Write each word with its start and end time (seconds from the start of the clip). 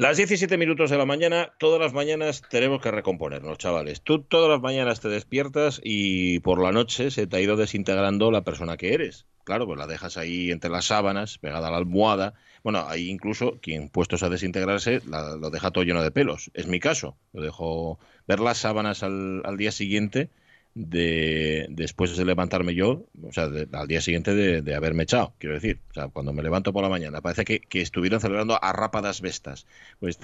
Las 0.00 0.16
17 0.16 0.56
minutos 0.56 0.88
de 0.88 0.96
la 0.96 1.04
mañana, 1.04 1.52
todas 1.58 1.78
las 1.78 1.92
mañanas 1.92 2.40
tenemos 2.48 2.80
que 2.80 2.90
recomponernos, 2.90 3.58
chavales. 3.58 4.00
Tú 4.00 4.22
todas 4.22 4.48
las 4.48 4.62
mañanas 4.62 5.00
te 5.00 5.10
despiertas 5.10 5.78
y 5.84 6.38
por 6.38 6.58
la 6.58 6.72
noche 6.72 7.10
se 7.10 7.26
te 7.26 7.36
ha 7.36 7.40
ido 7.42 7.58
desintegrando 7.58 8.30
la 8.30 8.40
persona 8.40 8.78
que 8.78 8.94
eres. 8.94 9.26
Claro, 9.44 9.66
pues 9.66 9.78
la 9.78 9.86
dejas 9.86 10.16
ahí 10.16 10.50
entre 10.52 10.70
las 10.70 10.86
sábanas, 10.86 11.36
pegada 11.36 11.68
a 11.68 11.70
la 11.70 11.76
almohada. 11.76 12.32
Bueno, 12.64 12.86
hay 12.88 13.10
incluso 13.10 13.58
quien 13.60 13.90
puestos 13.90 14.22
a 14.22 14.30
desintegrarse 14.30 15.02
lo 15.04 15.50
deja 15.50 15.70
todo 15.70 15.84
lleno 15.84 16.02
de 16.02 16.10
pelos. 16.10 16.50
Es 16.54 16.66
mi 16.66 16.80
caso. 16.80 17.18
Lo 17.34 17.42
dejo 17.42 17.98
ver 18.26 18.40
las 18.40 18.56
sábanas 18.56 19.02
al, 19.02 19.42
al 19.44 19.58
día 19.58 19.70
siguiente 19.70 20.30
de 20.74 21.66
después 21.70 22.16
de 22.16 22.24
levantarme 22.24 22.74
yo, 22.74 23.06
o 23.22 23.32
sea, 23.32 23.48
al 23.72 23.88
día 23.88 24.00
siguiente 24.00 24.34
de, 24.34 24.74
haberme 24.74 25.02
echado, 25.02 25.34
quiero 25.38 25.54
decir, 25.54 25.80
o 25.90 25.94
sea, 25.94 26.08
cuando 26.08 26.32
me 26.32 26.42
levanto 26.42 26.72
por 26.72 26.82
la 26.82 26.88
mañana, 26.88 27.20
parece 27.20 27.44
que, 27.44 27.60
que 27.60 27.80
estuvieran 27.80 28.20
celebrando 28.20 28.62
a 28.62 28.72
rápadas 28.72 29.20
bestas, 29.20 29.66
pues 29.98 30.18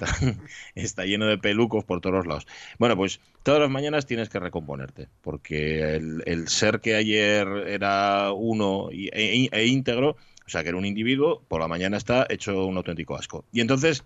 está, 0.73 1.05
lleno 1.05 1.25
de 1.25 1.37
pelucos 1.37 1.83
por 1.83 1.99
todos 1.99 2.25
lados. 2.25 2.47
Bueno, 2.79 2.95
pues 2.95 3.19
todas 3.43 3.59
las 3.59 3.69
mañanas 3.69 4.05
tienes 4.05 4.29
que 4.29 4.39
recomponerte, 4.39 5.09
porque 5.21 5.95
el, 5.95 6.47
ser 6.47 6.79
que 6.79 6.95
ayer 6.95 7.47
era 7.67 8.31
uno 8.31 8.89
e, 8.91 9.49
e, 9.51 9.65
íntegro, 9.65 10.15
o 10.45 10.49
sea, 10.49 10.63
que 10.63 10.69
era 10.69 10.77
un 10.77 10.85
individuo, 10.85 11.43
por 11.47 11.59
la 11.59 11.67
mañana 11.67 11.97
está 11.97 12.25
hecho 12.29 12.65
un 12.65 12.77
auténtico 12.77 13.15
asco. 13.17 13.43
Y 13.51 13.59
entonces 13.59 14.05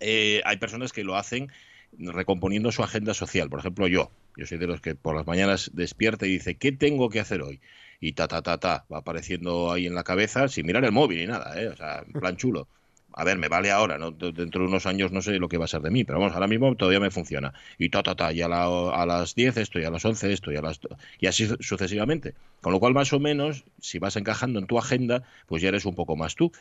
eh, 0.00 0.42
hay 0.44 0.58
personas 0.58 0.92
que 0.92 1.04
lo 1.04 1.16
hacen 1.16 1.50
recomponiendo 1.98 2.72
su 2.72 2.82
agenda 2.82 3.14
social. 3.14 3.48
Por 3.48 3.60
ejemplo, 3.60 3.86
yo. 3.86 4.10
Yo 4.36 4.46
soy 4.46 4.58
de 4.58 4.66
los 4.66 4.80
que 4.80 4.94
por 4.94 5.14
las 5.14 5.26
mañanas 5.26 5.70
despierta 5.74 6.26
y 6.26 6.30
dice, 6.30 6.56
¿qué 6.56 6.72
tengo 6.72 7.10
que 7.10 7.20
hacer 7.20 7.42
hoy? 7.42 7.60
Y 8.00 8.12
ta, 8.12 8.28
ta, 8.28 8.42
ta, 8.42 8.58
ta, 8.58 8.84
va 8.92 8.98
apareciendo 8.98 9.70
ahí 9.72 9.86
en 9.86 9.94
la 9.94 10.02
cabeza 10.04 10.48
sin 10.48 10.66
mirar 10.66 10.84
el 10.84 10.92
móvil 10.92 11.18
ni 11.18 11.26
nada, 11.26 11.60
¿eh? 11.60 11.68
O 11.68 11.76
sea, 11.76 12.04
en 12.06 12.12
plan 12.12 12.36
chulo. 12.36 12.66
A 13.14 13.24
ver, 13.24 13.36
me 13.36 13.48
vale 13.48 13.70
ahora, 13.70 13.98
¿no? 13.98 14.10
Dentro 14.10 14.62
de 14.62 14.68
unos 14.68 14.86
años 14.86 15.12
no 15.12 15.20
sé 15.20 15.38
lo 15.38 15.48
que 15.48 15.58
va 15.58 15.66
a 15.66 15.68
ser 15.68 15.82
de 15.82 15.90
mí, 15.90 16.02
pero 16.02 16.18
vamos, 16.18 16.34
ahora 16.34 16.46
mismo 16.46 16.74
todavía 16.76 16.98
me 16.98 17.10
funciona. 17.10 17.52
Y 17.78 17.90
ta, 17.90 18.02
ta, 18.02 18.14
ta, 18.14 18.32
y 18.32 18.40
a, 18.40 18.46
a 18.46 19.06
las 19.06 19.34
10 19.34 19.58
esto, 19.58 19.78
y 19.78 19.84
a 19.84 19.90
las 19.90 20.04
11 20.04 20.32
esto, 20.32 20.50
y 20.50 20.56
a 20.56 20.62
las... 20.62 20.80
Y 21.20 21.26
así 21.26 21.46
sucesivamente. 21.60 22.34
Con 22.62 22.72
lo 22.72 22.80
cual, 22.80 22.94
más 22.94 23.12
o 23.12 23.20
menos, 23.20 23.64
si 23.80 23.98
vas 23.98 24.16
encajando 24.16 24.58
en 24.58 24.66
tu 24.66 24.78
agenda, 24.78 25.24
pues 25.46 25.60
ya 25.60 25.68
eres 25.68 25.84
un 25.84 25.94
poco 25.94 26.16
más 26.16 26.34
tú. 26.34 26.52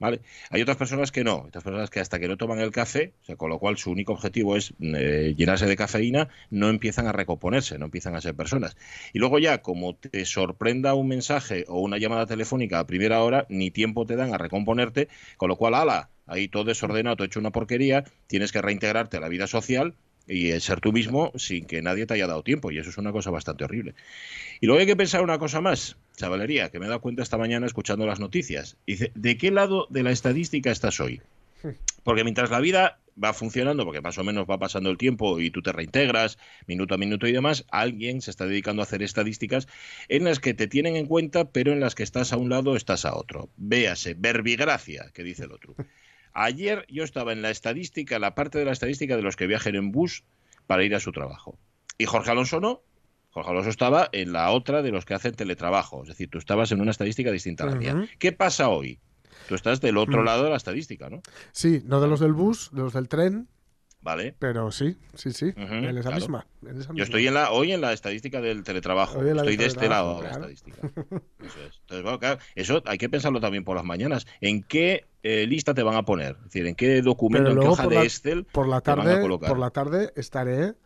¿Vale? 0.00 0.20
Hay 0.48 0.62
otras 0.62 0.76
personas 0.76 1.12
que 1.12 1.22
no, 1.22 1.44
otras 1.46 1.62
personas 1.62 1.90
que 1.90 2.00
hasta 2.00 2.18
que 2.18 2.26
no 2.26 2.36
toman 2.36 2.58
el 2.58 2.72
café, 2.72 3.12
o 3.22 3.24
sea, 3.26 3.36
con 3.36 3.50
lo 3.50 3.58
cual 3.58 3.76
su 3.76 3.90
único 3.90 4.14
objetivo 4.14 4.56
es 4.56 4.72
eh, 4.80 5.34
llenarse 5.36 5.66
de 5.66 5.76
cafeína, 5.76 6.28
no 6.50 6.68
empiezan 6.70 7.06
a 7.06 7.12
recomponerse, 7.12 7.78
no 7.78 7.84
empiezan 7.84 8.16
a 8.16 8.20
ser 8.20 8.34
personas. 8.34 8.76
Y 9.12 9.18
luego 9.20 9.38
ya, 9.38 9.62
como 9.62 9.94
te 9.94 10.24
sorprenda 10.24 10.94
un 10.94 11.06
mensaje 11.06 11.64
o 11.68 11.80
una 11.80 11.98
llamada 11.98 12.26
telefónica 12.26 12.80
a 12.80 12.86
primera 12.86 13.22
hora, 13.22 13.46
ni 13.48 13.70
tiempo 13.70 14.06
te 14.06 14.16
dan 14.16 14.34
a 14.34 14.38
recomponerte, 14.38 15.08
con 15.36 15.50
lo 15.50 15.56
cual, 15.56 15.74
ala, 15.74 16.08
ahí 16.26 16.48
todo 16.48 16.64
desordenado, 16.64 17.16
todo 17.16 17.26
hecho 17.26 17.40
una 17.40 17.50
porquería, 17.50 18.04
tienes 18.26 18.50
que 18.52 18.62
reintegrarte 18.62 19.18
a 19.18 19.20
la 19.20 19.28
vida 19.28 19.46
social 19.46 19.94
y 20.26 20.52
ser 20.60 20.80
tú 20.80 20.92
mismo 20.92 21.32
sin 21.36 21.66
que 21.66 21.82
nadie 21.82 22.06
te 22.06 22.14
haya 22.14 22.26
dado 22.26 22.42
tiempo. 22.42 22.70
Y 22.70 22.78
eso 22.78 22.88
es 22.88 22.98
una 22.98 23.12
cosa 23.12 23.30
bastante 23.30 23.64
horrible. 23.64 23.94
Y 24.60 24.66
luego 24.66 24.80
hay 24.80 24.86
que 24.86 24.96
pensar 24.96 25.22
una 25.22 25.38
cosa 25.38 25.60
más, 25.60 25.96
chavalería, 26.20 26.70
que 26.70 26.78
me 26.78 26.86
he 26.86 26.88
dado 26.88 27.00
cuenta 27.00 27.22
esta 27.22 27.38
mañana 27.38 27.66
escuchando 27.66 28.06
las 28.06 28.20
noticias. 28.20 28.76
Dice, 28.86 29.10
¿de 29.14 29.38
qué 29.38 29.50
lado 29.50 29.86
de 29.90 30.02
la 30.02 30.10
estadística 30.10 30.70
estás 30.70 31.00
hoy? 31.00 31.22
Porque 32.04 32.24
mientras 32.24 32.50
la 32.50 32.60
vida 32.60 33.00
va 33.22 33.34
funcionando, 33.34 33.84
porque 33.84 34.00
más 34.00 34.16
o 34.16 34.24
menos 34.24 34.46
va 34.48 34.58
pasando 34.58 34.88
el 34.88 34.96
tiempo 34.96 35.40
y 35.40 35.50
tú 35.50 35.60
te 35.60 35.72
reintegras 35.72 36.38
minuto 36.66 36.94
a 36.94 36.98
minuto 36.98 37.26
y 37.26 37.32
demás, 37.32 37.66
alguien 37.70 38.22
se 38.22 38.30
está 38.30 38.46
dedicando 38.46 38.80
a 38.80 38.84
hacer 38.84 39.02
estadísticas 39.02 39.68
en 40.08 40.24
las 40.24 40.40
que 40.40 40.54
te 40.54 40.68
tienen 40.68 40.96
en 40.96 41.04
cuenta, 41.04 41.50
pero 41.50 41.72
en 41.72 41.80
las 41.80 41.94
que 41.94 42.02
estás 42.02 42.32
a 42.32 42.38
un 42.38 42.48
lado, 42.48 42.76
estás 42.76 43.04
a 43.04 43.14
otro. 43.14 43.50
Véase, 43.58 44.14
verbigracia, 44.16 45.10
que 45.12 45.22
dice 45.22 45.44
el 45.44 45.52
otro. 45.52 45.74
Ayer 46.32 46.86
yo 46.88 47.04
estaba 47.04 47.32
en 47.32 47.42
la 47.42 47.50
estadística, 47.50 48.18
la 48.18 48.34
parte 48.34 48.58
de 48.58 48.64
la 48.64 48.72
estadística 48.72 49.16
de 49.16 49.22
los 49.22 49.36
que 49.36 49.46
viajan 49.46 49.74
en 49.74 49.92
bus 49.92 50.24
para 50.66 50.84
ir 50.84 50.94
a 50.94 51.00
su 51.00 51.12
trabajo. 51.12 51.58
Y 51.98 52.06
Jorge 52.06 52.30
Alonso 52.30 52.60
no. 52.60 52.82
Jorge 53.30 53.50
Alonso 53.50 53.70
estaba 53.70 54.08
en 54.12 54.32
la 54.32 54.50
otra 54.50 54.82
de 54.82 54.90
los 54.90 55.04
que 55.04 55.14
hacen 55.14 55.34
teletrabajo. 55.34 56.02
Es 56.02 56.08
decir, 56.08 56.28
tú 56.28 56.38
estabas 56.38 56.72
en 56.72 56.80
una 56.80 56.90
estadística 56.90 57.30
distinta 57.30 57.64
a 57.64 57.68
la 57.68 57.76
mía. 57.76 58.08
¿Qué 58.18 58.32
pasa 58.32 58.68
hoy? 58.68 59.00
Tú 59.48 59.54
estás 59.54 59.80
del 59.80 59.96
otro 59.96 60.22
mm. 60.22 60.24
lado 60.24 60.44
de 60.44 60.50
la 60.50 60.56
estadística, 60.56 61.08
¿no? 61.08 61.22
Sí, 61.52 61.82
no 61.84 62.00
de 62.00 62.08
los 62.08 62.20
del 62.20 62.32
bus, 62.32 62.70
de 62.72 62.82
los 62.82 62.92
del 62.92 63.08
tren, 63.08 63.48
¿Vale? 64.02 64.34
Pero 64.38 64.70
sí, 64.70 64.96
sí, 65.14 65.30
sí, 65.32 65.52
en, 65.56 65.98
esa 65.98 66.10
misma, 66.12 66.46
Yo 66.94 67.04
estoy 67.04 67.26
en 67.26 67.34
la, 67.34 67.50
hoy 67.50 67.72
en 67.72 67.82
la 67.82 67.92
estadística 67.92 68.40
del 68.40 68.62
teletrabajo. 68.62 69.22
Estoy 69.22 69.56
de 69.58 69.66
este 69.66 69.90
lado 69.90 70.22
de 70.22 70.22
la 70.22 70.30
estadística. 70.30 70.78
Eso 71.38 71.58
es. 71.68 71.80
Entonces, 71.82 72.18
claro, 72.18 72.38
eso 72.54 72.82
hay 72.86 72.96
que 72.96 73.10
pensarlo 73.10 73.40
también 73.40 73.62
por 73.62 73.76
las 73.76 73.84
mañanas. 73.84 74.26
¿En 74.40 74.62
qué 74.62 75.04
eh, 75.22 75.46
lista 75.46 75.74
te 75.74 75.82
van 75.82 75.96
a 75.96 76.04
poner? 76.04 76.36
Es 76.38 76.44
decir, 76.44 76.66
¿en 76.66 76.74
qué 76.74 77.02
documento, 77.02 77.50
en 77.50 77.60
qué 77.60 77.66
hoja 77.66 77.88
de 77.88 78.02
Excel 78.02 78.44
por 78.44 78.68
la 78.68 78.80
tarde, 78.80 79.02
te 79.02 79.08
van 79.08 79.18
a 79.18 79.22
colocar? 79.22 79.48
Por 79.50 79.58
la 79.58 79.70
tarde 79.70 80.12
estaré 80.16 80.76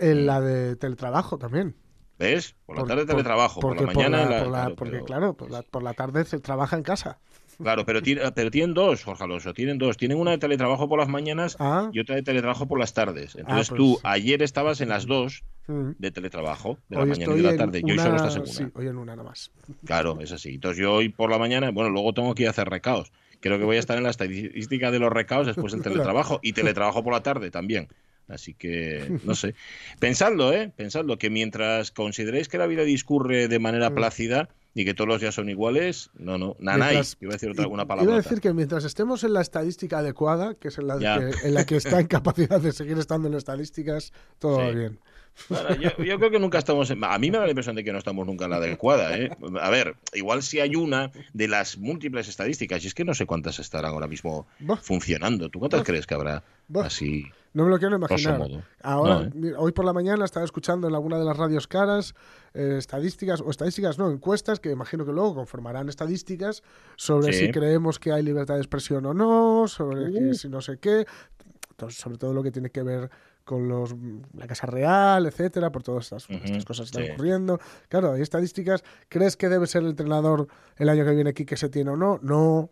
en 0.00 0.26
la 0.26 0.40
de 0.40 0.76
teletrabajo 0.76 1.38
también. 1.38 1.76
¿Ves? 2.18 2.54
Por 2.66 2.76
la 2.76 2.84
tarde 2.84 3.06
teletrabajo, 3.06 3.60
por 3.60 3.80
la 3.80 3.86
mañana... 3.86 4.70
porque 4.76 5.02
claro, 5.04 5.34
por 5.34 5.50
la, 5.50 5.62
por 5.62 5.82
la 5.82 5.94
tarde 5.94 6.24
se 6.24 6.38
trabaja 6.38 6.76
en 6.76 6.82
casa. 6.82 7.18
Claro, 7.62 7.84
pero, 7.84 8.00
pero 8.34 8.50
tienen 8.50 8.74
dos, 8.74 9.04
Jorge 9.04 9.24
Alonso, 9.24 9.52
tienen 9.52 9.78
dos. 9.78 9.96
Tienen 9.96 10.18
una 10.18 10.30
de 10.30 10.38
teletrabajo 10.38 10.88
por 10.88 10.98
las 10.98 11.08
mañanas 11.08 11.56
ah. 11.58 11.90
y 11.92 12.00
otra 12.00 12.16
de 12.16 12.22
teletrabajo 12.22 12.66
por 12.66 12.78
las 12.78 12.94
tardes. 12.94 13.36
Ah, 13.36 13.40
Entonces 13.40 13.68
tú 13.68 13.98
pues 14.00 14.04
ayer 14.04 14.42
estabas 14.42 14.80
en 14.80 14.88
las 14.88 15.06
dos 15.06 15.44
mm. 15.66 15.90
de 15.98 16.10
teletrabajo, 16.10 16.78
de 16.88 16.96
la 16.96 17.04
mañana 17.04 17.34
y 17.34 17.36
de 17.36 17.42
la 17.42 17.56
tarde. 17.56 17.82
Yo 17.84 17.92
hoy 17.92 17.98
solo 17.98 18.16
estás 18.16 18.36
en 18.36 18.42
una. 18.42 18.52
Sí, 18.52 18.64
hoy 18.74 18.86
en 18.86 18.96
una 18.96 19.16
nada 19.16 19.28
más. 19.28 19.50
Claro, 19.84 20.18
es 20.20 20.32
así. 20.32 20.54
Entonces 20.54 20.78
yo 20.78 20.94
hoy 20.94 21.10
por 21.10 21.30
la 21.30 21.38
mañana, 21.38 21.70
bueno, 21.70 21.90
luego 21.90 22.14
tengo 22.14 22.34
que 22.34 22.44
ir 22.44 22.48
a 22.48 22.52
hacer 22.52 22.68
recaos. 22.68 23.12
Creo 23.40 23.58
que 23.58 23.64
voy 23.64 23.76
a 23.76 23.80
estar 23.80 23.96
en 23.96 24.04
la 24.04 24.10
estadística 24.10 24.90
de 24.90 24.98
los 24.98 25.12
recaos 25.12 25.46
después 25.46 25.72
del 25.72 25.82
teletrabajo 25.82 26.40
y 26.42 26.52
teletrabajo 26.52 27.02
por 27.02 27.12
la 27.12 27.22
tarde 27.22 27.50
también. 27.50 27.88
Así 28.30 28.54
que, 28.54 29.18
no 29.24 29.34
sé. 29.34 29.54
Pensadlo, 29.98 30.52
¿eh? 30.52 30.72
Pensadlo, 30.74 31.18
que 31.18 31.30
mientras 31.30 31.90
consideréis 31.90 32.48
que 32.48 32.58
la 32.58 32.66
vida 32.66 32.84
discurre 32.84 33.48
de 33.48 33.58
manera 33.58 33.90
mm. 33.90 33.94
plácida, 33.94 34.48
y 34.74 34.84
que 34.84 34.94
todos 34.94 35.08
los 35.08 35.20
días 35.20 35.34
son 35.34 35.48
iguales, 35.48 36.10
no, 36.14 36.38
no, 36.38 36.56
nanay, 36.60 37.02
iba 37.20 37.32
a 37.32 37.34
decir 37.34 37.50
otra, 37.50 37.64
alguna 37.64 37.86
palabra. 37.86 38.04
Iba 38.04 38.20
a 38.20 38.22
decir 38.22 38.40
que 38.40 38.52
mientras 38.52 38.84
estemos 38.84 39.24
en 39.24 39.32
la 39.32 39.40
estadística 39.40 39.98
adecuada, 39.98 40.54
que 40.54 40.68
es 40.68 40.78
en 40.78 40.86
la, 40.86 40.98
que, 40.98 41.46
en 41.46 41.54
la 41.54 41.66
que 41.66 41.76
está 41.76 42.00
en 42.00 42.06
capacidad 42.06 42.60
de 42.60 42.72
seguir 42.72 42.98
estando 42.98 43.26
en 43.26 43.34
las 43.34 43.40
estadísticas, 43.40 44.12
todo 44.38 44.58
va 44.58 44.70
bien. 44.70 45.00
yo, 45.80 46.18
creo 46.18 46.30
que 46.30 46.38
nunca 46.38 46.58
estamos. 46.58 46.90
a 46.90 47.18
mí 47.18 47.30
me 47.30 47.38
da 47.38 47.44
la 47.44 47.50
impresión 47.50 47.74
de 47.74 47.82
que 47.82 47.92
no 47.92 47.98
estamos 47.98 48.26
nunca 48.26 48.44
en 48.44 48.50
la 48.52 48.56
adecuada. 48.56 49.16
¿eh? 49.16 49.30
A 49.60 49.70
ver, 49.70 49.96
igual 50.12 50.42
si 50.42 50.60
hay 50.60 50.76
una 50.76 51.10
de 51.32 51.48
las 51.48 51.78
múltiples 51.78 52.28
estadísticas, 52.28 52.84
y 52.84 52.88
es 52.88 52.94
que 52.94 53.04
no 53.04 53.14
sé 53.14 53.26
cuántas 53.26 53.58
estarán 53.58 53.92
ahora 53.92 54.06
mismo 54.06 54.46
funcionando. 54.82 55.48
¿Tú 55.48 55.58
cuántas 55.58 55.82
crees 55.82 56.06
que 56.06 56.14
habrá 56.14 56.44
así? 56.82 57.26
No 57.52 57.64
me 57.64 57.70
lo 57.70 57.78
quiero 57.78 57.96
imaginar. 57.96 58.40
Ahora, 58.82 59.22
¿eh? 59.34 59.54
hoy 59.56 59.72
por 59.72 59.84
la 59.84 59.92
mañana 59.92 60.24
estaba 60.24 60.44
escuchando 60.44 60.86
en 60.86 60.94
alguna 60.94 61.18
de 61.18 61.24
las 61.24 61.36
radios 61.36 61.66
caras 61.66 62.14
eh, 62.54 62.76
estadísticas, 62.78 63.40
o 63.40 63.50
estadísticas 63.50 63.98
no, 63.98 64.10
encuestas, 64.10 64.60
que 64.60 64.70
imagino 64.70 65.04
que 65.04 65.12
luego 65.12 65.34
conformarán 65.34 65.88
estadísticas 65.88 66.62
sobre 66.96 67.32
si 67.32 67.50
creemos 67.50 67.98
que 67.98 68.12
hay 68.12 68.22
libertad 68.22 68.54
de 68.54 68.60
expresión 68.60 69.04
o 69.06 69.14
no, 69.14 69.66
sobre 69.66 70.10
uh. 70.10 70.34
si 70.34 70.48
no 70.48 70.60
sé 70.60 70.78
qué, 70.78 71.06
sobre 71.88 72.18
todo 72.18 72.32
lo 72.32 72.42
que 72.42 72.52
tiene 72.52 72.70
que 72.70 72.82
ver 72.82 73.10
con 73.44 73.68
los, 73.68 73.96
la 74.36 74.46
Casa 74.46 74.66
Real, 74.66 75.26
etcétera, 75.26 75.72
por 75.72 75.82
todas 75.82 76.04
estas, 76.04 76.28
cosas 76.64 76.90
que 76.90 77.00
están 77.00 77.14
ocurriendo. 77.14 77.58
Claro, 77.88 78.12
hay 78.12 78.22
estadísticas. 78.22 78.84
¿Crees 79.08 79.36
que 79.36 79.48
debe 79.48 79.66
ser 79.66 79.82
el 79.82 79.88
entrenador 79.88 80.46
el 80.76 80.88
año 80.88 81.04
que 81.04 81.10
viene 81.12 81.30
aquí 81.30 81.44
que 81.44 81.56
se 81.56 81.68
tiene 81.68 81.90
o 81.90 81.96
no? 81.96 82.20
No. 82.22 82.70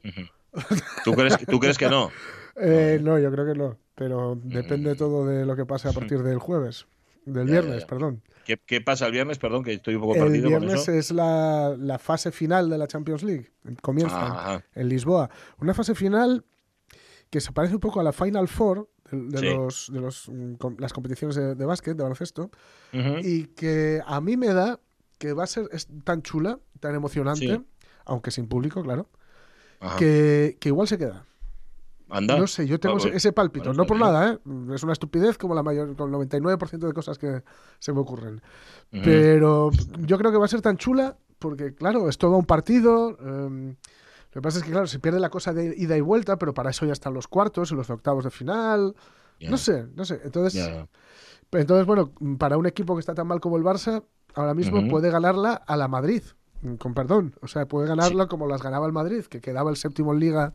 ¿Tú, 1.05 1.15
crees, 1.15 1.37
¿Tú 1.47 1.59
crees 1.59 1.79
que 1.79 1.89
no? 1.91 2.13
Eh, 2.55 3.01
no, 3.03 3.19
yo 3.19 3.33
creo 3.33 3.45
que 3.45 3.59
no. 3.59 3.77
Pero 3.99 4.39
depende 4.41 4.95
mm. 4.95 4.97
todo 4.97 5.27
de 5.27 5.45
lo 5.45 5.57
que 5.57 5.67
pase 5.67 5.89
a 5.89 5.93
partir 5.93 6.23
del 6.23 6.39
jueves. 6.39 6.87
Del 7.25 7.47
viernes, 7.47 7.85
perdón. 7.85 8.23
¿Qué, 8.45 8.81
pasa 8.81 9.07
el 9.07 9.13
viernes? 9.13 9.39
Perdón, 9.39 9.63
que 9.63 9.75
estoy 9.75 9.97
un 9.97 10.01
poco 10.01 10.15
perdido. 10.15 10.49
El 10.49 10.61
viernes 10.61 10.89
es 10.89 11.11
la, 11.11 11.77
la, 11.79 11.99
fase 11.99 12.33
final 12.33 12.71
de 12.71 12.79
la 12.79 12.87
Champions 12.87 13.23
League. 13.23 13.51
Comienza 13.83 14.65
en 14.75 14.89
Lisboa. 14.89 15.29
Una 15.59 15.75
fase 15.75 15.95
final 15.95 16.47
que 17.29 17.41
se 17.41 17.53
parece 17.53 17.75
un 17.75 17.81
poco 17.81 18.01
a 18.01 18.03
la 18.03 18.13
Final 18.13 18.49
Four 18.49 18.89
de, 19.11 19.55
los, 19.55 19.91
de 19.93 20.01
los, 20.01 20.29
mm, 20.29 20.55
las 20.79 20.93
competiciones 20.93 21.37
de, 21.37 21.65
básquet, 21.65 21.97
de 21.97 22.03
baloncesto, 22.03 22.51
y 22.93 23.47
que 23.49 24.01
a 24.07 24.21
mí 24.21 24.37
me 24.37 24.49
da 24.49 24.81
que 25.19 25.33
va 25.33 25.45
a 25.45 25.47
ser 25.47 25.69
tan 26.05 26.23
chula, 26.23 26.61
tan 26.81 26.95
emocionante, 26.95 27.61
aunque 28.05 28.31
sin 28.31 28.49
público, 28.49 28.83
claro, 28.83 29.09
que, 29.99 30.57
que, 30.61 30.69
igual 30.69 30.89
se 30.89 30.99
queda. 30.99 31.25
Anda. 32.11 32.39
No 32.39 32.47
sé, 32.47 32.67
yo 32.67 32.81
tengo 32.81 32.97
ese, 32.99 33.33
pálpito, 33.33 33.75
no 33.75 33.85
por 33.85 33.99
nada, 33.99 34.33
¿eh? 34.33 34.39
es 34.75 34.83
una 34.83 34.93
estupidez 34.93 35.37
como 35.37 35.55
la 35.55 35.63
mayor, 35.63 35.95
con 35.95 36.09
el 36.09 36.29
99% 36.29 36.79
de 36.79 36.93
cosas 36.93 37.19
que 37.19 37.43
se 37.79 37.93
me 37.93 38.01
ocurren. 38.01 38.41
Pero 38.91 39.71
yo 39.99 40.19
creo 40.19 40.33
que 40.33 40.39
va 40.39 40.47
a 40.47 40.49
ser 40.49 40.63
tan 40.63 40.79
chula 40.79 41.17
porque, 41.39 41.75
claro, 41.75 42.09
es 42.09 42.19
todo 42.19 42.37
un 42.37 42.47
partido. 42.47 43.17
Em, 43.21 43.69
lo 43.69 44.33
que 44.33 44.43
pasa 44.43 44.59
es 44.59 44.65
que, 44.65 44.71
claro, 44.71 44.87
se 44.87 44.99
pierde 44.99 45.21
la 45.21 45.31
cosa 45.31 45.53
de 45.53 45.75
ida 45.77 45.97
y 45.97 46.01
vuelta, 46.01 46.39
pero 46.39 46.55
para 46.55 46.71
eso 46.71 46.87
ya 46.87 46.93
están 46.93 47.15
los 47.15 47.29
cuartos 47.29 47.73
y 47.73 47.75
los 47.75 47.91
octavos 47.91 48.25
de 48.25 48.31
final. 48.31 48.95
No 49.41 49.57
sé, 49.57 49.87
no 49.95 50.05
sé. 50.05 50.21
Entonces, 50.25 50.69
entonces, 51.53 51.87
bueno, 51.87 52.13
para 52.39 52.57
un 52.57 52.67
equipo 52.67 52.95
que 52.95 53.01
está 53.01 53.15
tan 53.15 53.27
mal 53.27 53.41
como 53.41 53.57
el 53.57 53.65
Barça, 53.65 54.03
ahora 54.35 54.55
mismo 54.55 54.87
puede 54.89 55.11
ganarla 55.11 55.55
a 55.55 55.77
la 55.77 55.89
Madrid, 55.89 56.23
con 56.79 56.95
perdón. 56.95 57.35
O 57.41 57.49
sea, 57.49 57.67
puede 57.67 57.87
ganarla 57.87 58.27
como 58.27 58.47
las 58.47 58.63
ganaba 58.63 58.87
el 58.87 58.93
Madrid, 58.93 59.25
que 59.25 59.41
quedaba 59.41 59.71
el 59.71 59.77
séptimo 59.77 60.13
en 60.13 60.21
Liga 60.21 60.55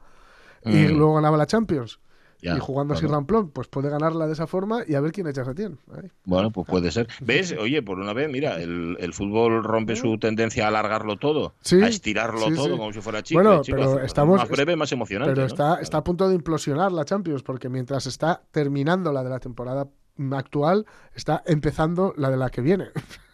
y 0.66 0.88
luego 0.88 1.16
ganaba 1.16 1.38
la 1.38 1.46
Champions. 1.46 2.00
y 2.42 2.60
jugando 2.60 2.94
así 2.94 3.06
ramplón, 3.06 3.52
pues 3.52 3.70
puede 3.70 3.90
ganarla 3.90 4.28
de 4.28 4.34
esa 4.34 4.48
forma 4.48 4.84
y 4.86 4.96
a 4.96 5.02
ver 5.02 5.12
quién 5.12 5.28
echa 5.28 5.44
a. 5.44 5.54
Bueno, 6.26 6.52
pues 6.52 6.68
puede 6.68 6.92
ser. 6.92 7.08
¿Ves? 7.22 7.56
Oye, 7.58 7.82
por 7.82 8.00
una 8.00 8.14
vez, 8.14 8.30
mira, 8.30 8.62
el, 8.62 9.14
fútbol 9.14 9.64
rompe 9.64 9.96
su 9.96 10.18
tendencia 10.18 10.66
a 10.66 10.68
alargarlo 10.68 11.18
todo, 11.18 11.54
a 11.72 11.88
estirarlo 11.88 12.54
todo 12.54 12.78
como 12.78 12.92
si 12.92 13.02
fuera 13.02 13.24
chico. 13.24 13.42
Bueno, 13.42 13.62
pero 13.66 14.02
estamos, 14.02 14.38
más 14.38 14.50
breve, 14.50 14.76
más 14.76 14.92
emocionante. 14.92 15.34
Pero 15.34 15.48
está, 15.48 15.80
está 15.80 16.00
a 16.00 16.04
punto 16.04 16.28
de 16.28 16.36
implosionar 16.36 16.92
la 16.92 17.06
Champions, 17.06 17.44
porque 17.44 17.70
mientras 17.70 18.06
está 18.08 18.44
terminando 18.52 19.12
la 19.14 19.24
de 19.24 19.30
la 19.30 19.40
temporada 19.40 19.88
actual, 20.32 20.86
está 21.16 21.44
empezando 21.46 22.14
la 22.18 22.30
de 22.30 22.38
la 22.38 22.50
que 22.50 22.62
viene. 22.62 22.90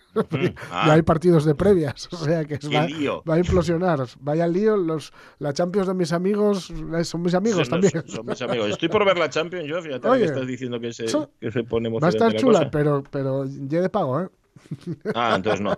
Ah. 0.72 0.84
Ya 0.88 0.94
hay 0.94 1.02
partidos 1.02 1.46
de 1.46 1.56
previas, 1.56 2.10
o 2.12 2.18
sea 2.18 2.46
que 2.46 2.58
va, 2.68 3.34
a 3.34 3.40
implosionar. 3.40 4.06
Vaya 4.20 4.48
lío, 4.48 4.76
los, 4.78 5.14
la 5.40 5.54
Champions 5.54 5.88
de 5.88 5.94
mis 5.94 6.12
amigos 6.14 6.72
eh, 6.96 7.04
son 7.04 7.22
mis 7.22 7.34
amigos 7.34 7.70
también. 7.70 8.04
Son, 8.08 8.26
mis 8.26 8.42
amigos. 8.42 8.70
Estoy 8.72 8.90
por 8.90 9.06
ver 9.06 9.18
la 9.18 9.30
Champions, 9.30 9.68
yo 9.68 9.82
fíjate 9.82 10.10
que 10.10 10.24
estás 10.24 10.48
diciendo 10.48 10.80
que 10.80 10.94
se, 10.94 11.06
que 11.40 11.52
se 11.52 11.64
pone 11.64 11.90
Va 11.90 12.08
a 12.08 12.10
estar 12.10 12.34
chula, 12.36 12.70
pero, 12.72 13.04
pero 13.10 13.46
ya 13.46 13.82
de 13.82 13.90
pago, 13.90 14.22
¿eh? 14.22 14.30
Ah, 15.16 15.34
entonces 15.36 15.62
no. 15.62 15.78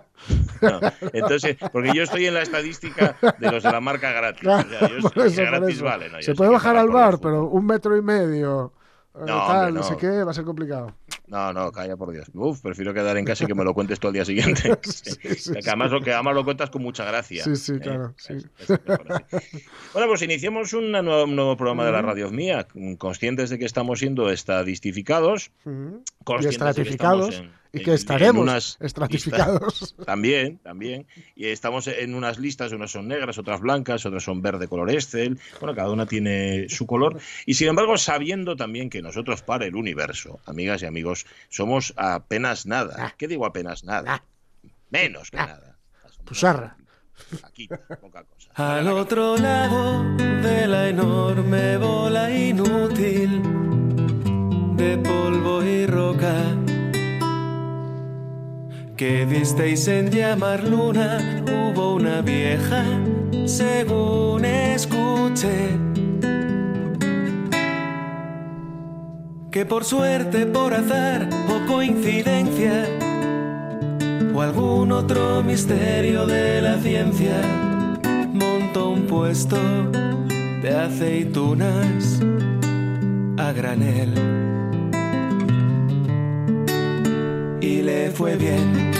Entonces, 1.12 1.56
porque 1.72 1.92
yo 1.94 2.02
estoy 2.02 2.26
en 2.26 2.34
la 2.34 2.42
estadística 2.42 3.16
de 3.38 3.50
los 3.50 3.62
de 3.62 3.70
la 3.70 3.80
marca 3.80 4.12
gratis. 4.12 4.42
gratis 5.36 5.82
vale. 5.82 6.22
se 6.22 6.34
puede 6.34 6.50
bajar 6.50 6.76
al 6.76 6.88
bar, 6.88 7.18
pero 7.20 7.46
un 7.46 7.66
metro 7.66 7.96
y 7.96 8.02
medio 8.02 8.72
eh, 9.14 9.24
no, 9.26 9.70
no. 9.70 9.82
sé 9.82 9.96
qué, 9.96 10.24
va 10.24 10.30
a 10.30 10.34
ser 10.34 10.44
complicado. 10.44 10.94
No, 11.32 11.50
no, 11.50 11.72
calla 11.72 11.96
por 11.96 12.12
Dios. 12.12 12.30
Uf, 12.34 12.60
prefiero 12.60 12.92
quedar 12.92 13.16
en 13.16 13.24
casa 13.24 13.44
y 13.44 13.46
que 13.46 13.54
me 13.54 13.64
lo 13.64 13.72
cuentes 13.72 13.98
tú 13.98 14.08
al 14.08 14.12
día 14.12 14.22
siguiente. 14.26 14.64
que, 15.22 15.66
además, 15.66 15.90
lo, 15.90 16.02
que 16.02 16.12
además 16.12 16.34
lo 16.34 16.44
cuentas 16.44 16.68
con 16.68 16.82
mucha 16.82 17.06
gracia. 17.06 17.42
Sí, 17.42 17.56
sí, 17.56 17.72
¿eh? 17.72 17.80
claro. 17.80 18.14
bueno, 19.94 20.08
pues 20.08 20.20
iniciamos 20.20 20.74
un 20.74 20.92
nuevo, 20.92 21.56
programa 21.56 21.86
de 21.86 21.92
la 21.92 22.02
radio 22.02 22.30
mía, 22.30 22.68
conscientes 22.98 23.48
de 23.48 23.58
que 23.58 23.64
estamos 23.64 24.00
siendo 24.00 24.28
estadistificados, 24.30 25.50
y 25.64 26.46
estratificados 26.46 27.42
y 27.72 27.82
que 27.82 27.94
estaremos 27.94 28.76
estratificados. 28.80 29.96
también, 30.06 30.58
también. 30.58 31.06
Y 31.34 31.46
estamos 31.46 31.86
en 31.86 32.14
unas 32.14 32.38
listas, 32.38 32.72
unas 32.72 32.90
son 32.90 33.08
negras, 33.08 33.38
otras 33.38 33.60
blancas, 33.60 34.04
otras 34.04 34.22
son 34.22 34.42
verde 34.42 34.68
color 34.68 34.90
Excel. 34.90 35.38
Bueno, 35.58 35.74
cada 35.74 35.90
una 35.90 36.06
tiene 36.06 36.68
su 36.68 36.86
color. 36.86 37.18
Y 37.46 37.54
sin 37.54 37.68
embargo, 37.68 37.96
sabiendo 37.96 38.56
también 38.56 38.90
que 38.90 39.00
nosotros 39.00 39.42
para 39.42 39.64
el 39.64 39.74
universo, 39.74 40.40
amigas 40.44 40.82
y 40.82 40.86
amigos, 40.86 41.26
somos 41.48 41.94
apenas 41.96 42.66
nada. 42.66 42.94
Ah. 42.98 43.14
¿Qué 43.16 43.26
digo 43.26 43.46
apenas 43.46 43.84
nada? 43.84 44.16
Ah. 44.16 44.22
Menos 44.90 45.30
que 45.30 45.38
ah. 45.38 45.46
nada. 45.46 45.78
Pusarra. 46.24 46.76
Aquí, 47.44 47.68
poca 47.68 48.24
cosa. 48.24 48.50
Al 48.54 48.88
otro 48.88 49.36
lado 49.36 50.02
de 50.16 50.66
la 50.66 50.88
enorme 50.88 51.76
bola 51.78 52.30
inútil 52.30 53.42
de 54.76 54.98
polvo 54.98 55.62
y 55.62 55.86
roca 55.86 56.56
que 58.96 59.24
visteis 59.24 59.88
en 59.88 60.10
llamar 60.10 60.64
luna, 60.64 61.42
hubo 61.46 61.94
una 61.94 62.20
vieja, 62.20 62.84
según 63.46 64.44
escuché. 64.44 65.68
Que 69.50 69.66
por 69.66 69.84
suerte, 69.84 70.46
por 70.46 70.74
azar 70.74 71.28
o 71.48 71.66
coincidencia, 71.66 72.86
o 74.34 74.40
algún 74.40 74.92
otro 74.92 75.42
misterio 75.42 76.26
de 76.26 76.62
la 76.62 76.78
ciencia, 76.78 77.40
montó 78.32 78.90
un 78.90 79.02
puesto 79.06 79.58
de 80.62 80.74
aceitunas 80.74 82.20
a 83.36 83.52
granel. 83.52 84.41
Fue 88.12 88.36
bien. 88.36 88.92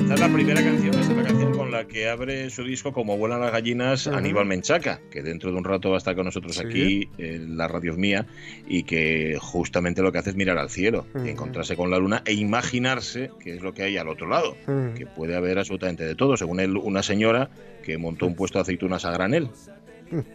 Esta 0.00 0.14
es 0.14 0.20
la 0.20 0.28
primera 0.32 0.62
canción, 0.62 0.94
esta 0.94 1.12
es 1.12 1.16
la 1.16 1.22
canción 1.22 1.52
con 1.52 1.70
la 1.70 1.86
que 1.86 2.08
abre 2.08 2.50
su 2.50 2.64
disco 2.64 2.92
Como 2.92 3.16
vuelan 3.16 3.40
las 3.40 3.52
gallinas 3.52 4.06
Aníbal 4.08 4.46
Menchaca, 4.46 5.00
que 5.10 5.22
dentro 5.22 5.52
de 5.52 5.58
un 5.58 5.64
rato 5.64 5.90
va 5.90 5.96
a 5.96 5.98
estar 5.98 6.16
con 6.16 6.24
nosotros 6.24 6.58
aquí 6.58 7.08
en 7.18 7.56
la 7.56 7.68
radio 7.68 7.94
mía 7.96 8.26
y 8.66 8.82
que 8.82 9.38
justamente 9.40 10.02
lo 10.02 10.10
que 10.10 10.18
hace 10.18 10.30
es 10.30 10.36
mirar 10.36 10.58
al 10.58 10.70
cielo, 10.70 11.06
encontrarse 11.24 11.76
con 11.76 11.90
la 11.90 11.98
luna 11.98 12.22
e 12.24 12.32
imaginarse 12.32 13.30
qué 13.38 13.54
es 13.54 13.62
lo 13.62 13.74
que 13.74 13.82
hay 13.84 13.96
al 13.96 14.08
otro 14.08 14.28
lado, 14.28 14.56
que 14.96 15.06
puede 15.06 15.36
haber 15.36 15.58
absolutamente 15.58 16.04
de 16.04 16.14
todo. 16.14 16.36
Según 16.36 16.58
él, 16.60 16.76
una 16.76 17.02
señora 17.02 17.50
que 17.84 17.96
montó 17.96 18.26
un 18.26 18.34
puesto 18.34 18.58
de 18.58 18.62
aceitunas 18.62 19.04
a 19.04 19.12
granel 19.12 19.50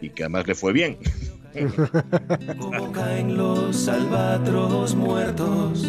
y 0.00 0.10
que 0.10 0.22
además 0.22 0.46
le 0.46 0.54
fue 0.54 0.72
bien. 0.72 0.98
Como 2.58 2.90
caen 2.90 3.36
los 3.36 3.86
albatros 3.86 4.96
muertos. 4.96 5.88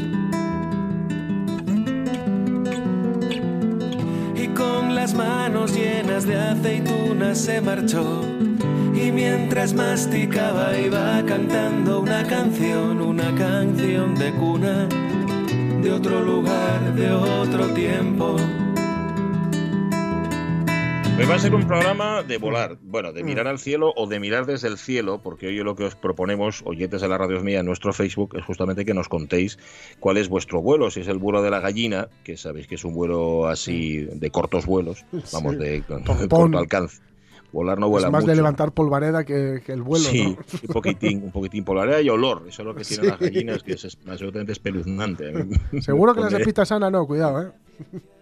Y 4.36 4.48
con 4.50 4.94
las 4.94 5.16
manos 5.16 5.76
llenas 5.76 6.28
de 6.28 6.38
aceitunas 6.38 7.40
se 7.40 7.62
marchó. 7.62 8.22
Y 8.94 9.12
mientras 9.12 9.74
masticaba 9.74 10.78
iba 10.78 11.24
cantando 11.26 12.00
una 12.00 12.24
canción, 12.24 13.02
una 13.02 13.34
canción 13.36 14.14
de 14.14 14.32
cuna, 14.34 14.88
de 15.82 15.92
otro 15.92 16.22
lugar, 16.22 16.94
de 16.94 17.12
otro 17.12 17.66
tiempo. 17.74 18.36
Hoy 21.18 21.26
va 21.26 21.36
a 21.36 21.40
ser 21.40 21.56
un 21.56 21.66
programa 21.66 22.24
de 22.24 22.38
volar, 22.38 22.78
bueno, 22.82 23.14
de 23.14 23.24
mirar 23.24 23.48
al 23.48 23.58
cielo 23.58 23.94
o 23.96 24.06
de 24.06 24.20
mirar 24.20 24.46
desde 24.46 24.68
el 24.68 24.78
cielo, 24.78 25.22
porque 25.24 25.48
hoy 25.48 25.56
lo 25.64 25.74
que 25.74 25.86
os 25.86 25.96
proponemos, 25.96 26.62
oyentes 26.66 27.00
de 27.00 27.08
la 27.08 27.18
radio 27.18 27.40
mía, 27.40 27.62
en 27.62 27.66
nuestro 27.66 27.94
Facebook, 27.94 28.36
es 28.36 28.44
justamente 28.44 28.84
que 28.84 28.94
nos 28.94 29.08
contéis 29.08 29.58
cuál 30.02 30.18
es 30.18 30.28
vuestro 30.28 30.62
vuelo, 30.62 30.92
si 30.92 31.00
es 31.00 31.08
el 31.08 31.18
vuelo 31.18 31.42
de 31.42 31.52
la 31.52 31.62
gallina, 31.62 32.10
que 32.26 32.36
sabéis 32.36 32.68
que 32.68 32.76
es 32.76 32.84
un 32.84 32.94
vuelo 32.94 33.48
así 33.48 34.04
de 34.12 34.30
cortos 34.30 34.66
vuelos, 34.66 35.06
vamos, 35.32 35.58
de, 35.58 35.84
corto 36.30 36.58
alcance. 36.58 37.02
Volar 37.54 37.80
no 37.80 37.88
vuela 37.88 38.08
es 38.08 38.12
más 38.12 38.26
de 38.26 38.36
levantar 38.36 38.74
polvareda 38.74 39.24
que, 39.24 39.64
el 39.66 39.82
vuelo. 39.84 40.04
Sí, 40.04 40.36
un 40.68 40.74
poquitín, 40.74 41.24
un 41.24 41.32
poquitín 41.32 41.64
polvareda 41.64 42.02
y 42.02 42.10
olor. 42.10 42.44
Eso 42.50 42.64
es 42.64 42.66
lo 42.66 42.76
que 42.76 42.84
tienen 42.84 43.08
las 43.08 43.20
gallinas, 43.20 43.64
que 43.64 43.74
es 43.74 43.98
absolutamente 44.06 44.52
espeluznante. 44.52 45.32
Seguro 45.80 46.14
que 46.14 46.20
las 46.24 46.34
de 46.34 46.42
pita 46.42 46.66
sana 46.66 46.92
no, 46.92 47.08
cuidado, 47.08 47.42
¿eh? 47.42 47.52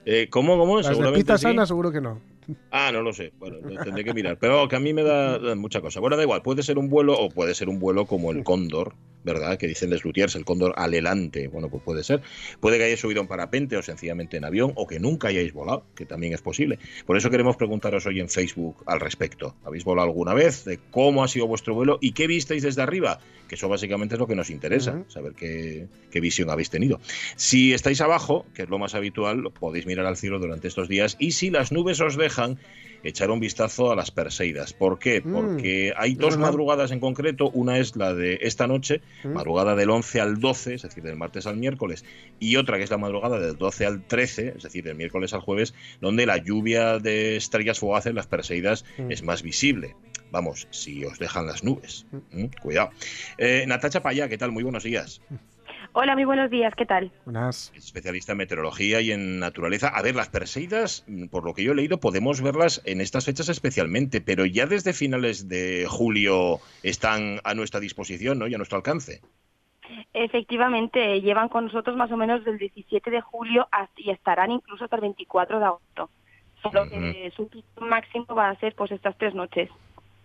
eh 0.06 0.28
¿Cómo, 0.30 0.60
cómo? 0.60 0.80
Las 0.80 0.96
de 0.96 1.12
pita 1.14 1.40
sana 1.40 1.66
seguro 1.66 1.92
que 1.92 2.00
no. 2.00 2.33
Ah, 2.72 2.92
no 2.92 3.02
lo 3.02 3.14
sé. 3.14 3.34
Bueno, 3.40 3.58
tendré 3.84 4.04
que 4.04 4.14
mirar. 4.14 4.38
Pero 4.40 4.68
que 4.68 4.76
a 4.76 4.80
mí 4.80 4.94
me 4.94 5.04
da, 5.04 5.56
mucha 5.56 5.82
cosa. 5.82 6.00
Bueno, 6.00 6.18
da 6.18 6.24
igual. 6.24 6.42
Puede 6.42 6.64
ser 6.64 6.78
un 6.78 6.90
vuelo 6.90 7.14
o 7.14 7.30
puede 7.30 7.56
ser 7.56 7.70
un 7.70 7.80
vuelo 7.80 8.06
como 8.06 8.32
el 8.32 8.44
Cóndor, 8.44 8.96
¿verdad? 9.24 9.58
Que 9.58 9.68
dicen 9.68 9.90
Les 9.90 10.04
Lutiers, 10.04 10.36
el 10.36 10.46
Cóndor 10.46 10.74
alelante. 10.76 11.48
Bueno, 11.48 11.70
pues 11.70 11.84
puede 11.84 12.04
ser. 12.04 12.22
Puede 12.60 12.78
que 12.78 12.86
hayáis 12.86 13.00
subido 13.00 13.22
en 13.22 13.28
parapente 13.28 13.78
o 13.78 13.82
sencillamente 13.82 14.38
en 14.38 14.46
avión 14.46 14.74
o 14.76 14.88
que 14.88 15.00
nunca 15.00 15.30
hayáis 15.30 15.54
volado, 15.54 15.86
que 15.96 16.06
también 16.06 16.34
es 16.34 16.42
posible. 16.42 16.80
Por 17.06 17.18
eso 17.18 17.30
queremos 17.30 17.56
preguntaros 17.58 18.06
hoy 18.06 18.20
en 18.20 18.30
Facebook 18.30 18.84
al 18.86 19.00
respecto. 19.00 19.56
¿Habéis 19.64 19.84
volado 19.84 20.08
alguna 20.08 20.34
vez? 20.34 20.66
¿De 20.66 20.80
cómo 20.92 21.24
ha 21.24 21.28
sido 21.28 21.48
vuestro 21.48 21.74
vuelo? 21.74 21.98
¿Y 22.02 22.14
qué 22.14 22.28
visteis 22.28 22.64
desde 22.64 22.82
arriba? 22.82 23.20
Que 23.48 23.56
eso 23.56 23.70
básicamente 23.70 24.16
es 24.16 24.20
lo 24.20 24.28
que 24.28 24.36
nos 24.36 24.50
interesa, 24.50 25.04
saber 25.10 25.34
qué, 25.34 25.88
qué 26.10 26.20
visión 26.20 26.50
habéis 26.50 26.70
tenido. 26.70 27.00
Si 27.36 27.74
estáis 27.74 28.02
abajo, 28.02 28.46
que 28.56 28.64
es 28.64 28.70
lo 28.70 28.80
más 28.80 28.96
habitual, 28.96 29.52
podéis 29.60 29.86
mirar 29.86 30.06
al 30.06 30.18
cielo 30.18 30.40
durante 30.40 30.68
estos 30.68 30.88
días 30.88 31.18
y 31.20 31.32
si 31.32 31.50
las 31.50 31.72
nubes 31.72 32.00
os 32.02 32.18
dejan, 32.18 32.33
echar 33.04 33.30
un 33.32 33.40
vistazo 33.40 33.92
a 33.92 33.96
las 33.96 34.12
Perseidas. 34.12 34.74
¿Por 34.74 34.98
qué? 34.98 35.22
Mm, 35.22 35.34
Porque 35.34 35.94
hay 35.96 36.16
dos 36.16 36.38
madrugadas 36.38 36.92
en 36.92 37.00
concreto. 37.00 37.50
Una 37.54 37.78
es 37.78 37.96
la 37.96 38.14
de 38.14 38.40
esta 38.42 38.68
noche, 38.68 39.02
mm. 39.24 39.30
madrugada 39.30 39.76
del 39.76 39.90
11 39.90 40.22
al 40.22 40.40
12, 40.40 40.76
es 40.76 40.82
decir, 40.84 41.04
del 41.04 41.18
martes 41.18 41.46
al 41.46 41.58
miércoles, 41.58 42.06
y 42.40 42.56
otra 42.56 42.78
que 42.78 42.84
es 42.84 42.92
la 42.92 42.98
madrugada 42.98 43.40
del 43.40 43.58
12 43.58 43.86
al 43.86 44.08
13, 44.08 44.54
es 44.58 44.64
decir, 44.64 44.84
del 44.84 44.96
miércoles 44.96 45.34
al 45.34 45.42
jueves, 45.42 45.74
donde 46.02 46.26
la 46.26 46.38
lluvia 46.38 47.00
de 47.00 47.36
estrellas 47.36 47.80
fugaces, 47.80 48.14
las 48.14 48.28
Perseidas, 48.28 48.86
mm. 48.98 49.12
es 49.12 49.24
más 49.24 49.44
visible. 49.44 49.96
Vamos, 50.32 50.68
si 50.72 51.06
os 51.06 51.20
dejan 51.20 51.46
las 51.46 51.64
nubes. 51.64 52.08
Cuidado. 52.60 52.90
Eh, 53.38 53.66
Natacha 53.68 54.02
Paya, 54.02 54.28
¿qué 54.28 54.38
tal? 54.40 54.52
Muy 54.52 54.64
buenos 54.64 54.84
días. 54.84 55.22
Hola, 55.96 56.16
muy 56.16 56.26
buenos 56.26 56.50
días, 56.50 56.74
¿qué 56.76 56.88
tal? 56.88 57.12
Buenas. 57.24 57.72
Especialista 57.76 58.32
en 58.32 58.40
meteorología 58.40 59.00
y 59.00 59.12
en 59.12 59.40
naturaleza. 59.40 59.90
A 59.90 60.02
ver, 60.02 60.16
las 60.16 60.28
Perseidas, 60.28 61.06
por 61.30 61.46
lo 61.46 61.54
que 61.54 61.64
yo 61.64 61.74
he 61.74 61.76
leído, 61.76 62.00
podemos 62.00 62.42
verlas 62.42 62.82
en 62.86 63.00
estas 63.00 63.26
fechas 63.26 63.48
especialmente, 63.48 64.20
pero 64.20 64.48
ya 64.48 64.66
desde 64.66 64.94
finales 64.94 65.48
de 65.48 65.86
julio 65.88 66.58
están 66.82 67.40
a 67.44 67.54
nuestra 67.54 67.80
disposición 67.80 68.40
¿no? 68.40 68.48
y 68.48 68.56
a 68.56 68.58
nuestro 68.58 68.78
alcance. 68.78 69.22
Efectivamente, 70.14 71.22
llevan 71.22 71.50
con 71.50 71.66
nosotros 71.66 71.96
más 71.96 72.12
o 72.12 72.18
menos 72.18 72.44
del 72.44 72.58
17 72.58 73.12
de 73.12 73.22
julio 73.22 73.68
y 73.96 74.10
estarán 74.10 74.50
incluso 74.50 74.86
hasta 74.86 74.96
el 74.96 75.04
24 75.04 75.60
de 75.60 75.66
agosto. 75.66 76.10
Solo 76.64 76.90
que 76.90 77.32
su 77.36 77.48
máximo 77.80 78.26
va 78.34 78.50
a 78.50 78.60
ser 78.60 78.74
pues 78.74 78.92
estas 78.92 79.16
tres 79.20 79.36
noches. 79.36 79.70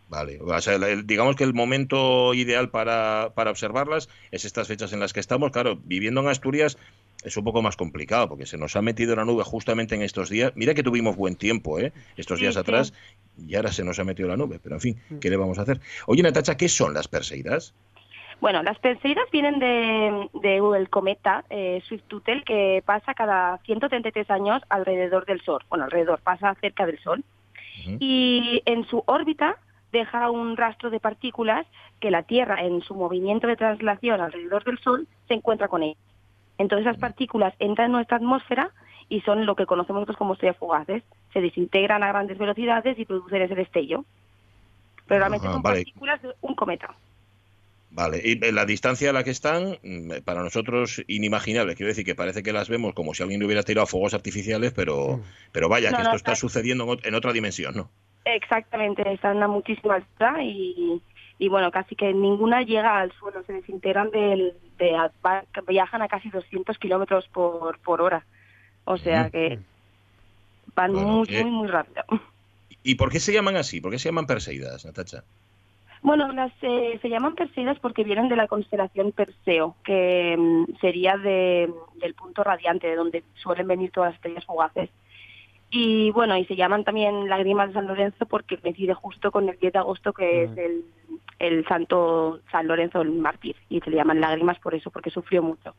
Vale, 0.08 0.38
o 0.40 0.60
sea, 0.60 0.78
digamos 1.04 1.36
que 1.36 1.44
el 1.44 1.52
momento 1.52 2.32
ideal 2.32 2.70
para, 2.70 3.32
para, 3.34 3.50
observarlas 3.50 4.08
es 4.30 4.46
estas 4.46 4.66
fechas 4.66 4.94
en 4.94 5.00
las 5.00 5.12
que 5.12 5.20
estamos. 5.20 5.50
Claro, 5.50 5.78
viviendo 5.84 6.22
en 6.22 6.28
Asturias, 6.28 6.78
es 7.24 7.36
un 7.36 7.44
poco 7.44 7.60
más 7.60 7.76
complicado 7.76 8.28
porque 8.28 8.46
se 8.46 8.56
nos 8.56 8.74
ha 8.76 8.82
metido 8.82 9.14
la 9.16 9.26
nube 9.26 9.44
justamente 9.44 9.94
en 9.94 10.02
estos 10.02 10.30
días. 10.30 10.52
Mira 10.54 10.72
que 10.72 10.82
tuvimos 10.82 11.16
buen 11.16 11.36
tiempo, 11.36 11.78
¿eh? 11.78 11.92
Estos 12.16 12.40
días 12.40 12.56
atrás 12.56 12.94
y 13.36 13.54
ahora 13.56 13.70
se 13.70 13.84
nos 13.84 13.98
ha 13.98 14.04
metido 14.04 14.28
la 14.28 14.36
nube, 14.36 14.58
pero 14.62 14.76
en 14.76 14.80
fin, 14.80 15.00
mm. 15.10 15.18
¿qué 15.18 15.28
le 15.28 15.36
vamos 15.36 15.58
a 15.58 15.62
hacer? 15.62 15.80
Oye, 16.06 16.22
Natacha, 16.22 16.56
¿qué 16.56 16.68
son 16.68 16.94
las 16.94 17.06
Perseidas? 17.06 17.74
Bueno, 18.40 18.62
las 18.62 18.78
Perseidas 18.78 19.28
vienen 19.32 19.58
de, 19.58 20.56
el 20.76 20.88
cometa 20.90 21.44
eh, 21.50 21.82
Swift-Tuttle 21.86 22.44
que 22.44 22.82
pasa 22.86 23.12
cada 23.14 23.58
133 23.58 24.30
años 24.30 24.62
alrededor 24.68 25.26
del 25.26 25.42
Sol. 25.42 25.64
Bueno, 25.68 25.84
alrededor, 25.84 26.20
pasa 26.20 26.54
cerca 26.60 26.86
del 26.86 26.98
Sol. 27.00 27.24
Y 28.00 28.60
en 28.66 28.84
su 28.86 29.02
órbita 29.06 29.56
deja 29.92 30.30
un 30.30 30.56
rastro 30.56 30.90
de 30.90 31.00
partículas 31.00 31.66
que 32.00 32.10
la 32.10 32.22
Tierra, 32.22 32.62
en 32.62 32.82
su 32.82 32.94
movimiento 32.94 33.46
de 33.46 33.56
traslación 33.56 34.20
alrededor 34.20 34.64
del 34.64 34.78
Sol, 34.78 35.06
se 35.26 35.34
encuentra 35.34 35.68
con 35.68 35.82
él. 35.82 35.96
Entonces 36.58 36.86
esas 36.86 37.00
partículas 37.00 37.54
entran 37.58 37.86
en 37.86 37.92
nuestra 37.92 38.16
atmósfera 38.16 38.70
y 39.08 39.20
son 39.22 39.46
lo 39.46 39.56
que 39.56 39.66
conocemos 39.66 40.00
nosotros 40.00 40.18
como 40.18 40.34
estrellas 40.34 40.56
fugaces. 40.56 41.02
Se 41.32 41.40
desintegran 41.40 42.02
a 42.02 42.08
grandes 42.08 42.38
velocidades 42.38 42.98
y 42.98 43.04
producen 43.04 43.42
ese 43.42 43.54
destello. 43.54 44.04
Pero 45.06 45.20
realmente 45.20 45.46
son 45.46 45.62
partículas 45.62 46.20
de 46.20 46.34
un 46.42 46.54
cometa. 46.54 46.94
Vale, 47.90 48.20
y 48.22 48.36
la 48.52 48.66
distancia 48.66 49.08
a 49.08 49.12
la 49.14 49.24
que 49.24 49.30
están, 49.30 49.78
mm, 49.82 50.20
para 50.24 50.42
nosotros 50.42 51.02
inimaginable. 51.06 51.74
Quiero 51.74 51.88
decir 51.88 52.04
que 52.04 52.14
parece 52.14 52.42
que 52.42 52.52
las 52.52 52.68
vemos 52.68 52.92
como 52.92 53.14
si 53.14 53.22
alguien 53.22 53.42
hubiera 53.42 53.62
tirado 53.62 53.86
fuegos 53.86 54.12
artificiales, 54.12 54.72
pero, 54.72 55.16
mm. 55.16 55.22
pero 55.52 55.70
vaya, 55.70 55.90
que 55.92 56.02
esto 56.02 56.16
está 56.16 56.36
sucediendo 56.36 56.98
en 57.02 57.14
otra 57.14 57.32
dimensión, 57.32 57.74
¿no? 57.74 57.90
Exactamente, 58.34 59.10
están 59.12 59.42
a 59.42 59.48
muchísima 59.48 59.96
altura 59.96 60.42
y, 60.42 61.00
y 61.38 61.48
bueno, 61.48 61.70
casi 61.70 61.96
que 61.96 62.12
ninguna 62.12 62.62
llega 62.62 62.98
al 63.00 63.12
suelo, 63.12 63.42
se 63.44 63.54
desintegran 63.54 64.10
del, 64.10 64.54
de, 64.78 64.96
viajan 65.66 66.02
a 66.02 66.08
casi 66.08 66.28
200 66.28 66.76
kilómetros 66.78 67.26
por, 67.28 67.78
por 67.78 68.02
hora. 68.02 68.24
O 68.84 68.96
sea 68.96 69.30
que 69.30 69.58
van 70.74 70.92
muy, 70.92 71.28
muy, 71.28 71.50
muy 71.50 71.68
rápido. 71.68 72.04
¿Y 72.82 72.94
por 72.94 73.10
qué 73.10 73.20
se 73.20 73.32
llaman 73.32 73.56
así? 73.56 73.80
¿Por 73.80 73.92
qué 73.92 73.98
se 73.98 74.08
llaman 74.08 74.26
Perseidas, 74.26 74.84
Natacha? 74.84 75.24
Bueno, 76.02 76.32
las 76.32 76.52
eh, 76.62 76.98
se 77.02 77.08
llaman 77.08 77.34
Perseidas 77.34 77.78
porque 77.80 78.04
vienen 78.04 78.28
de 78.28 78.36
la 78.36 78.46
constelación 78.46 79.12
Perseo, 79.12 79.74
que 79.84 80.36
mm, 80.38 80.78
sería 80.80 81.16
de, 81.16 81.72
del 82.00 82.14
punto 82.14 82.44
radiante, 82.44 82.86
de 82.86 82.96
donde 82.96 83.24
suelen 83.34 83.66
venir 83.66 83.90
todas 83.90 84.10
las 84.10 84.16
estrellas 84.16 84.44
fugaces. 84.44 84.90
Y 85.70 86.10
bueno, 86.12 86.36
y 86.36 86.44
se 86.46 86.56
llaman 86.56 86.84
también 86.84 87.28
Lágrimas 87.28 87.68
de 87.68 87.74
San 87.74 87.86
Lorenzo 87.86 88.26
porque 88.26 88.56
coincide 88.58 88.94
justo 88.94 89.30
con 89.30 89.48
el 89.48 89.58
10 89.58 89.72
de 89.72 89.78
agosto, 89.78 90.12
que 90.12 90.44
es 90.44 90.56
el, 90.56 90.84
el 91.38 91.66
santo 91.66 92.40
San 92.50 92.66
Lorenzo 92.66 93.02
el 93.02 93.12
mártir. 93.12 93.56
Y 93.68 93.80
se 93.80 93.90
le 93.90 93.96
llaman 93.96 94.20
lágrimas 94.20 94.58
por 94.60 94.74
eso, 94.74 94.90
porque 94.90 95.10
sufrió 95.10 95.42
mucho. 95.42 95.74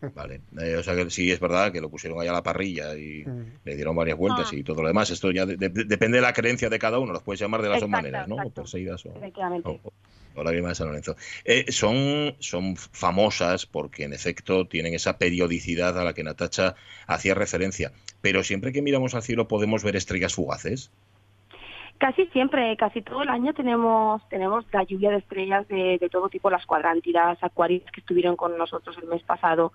Vale, 0.14 0.40
eh, 0.60 0.76
o 0.76 0.82
sea 0.82 0.94
que 0.94 1.10
sí 1.10 1.30
es 1.30 1.40
verdad 1.40 1.72
que 1.72 1.80
lo 1.80 1.90
pusieron 1.90 2.20
allá 2.20 2.30
a 2.30 2.34
la 2.34 2.42
parrilla 2.42 2.94
y 2.96 3.24
le 3.64 3.76
dieron 3.76 3.94
varias 3.94 4.16
vueltas 4.16 4.50
ah. 4.52 4.56
y 4.56 4.62
todo 4.62 4.82
lo 4.82 4.88
demás. 4.88 5.10
Esto 5.10 5.30
ya 5.30 5.46
depende 5.46 6.18
de 6.18 6.22
la 6.22 6.32
creencia 6.32 6.68
de 6.68 6.78
cada 6.78 6.98
uno, 6.98 7.12
los 7.12 7.22
puedes 7.22 7.40
llamar 7.40 7.62
de 7.62 7.68
las 7.68 7.80
dos 7.80 7.88
maneras, 7.88 8.26
¿no? 8.26 8.36
O 8.36 8.50
Perseidas 8.50 9.04
o, 9.06 9.10
o, 9.10 9.92
lágrimas 10.36 10.70
de 10.70 10.74
San 10.76 10.88
Lorenzo. 10.88 11.16
Eh, 11.44 11.70
son, 11.70 12.34
son 12.38 12.76
famosas 12.76 13.66
porque 13.66 14.04
en 14.04 14.12
efecto 14.12 14.66
tienen 14.66 14.94
esa 14.94 15.18
periodicidad 15.18 15.98
a 15.98 16.04
la 16.04 16.14
que 16.14 16.24
Natacha 16.24 16.74
hacía 17.06 17.34
referencia. 17.34 17.92
Pero 18.20 18.42
siempre 18.42 18.72
que 18.72 18.82
miramos 18.82 19.14
al 19.14 19.22
cielo 19.22 19.48
podemos 19.48 19.82
ver 19.82 19.96
estrellas 19.96 20.34
fugaces. 20.34 20.90
Casi 22.00 22.24
siempre, 22.28 22.78
casi 22.78 23.02
todo 23.02 23.22
el 23.22 23.28
año 23.28 23.52
tenemos 23.52 24.26
tenemos 24.30 24.64
la 24.72 24.84
lluvia 24.84 25.10
de 25.10 25.18
estrellas 25.18 25.68
de, 25.68 26.08
todo 26.10 26.30
tipo, 26.30 26.48
las 26.48 26.64
cuadrántidas, 26.64 27.36
acuarios 27.42 27.82
que 27.92 28.00
estuvieron 28.00 28.36
con 28.36 28.56
nosotros 28.56 28.96
el 29.02 29.06
mes 29.06 29.22
pasado, 29.22 29.72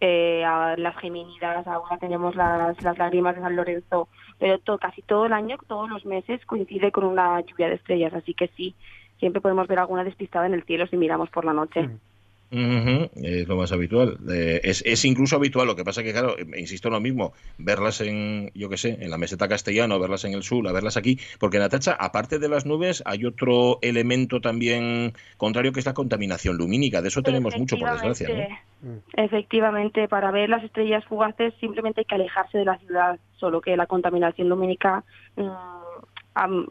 eh, 0.00 0.42
las 0.76 0.96
geminidas, 0.96 1.64
ahora 1.68 1.98
tenemos 1.98 2.34
las 2.34 2.98
lágrimas 2.98 3.36
de 3.36 3.42
San 3.42 3.54
Lorenzo, 3.54 4.08
pero 4.40 4.58
casi 4.78 5.02
todo 5.02 5.26
el 5.26 5.32
año, 5.32 5.56
todos 5.68 5.88
los 5.88 6.04
meses 6.04 6.44
coincide 6.46 6.90
con 6.90 7.04
una 7.04 7.40
lluvia 7.42 7.68
de 7.68 7.76
estrellas, 7.76 8.12
así 8.12 8.34
que 8.34 8.48
sí, 8.56 8.74
siempre 9.22 9.40
podemos 9.40 9.68
ver 9.68 9.78
alguna 9.78 10.02
despistada 10.02 10.46
en 10.46 10.54
el 10.54 10.64
cielo 10.64 10.84
si 10.88 10.96
miramos 10.96 11.30
por 11.30 11.44
la 11.44 11.52
noche. 11.52 11.88
Mm. 12.50 13.04
Es 13.22 13.46
lo 13.46 13.56
más 13.56 13.70
habitual. 13.70 14.18
Eh, 14.28 14.60
es, 14.64 14.82
es, 14.84 15.04
incluso 15.04 15.36
habitual, 15.36 15.68
lo 15.68 15.76
que 15.76 15.84
pasa 15.84 16.02
que, 16.02 16.10
claro, 16.10 16.34
insisto 16.56 16.88
en 16.88 16.94
lo 16.94 17.00
mismo, 17.00 17.32
verlas 17.56 18.00
en, 18.00 18.50
yo 18.52 18.68
qué 18.68 18.76
sé, 18.76 18.98
en 19.00 19.10
la 19.10 19.16
meseta 19.16 19.46
castellana, 19.46 19.96
verlas 19.96 20.24
en 20.24 20.34
el 20.34 20.42
sur, 20.42 20.66
a 20.66 20.72
verlas 20.72 20.96
aquí, 20.96 21.20
porque 21.38 21.58
en 21.58 21.62
Atacha, 21.62 21.92
aparte 21.92 22.40
de 22.40 22.48
las 22.48 22.66
nubes, 22.66 23.00
hay 23.06 23.24
otro 23.24 23.78
elemento 23.80 24.40
también 24.40 25.12
contrario 25.36 25.72
que 25.72 25.78
es 25.78 25.86
la 25.86 25.94
contaminación 25.94 26.56
lumínica. 26.56 27.00
De 27.00 27.08
eso 27.08 27.22
tenemos 27.22 27.56
mucho, 27.56 27.78
por 27.78 27.92
desgracia. 27.92 28.28
Efectivamente, 29.14 30.08
para 30.08 30.32
ver 30.32 30.48
las 30.48 30.64
estrellas 30.64 31.04
fugaces 31.04 31.54
simplemente 31.60 32.00
hay 32.00 32.06
que 32.06 32.16
alejarse 32.16 32.58
de 32.58 32.64
la 32.64 32.76
ciudad, 32.78 33.20
solo 33.36 33.60
que 33.60 33.76
la 33.76 33.86
contaminación 33.86 34.48
lumínica 34.48 35.04
mm, 35.36 36.64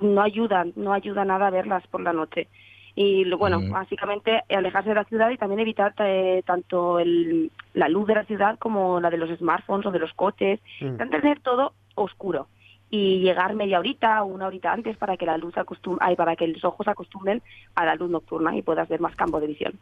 no 0.00 0.22
ayuda, 0.22 0.66
no 0.76 0.92
ayuda 0.92 1.24
nada 1.24 1.48
a 1.48 1.50
verlas 1.50 1.86
por 1.88 2.00
la 2.00 2.12
noche. 2.12 2.48
Y 2.94 3.30
bueno, 3.34 3.60
básicamente 3.70 4.42
alejarse 4.50 4.90
de 4.90 4.94
la 4.96 5.04
ciudad 5.04 5.30
y 5.30 5.38
también 5.38 5.60
evitar 5.60 5.94
eh, 5.98 6.42
tanto 6.44 6.98
el, 6.98 7.50
la 7.72 7.88
luz 7.88 8.06
de 8.08 8.16
la 8.16 8.24
ciudad 8.24 8.58
como 8.58 9.00
la 9.00 9.10
de 9.10 9.16
los 9.16 9.30
smartphones 9.38 9.86
o 9.86 9.90
de 9.90 10.00
los 10.00 10.12
coches, 10.14 10.60
mm. 10.80 10.96
tener 10.96 11.40
todo 11.40 11.72
oscuro 11.94 12.48
y 12.90 13.20
llegar 13.20 13.54
media 13.54 13.78
horita 13.78 14.22
o 14.22 14.26
una 14.26 14.48
horita 14.48 14.72
antes 14.72 14.96
para 14.96 15.16
que 15.16 15.24
la 15.24 15.38
luz 15.38 15.56
acostum 15.56 15.98
para 16.16 16.34
que 16.34 16.48
los 16.48 16.64
ojos 16.64 16.88
acostumbren 16.88 17.40
a 17.76 17.84
la 17.84 17.94
luz 17.94 18.10
nocturna 18.10 18.56
y 18.56 18.62
puedas 18.62 18.88
ver 18.88 19.00
más 19.00 19.14
campo 19.14 19.40
de 19.40 19.46
visión. 19.46 19.78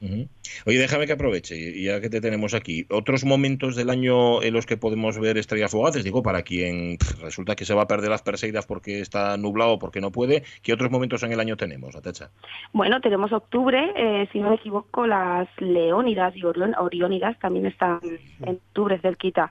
Oye, 0.00 0.78
déjame 0.78 1.06
que 1.06 1.12
aproveche, 1.12 1.82
ya 1.82 2.00
que 2.00 2.08
te 2.08 2.20
tenemos 2.20 2.54
aquí, 2.54 2.86
otros 2.90 3.24
momentos 3.24 3.74
del 3.74 3.90
año 3.90 4.42
en 4.42 4.54
los 4.54 4.64
que 4.64 4.76
podemos 4.76 5.18
ver 5.18 5.38
estrellas 5.38 5.72
fugaces, 5.72 6.04
digo, 6.04 6.22
para 6.22 6.42
quien 6.42 6.98
resulta 7.20 7.56
que 7.56 7.64
se 7.64 7.74
va 7.74 7.82
a 7.82 7.86
perder 7.88 8.10
las 8.10 8.22
Perseidas 8.22 8.66
porque 8.66 9.00
está 9.00 9.36
nublado, 9.36 9.78
porque 9.78 10.00
no 10.00 10.12
puede, 10.12 10.44
¿qué 10.62 10.72
otros 10.72 10.90
momentos 10.90 11.22
en 11.24 11.32
el 11.32 11.40
año 11.40 11.56
tenemos, 11.56 11.96
Atecha? 11.96 12.30
Bueno, 12.72 13.00
tenemos 13.00 13.32
octubre, 13.32 13.92
eh, 13.96 14.28
si 14.32 14.38
no 14.38 14.50
me 14.50 14.56
equivoco, 14.56 15.06
las 15.06 15.48
Leónidas 15.58 16.36
y 16.36 16.44
Oriónidas 16.44 17.38
también 17.40 17.66
están 17.66 18.00
en 18.42 18.54
octubre 18.54 18.98
cerquita. 19.00 19.50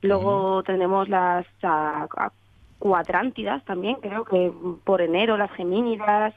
Luego 0.00 0.62
tenemos 0.64 1.08
las 1.08 1.46
uh, 1.62 2.30
Cuadrántidas 2.78 3.64
también, 3.64 3.96
creo 4.00 4.24
que 4.24 4.50
por 4.82 5.02
enero, 5.02 5.36
las 5.36 5.52
Gemínidas, 5.52 6.34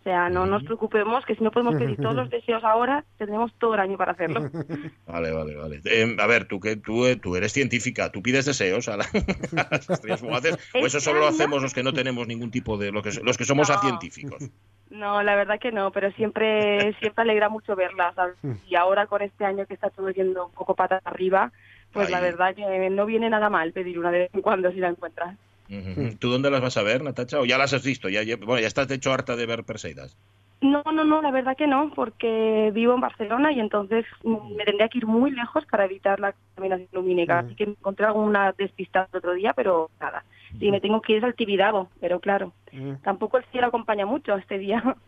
o 0.00 0.02
sea, 0.02 0.30
no 0.30 0.46
nos 0.46 0.64
preocupemos 0.64 1.26
que 1.26 1.34
si 1.34 1.44
no 1.44 1.50
podemos 1.50 1.76
pedir 1.76 1.98
todos 1.98 2.14
los 2.14 2.30
deseos 2.30 2.64
ahora, 2.64 3.04
tendremos 3.18 3.52
todo 3.58 3.74
el 3.74 3.80
año 3.80 3.98
para 3.98 4.12
hacerlo. 4.12 4.48
Vale, 5.06 5.32
vale, 5.32 5.56
vale. 5.56 5.80
Eh, 5.84 6.16
a 6.18 6.26
ver, 6.26 6.46
tú 6.46 6.60
que 6.60 6.76
tú, 6.76 7.04
eh, 7.04 7.16
tú 7.16 7.34
eres 7.34 7.52
científica, 7.52 8.10
¿tú 8.10 8.22
pides 8.22 8.46
deseos 8.46 8.88
a, 8.88 8.96
las 8.96 9.90
estrellas 9.90 10.20
fugaces? 10.20 10.56
¿O 10.72 10.86
eso 10.86 11.00
solo 11.00 11.20
lo 11.20 11.26
hacemos 11.26 11.60
los 11.60 11.74
que 11.74 11.82
no 11.82 11.92
tenemos 11.92 12.28
ningún 12.28 12.50
tipo 12.50 12.78
de... 12.78 12.92
los 12.92 13.02
que, 13.02 13.22
los 13.22 13.36
que 13.36 13.44
somos 13.44 13.68
científicos? 13.80 14.50
No, 14.88 15.22
la 15.22 15.34
verdad 15.34 15.58
que 15.58 15.72
no, 15.72 15.90
pero 15.90 16.12
siempre 16.12 16.94
siempre 17.00 17.22
alegra 17.22 17.48
mucho 17.48 17.74
verlas. 17.74 18.14
Y 18.68 18.76
ahora 18.76 19.06
con 19.06 19.22
este 19.22 19.44
año 19.44 19.66
que 19.66 19.74
está 19.74 19.90
todo 19.90 20.10
yendo 20.10 20.46
un 20.46 20.52
poco 20.52 20.74
patas 20.74 21.02
arriba, 21.04 21.52
pues 21.92 22.08
la 22.08 22.20
verdad 22.20 22.54
que 22.54 22.88
no 22.90 23.04
viene 23.04 23.28
nada 23.28 23.50
mal 23.50 23.72
pedir 23.72 23.98
una 23.98 24.10
de 24.12 24.20
vez 24.20 24.30
en 24.34 24.42
cuando 24.42 24.70
si 24.70 24.78
la 24.78 24.88
encuentras. 24.88 25.36
¿Tú 26.18 26.30
dónde 26.30 26.50
las 26.50 26.60
vas 26.60 26.76
a 26.76 26.82
ver, 26.82 27.02
Natacha? 27.02 27.38
¿O 27.40 27.44
ya 27.44 27.58
las 27.58 27.72
has 27.72 27.84
visto? 27.84 28.08
Ya, 28.08 28.22
bueno, 28.36 28.60
ya 28.60 28.66
estás 28.66 28.88
de 28.88 28.96
hecho 28.96 29.12
harta 29.12 29.36
de 29.36 29.46
ver 29.46 29.64
Perseidas. 29.64 30.16
No, 30.60 30.82
no, 30.92 31.04
no, 31.04 31.22
la 31.22 31.30
verdad 31.30 31.56
que 31.56 31.66
no, 31.66 31.90
porque 31.94 32.70
vivo 32.74 32.94
en 32.94 33.00
Barcelona 33.00 33.50
y 33.52 33.60
entonces 33.60 34.04
mm, 34.24 34.56
me 34.56 34.64
tendría 34.64 34.88
que 34.88 34.98
ir 34.98 35.06
muy 35.06 35.30
lejos 35.30 35.64
para 35.66 35.86
evitar 35.86 36.20
la 36.20 36.32
contaminación 36.32 36.88
lumínica. 36.92 37.38
Así 37.38 37.54
que 37.54 37.64
encontré 37.64 38.04
alguna 38.04 38.52
despistada 38.58 39.08
el 39.12 39.18
otro 39.18 39.32
día, 39.32 39.54
pero 39.54 39.90
nada. 40.00 40.24
Sí, 40.58 40.70
me 40.70 40.80
tengo 40.80 41.00
que 41.00 41.14
ir 41.14 41.24
al 41.24 41.34
Tibidabo, 41.34 41.88
pero 42.00 42.20
claro, 42.20 42.52
tampoco 43.02 43.38
el 43.38 43.44
cielo 43.44 43.68
acompaña 43.68 44.04
mucho 44.04 44.36
este 44.36 44.58
día. 44.58 44.82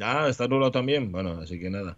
Ah, 0.00 0.26
está 0.28 0.46
nulo 0.46 0.70
también. 0.70 1.10
Bueno, 1.10 1.40
así 1.42 1.58
que 1.58 1.68
nada, 1.68 1.96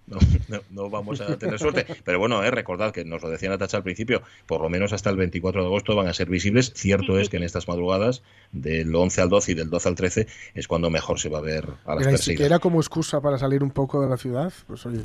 no, 0.71 0.91
vamos 0.91 1.21
a 1.21 1.39
tener 1.39 1.59
suerte. 1.59 1.87
Pero 2.05 2.19
bueno, 2.19 2.43
eh, 2.43 2.51
recordad 2.51 2.93
que 2.93 3.05
nos 3.05 3.23
lo 3.23 3.29
decía 3.29 3.51
Natacha 3.51 3.77
al 3.77 3.83
principio, 3.83 4.23
por 4.47 4.63
lo 4.63 4.71
menos 4.71 4.93
hasta 4.93 5.11
el 5.11 5.17
24 5.17 5.61
de 5.61 5.67
agosto 5.67 5.95
van 5.95 6.09
a 6.09 6.15
ser 6.15 6.29
visibles. 6.29 6.73
Cierto 6.75 7.19
es 7.19 7.29
que 7.29 7.37
en 7.37 7.43
estas 7.43 7.69
madrugadas, 7.69 8.23
del 8.53 8.95
11 8.95 9.23
al 9.23 9.29
12 9.29 9.53
y 9.53 9.55
del 9.55 9.71
12 9.71 9.89
al 9.89 9.95
13, 9.95 10.27
es 10.55 10.69
cuando 10.69 10.91
mejor 10.91 11.21
se 11.21 11.29
va 11.29 11.39
a 11.39 11.43
ver 11.43 11.67
a 11.85 11.95
las 11.95 12.07
personas. 12.07 12.41
era 12.41 12.59
como 12.59 12.81
excusa 12.81 13.21
para 13.21 13.39
salir 13.39 13.63
un 13.63 13.71
poco 13.71 14.01
de 14.01 14.09
la 14.09 14.17
ciudad, 14.17 14.53
pues 14.67 14.87
oye. 14.87 15.05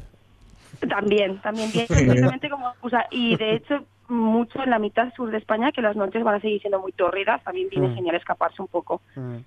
También, 0.87 1.41
también 1.41 1.71
bien, 1.71 1.85
exactamente 1.89 2.49
como 2.49 2.69
excusa. 2.69 3.05
Y 3.11 3.35
de 3.35 3.55
hecho, 3.55 3.85
mucho 4.07 4.63
en 4.63 4.69
la 4.69 4.79
mitad 4.79 5.13
sur 5.15 5.29
de 5.31 5.37
España, 5.37 5.71
que 5.73 5.81
las 5.81 5.97
noches 5.97 6.23
van 6.23 6.35
a 6.35 6.39
seguir 6.39 6.61
siendo 6.61 6.79
muy 6.79 6.93
torridas, 6.93 7.43
también 7.43 7.67
viene 7.69 7.89
mm. 7.89 7.95
genial 7.95 8.15
escaparse 8.15 8.61
un 8.61 8.69
poco. 8.69 9.01
Mm 9.15 9.39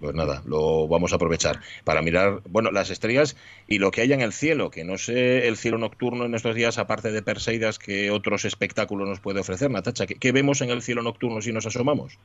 pues 0.00 0.14
nada, 0.14 0.42
lo 0.46 0.88
vamos 0.88 1.12
a 1.12 1.16
aprovechar 1.16 1.60
para 1.84 2.02
mirar, 2.02 2.40
bueno, 2.48 2.70
las 2.70 2.90
estrellas 2.90 3.36
y 3.66 3.78
lo 3.78 3.90
que 3.90 4.02
hay 4.02 4.12
en 4.12 4.20
el 4.20 4.32
cielo, 4.32 4.70
que 4.70 4.84
no 4.84 4.98
sé 4.98 5.48
el 5.48 5.56
cielo 5.56 5.78
nocturno 5.78 6.24
en 6.24 6.34
estos 6.34 6.54
días, 6.54 6.78
aparte 6.78 7.12
de 7.12 7.22
Perseidas, 7.22 7.78
que 7.78 8.10
otros 8.10 8.44
espectáculos 8.44 9.08
nos 9.08 9.20
puede 9.20 9.40
ofrecer, 9.40 9.70
Natacha. 9.70 10.06
¿Qué, 10.06 10.32
vemos 10.32 10.60
en 10.60 10.70
el 10.70 10.82
cielo 10.82 11.02
nocturno 11.02 11.40
si 11.40 11.52
nos 11.52 11.66
asomamos? 11.66 12.18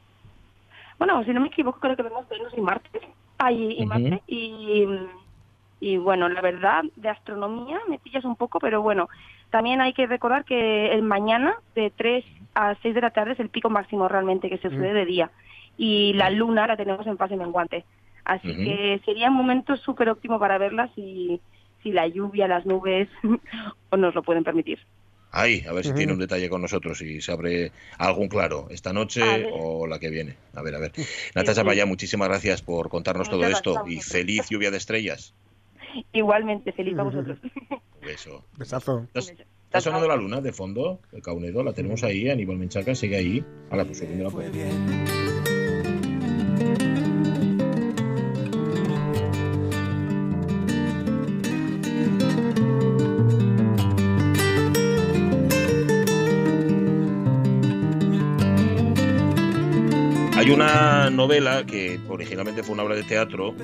Bueno, 0.97 1.23
si 1.23 1.31
no 1.31 1.41
me 1.41 1.47
equivoco, 1.47 1.79
creo 1.79 1.95
que 1.95 2.03
vemos 2.03 2.27
Venus 2.29 2.53
y 2.55 2.61
Marte. 2.61 2.99
Ay, 3.37 3.75
y, 3.79 3.85
Marte 3.85 4.21
y, 4.27 4.85
y 5.79 5.97
bueno, 5.97 6.29
la 6.29 6.41
verdad, 6.41 6.83
de 6.95 7.09
astronomía 7.09 7.79
me 7.89 7.99
pillas 7.99 8.25
un 8.25 8.35
poco, 8.35 8.59
pero 8.59 8.81
bueno, 8.81 9.09
También 9.49 9.81
hay 9.81 9.93
que 9.93 10.07
recordar 10.07 10.45
que 10.45 10.93
el 10.93 11.01
mañana 11.01 11.55
de 11.75 11.91
3 11.95 12.25
a 12.53 12.75
6 12.75 12.95
de 12.95 13.01
la 13.01 13.11
tarde 13.11 13.33
es 13.33 13.39
el 13.39 13.49
pico 13.49 13.69
máximo 13.69 14.07
realmente 14.07 14.49
que 14.49 14.57
se 14.57 14.69
mm. 14.69 14.71
sucede 14.71 14.93
de 14.93 15.05
día 15.05 15.31
y 15.81 16.13
la 16.13 16.29
luna 16.29 16.67
la 16.67 16.77
tenemos 16.77 17.07
en 17.07 17.17
fase 17.17 17.35
menguante. 17.35 17.85
Así 18.23 18.55
que 18.55 19.01
sería 19.03 19.29
un 19.29 19.35
momento 19.35 19.75
súper 19.77 20.09
óptimo 20.09 20.39
para 20.39 20.59
verla 20.59 20.91
si, 20.93 21.41
si 21.81 21.91
la 21.91 22.07
lluvia, 22.07 22.47
las 22.47 22.67
nubes 22.67 23.09
o 23.89 23.97
nos 23.97 24.13
lo 24.13 24.21
pueden 24.21 24.43
permitir. 24.43 24.77
Ahí, 25.31 25.63
a 25.67 25.73
ver 25.73 25.83
si 25.83 25.93
tiene 25.93 26.13
un 26.13 26.19
detalle 26.19 26.49
con 26.49 26.61
nosotros 26.61 27.01
y 27.01 27.19
se 27.21 27.31
abre 27.31 27.71
algún 27.97 28.27
claro 28.27 28.67
esta 28.69 28.93
noche 28.93 29.23
o 29.51 29.87
la 29.87 29.97
que 29.97 30.11
viene. 30.11 30.35
A 30.53 30.61
ver, 30.61 30.75
a 30.75 30.79
ver. 30.79 30.91
Natasha 31.33 31.63
Paya, 31.63 31.87
muchísimas 31.87 32.27
gracias 32.27 32.61
por 32.61 32.89
contarnos 32.89 33.27
todo 33.27 33.43
esto 33.45 33.83
y 33.87 34.01
feliz 34.01 34.49
lluvia 34.51 34.69
de 34.69 34.77
estrellas. 34.77 35.33
Igualmente, 36.13 36.73
feliz 36.73 36.95
a 36.99 37.03
vosotros. 37.03 37.39
Un 37.71 37.79
beso. 38.01 38.45
Besazo. 38.55 39.07
¿Está 39.15 39.81
sonando 39.81 40.07
la 40.07 40.15
luna 40.15 40.41
de 40.41 40.51
fondo? 40.51 40.99
El 41.11 41.23
Caunedo, 41.23 41.63
la 41.63 41.73
tenemos 41.73 42.03
ahí, 42.03 42.29
Aníbal 42.29 42.57
Menchaca 42.57 42.93
sigue 42.93 43.17
ahí. 43.17 43.43
Ahora, 43.71 43.85
pues 43.85 43.97
subiendo 43.97 44.25
la 44.25 45.30
una 60.61 61.09
novela 61.09 61.65
que 61.65 61.99
originalmente 62.07 62.63
fue 62.63 62.73
una 62.73 62.83
obra 62.83 62.95
de 62.95 63.03
teatro 63.03 63.55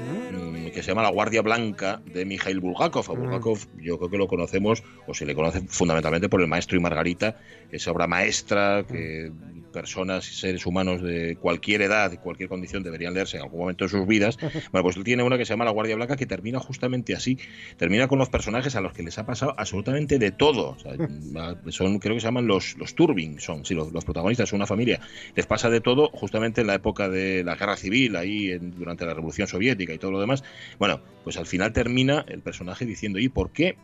que 0.77 0.84
se 0.84 0.91
llama 0.91 1.01
La 1.01 1.10
Guardia 1.10 1.41
Blanca 1.41 2.03
de 2.05 2.24
Mikhail 2.24 2.60
Bulgakov. 2.60 3.10
A 3.10 3.13
Bulgakov 3.15 3.57
yo 3.81 3.98
creo 3.98 4.12
que 4.12 4.17
lo 4.19 4.27
conocemos, 4.27 4.84
o 5.07 5.15
se 5.15 5.25
le 5.25 5.34
conoce 5.34 5.62
fundamentalmente 5.67 6.29
por 6.29 6.39
El 6.39 6.48
Maestro 6.48 6.77
y 6.77 6.79
Margarita, 6.79 7.39
esa 7.72 7.89
obra 7.89 8.05
maestra 8.05 8.86
que 8.88 9.31
personas 9.77 10.27
y 10.31 10.34
seres 10.34 10.65
humanos 10.65 11.03
de 11.03 11.38
cualquier 11.39 11.84
edad 11.84 12.12
y 12.12 12.17
cualquier 12.17 12.50
condición 12.50 12.81
deberían 12.81 13.13
leerse 13.13 13.38
en 13.38 13.43
algún 13.43 13.60
momento 13.60 13.86
de 13.86 13.89
sus 13.89 14.07
vidas. 14.07 14.38
Bueno, 14.72 14.84
pues 14.84 14.98
él 14.98 15.03
tiene 15.03 15.24
una 15.24 15.38
que 15.38 15.46
se 15.46 15.53
llama 15.53 15.65
La 15.65 15.72
Guardia 15.72 15.96
Blanca 15.96 16.15
que 16.15 16.25
termina 16.25 16.60
justamente 16.60 17.15
así. 17.15 17.38
Termina 17.77 18.07
con 18.07 18.19
los 18.19 18.29
personajes 18.29 18.75
a 18.75 18.81
los 18.81 18.91
que 18.91 19.03
les 19.03 19.17
ha 19.17 19.25
pasado 19.25 19.53
absolutamente 19.57 20.19
de 20.19 20.31
todo. 20.31 20.77
son, 21.69 22.00
creo 22.00 22.15
que 22.15 22.19
se 22.19 22.27
llaman 22.27 22.48
los, 22.48 22.75
los 22.77 22.96
Turbing, 22.96 23.39
son, 23.39 23.65
sí, 23.65 23.75
los, 23.75 24.03
protagonistas, 24.03 24.50
son 24.50 24.57
una 24.57 24.65
familia. 24.65 25.00
Les 25.36 25.46
pasa 25.46 25.69
de 25.69 25.79
todo 25.79 26.10
justamente 26.12 26.62
en 26.62 26.67
la 26.67 26.75
época 26.75 27.07
de 27.07 27.43
la 27.43 27.55
guerra 27.55 27.77
civil, 27.77 28.15
ahí 28.15 28.57
durante 28.57 29.05
la 29.05 29.13
Revolución 29.13 29.48
Soviética 29.48 29.93
y 29.93 29.98
todo 29.98 30.12
lo 30.12 30.19
demás. 30.19 30.43
Bueno, 30.79 31.01
pues 31.24 31.38
al 31.38 31.45
final 31.45 31.74
termina 31.74 32.25
el 32.27 32.41
personaje 32.41 32.86
diciendo, 32.86 33.19
¿y 33.19 33.29
por 33.29 33.51
qué 33.51 33.77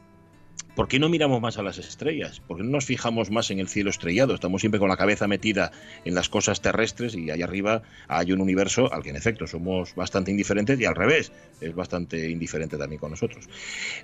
¿Por 0.76 0.88
qué 0.88 0.98
no 0.98 1.08
miramos 1.08 1.40
más 1.40 1.60
a 1.60 1.62
las 1.62 1.78
estrellas? 1.78 2.40
¿Por 2.40 2.58
qué 2.58 2.64
no 2.64 2.72
nos 2.72 2.86
fijamos 2.86 3.30
más 3.30 3.52
en 3.52 3.60
el 3.60 3.68
cielo 3.68 3.92
estrellado? 3.92 4.34
Estamos 4.34 4.62
siempre 4.62 4.80
con 4.80 4.90
la 4.90 4.98
cabeza 4.98 5.28
metida 5.28 5.72
en 6.04 6.16
las 6.16 6.30
cosas 6.30 6.62
terrestres 6.62 7.14
y 7.14 7.30
ahí 7.30 7.44
arriba 7.44 7.84
hay 8.08 8.32
un 8.32 8.42
universo 8.42 8.92
al 8.92 9.04
que 9.04 9.12
en 9.12 9.16
efecto 9.16 9.46
somos 9.46 9.94
bastante 9.94 10.32
indiferentes 10.32 10.80
y 10.80 10.86
al 10.86 10.96
revés, 10.96 11.32
es 11.62 11.76
bastante 11.76 12.28
indiferente 12.28 12.78
también 12.78 13.00
con 13.00 13.12
nosotros. 13.12 13.48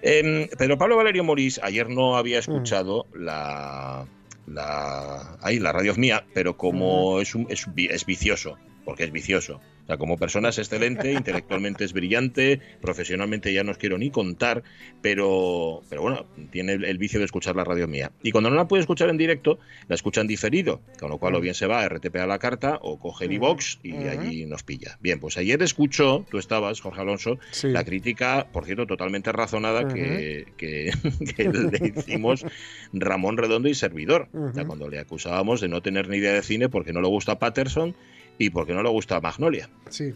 Eh, 0.03 0.47
Pedro 0.59 0.77
Pablo 0.77 0.95
Valerio 0.95 1.23
Morís 1.23 1.59
ayer 1.63 1.89
no 1.89 2.17
había 2.17 2.37
mm. 2.37 2.41
escuchado 2.41 3.07
la, 3.15 4.05
la, 4.45 5.37
ahí, 5.41 5.57
la 5.57 5.71
radio 5.71 5.95
mía, 5.95 6.23
pero 6.35 6.55
como 6.55 7.19
es, 7.19 7.33
un, 7.33 7.47
es, 7.49 7.65
es 7.75 8.05
vicioso, 8.05 8.59
porque 8.85 9.05
es 9.05 9.11
vicioso 9.11 9.59
sea, 9.89 9.97
como 9.97 10.17
persona 10.17 10.49
es 10.49 10.57
excelente, 10.59 11.11
intelectualmente 11.13 11.83
es 11.83 11.93
brillante, 11.93 12.61
profesionalmente 12.81 13.51
ya 13.51 13.63
no 13.63 13.71
os 13.71 13.77
quiero 13.77 13.97
ni 13.97 14.11
contar, 14.11 14.63
pero, 15.01 15.81
pero 15.89 16.01
bueno, 16.01 16.25
tiene 16.51 16.73
el, 16.73 16.97
vicio 16.97 17.19
de 17.19 17.25
escuchar 17.25 17.55
la 17.55 17.63
radio 17.63 17.87
mía. 17.87 18.11
Y 18.21 18.31
cuando 18.31 18.49
no 18.49 18.55
la 18.55 18.67
puede 18.67 18.81
escuchar 18.81 19.09
en 19.09 19.17
directo, 19.17 19.59
la 19.87 19.95
escucha 19.95 20.21
en 20.21 20.27
diferido, 20.27 20.81
con 20.99 21.09
lo 21.09 21.17
cual 21.17 21.35
o 21.35 21.41
bien 21.41 21.55
se 21.55 21.65
va 21.65 21.81
a 21.81 21.89
RTP 21.89 22.15
a 22.17 22.27
la 22.27 22.39
carta 22.39 22.77
o 22.81 22.99
coge 22.99 23.25
el 23.25 23.33
iVox 23.33 23.79
y 23.83 23.95
allí 23.95 24.45
nos 24.45 24.63
pilla. 24.63 24.97
Bien, 25.01 25.19
pues 25.19 25.37
ayer 25.37 25.61
escuchó, 25.63 26.25
tú 26.29 26.37
estabas, 26.37 26.81
Jorge 26.81 27.01
Alonso, 27.01 27.39
la 27.63 27.83
crítica, 27.83 28.47
por 28.51 28.65
cierto, 28.65 28.85
totalmente 28.85 29.31
razonada 29.31 29.87
que, 29.87 30.45
que, 30.57 30.91
le 31.37 31.87
hicimos 31.87 32.45
Ramón 32.93 33.37
Redondo 33.37 33.69
y 33.69 33.75
servidor. 33.75 34.29
O 34.33 34.53
sea, 34.53 34.65
cuando 34.65 34.89
le 34.89 34.99
acusábamos 34.99 35.61
de 35.61 35.67
no 35.67 35.81
tener 35.81 36.09
ni 36.09 36.17
idea 36.17 36.33
de 36.33 36.43
cine 36.43 36.69
porque 36.69 36.93
no 36.93 37.01
le 37.01 37.07
gusta 37.07 37.39
Patterson 37.39 37.95
y 38.39 38.49
porque 38.49 38.73
no 38.73 38.81
le 38.81 38.89
gusta 38.89 39.21
Magnolia. 39.21 39.69
Sí. 39.89 40.13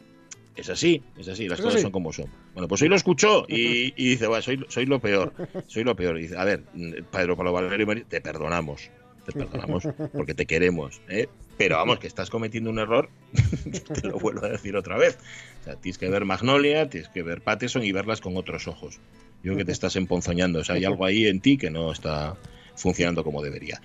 Es 0.55 0.69
así, 0.69 1.03
es 1.17 1.27
así, 1.27 1.47
las 1.47 1.59
cosas 1.59 1.81
son 1.81 1.91
como 1.91 2.13
son. 2.13 2.27
Bueno, 2.53 2.67
pues 2.67 2.81
hoy 2.81 2.87
lo 2.87 2.95
escuchó 2.95 3.45
y, 3.47 3.91
dice, 3.97 4.27
bueno, 4.27 4.41
soy, 4.41 4.65
soy 4.69 4.85
lo 4.85 4.99
peor, 4.99 5.33
soy 5.67 5.83
lo 5.83 5.95
peor. 5.95 6.17
Y 6.17 6.23
dice, 6.23 6.37
a 6.37 6.45
ver, 6.45 6.63
Pedro 7.11 7.35
Pablo 7.35 7.51
Valerio, 7.51 7.87
te 8.07 8.21
perdonamos, 8.21 8.89
te 9.25 9.33
perdonamos 9.33 9.87
porque 10.13 10.33
te 10.33 10.45
queremos, 10.45 11.01
¿eh? 11.09 11.27
pero 11.57 11.77
vamos, 11.77 11.99
que 11.99 12.07
estás 12.07 12.29
cometiendo 12.29 12.69
un 12.69 12.79
error, 12.79 13.09
te 14.01 14.07
lo 14.07 14.19
vuelvo 14.19 14.45
a 14.45 14.49
decir 14.49 14.75
otra 14.75 14.97
vez. 14.97 15.17
O 15.61 15.63
sea, 15.65 15.75
tienes 15.75 15.97
que 15.97 16.09
ver 16.09 16.25
Magnolia, 16.25 16.89
tienes 16.89 17.09
que 17.09 17.23
ver 17.23 17.41
Patterson 17.41 17.83
y 17.83 17.91
verlas 17.91 18.21
con 18.21 18.37
otros 18.37 18.67
ojos. 18.67 18.99
Yo 19.43 19.51
creo 19.51 19.57
que 19.57 19.65
te 19.65 19.71
estás 19.71 19.95
emponzoñando, 19.95 20.59
o 20.59 20.63
sea, 20.63 20.75
hay 20.75 20.85
algo 20.85 21.05
ahí 21.05 21.25
en 21.25 21.41
ti 21.41 21.57
que 21.57 21.69
no 21.69 21.91
está 21.91 22.37
funcionando 22.75 23.23
como 23.23 23.41
debería. 23.41 23.81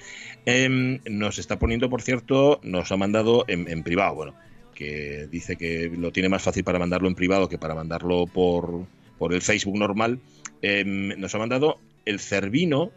Em, 0.46 1.00
nos 1.08 1.38
está 1.38 1.58
poniendo, 1.58 1.90
por 1.90 2.02
cierto, 2.02 2.60
nos 2.62 2.90
ha 2.92 2.96
mandado 2.96 3.44
en, 3.48 3.82
privado, 3.82 4.14
bueno, 4.14 4.34
que 4.74 5.28
dice 5.30 5.56
que 5.56 5.90
lo 5.94 6.12
tiene 6.12 6.28
más 6.28 6.42
fácil 6.42 6.64
para 6.64 6.78
mandarlo 6.78 7.08
en 7.08 7.14
privado 7.14 7.48
que 7.48 7.58
para 7.58 7.74
mandarlo 7.74 8.26
por, 8.26 8.86
por 9.18 9.34
el 9.34 9.42
Facebook 9.42 9.78
normal. 9.78 10.20
Em, 10.62 11.08
nos 11.20 11.34
ha 11.34 11.38
mandado 11.38 11.80
el 12.04 12.20
Cervino, 12.20 12.90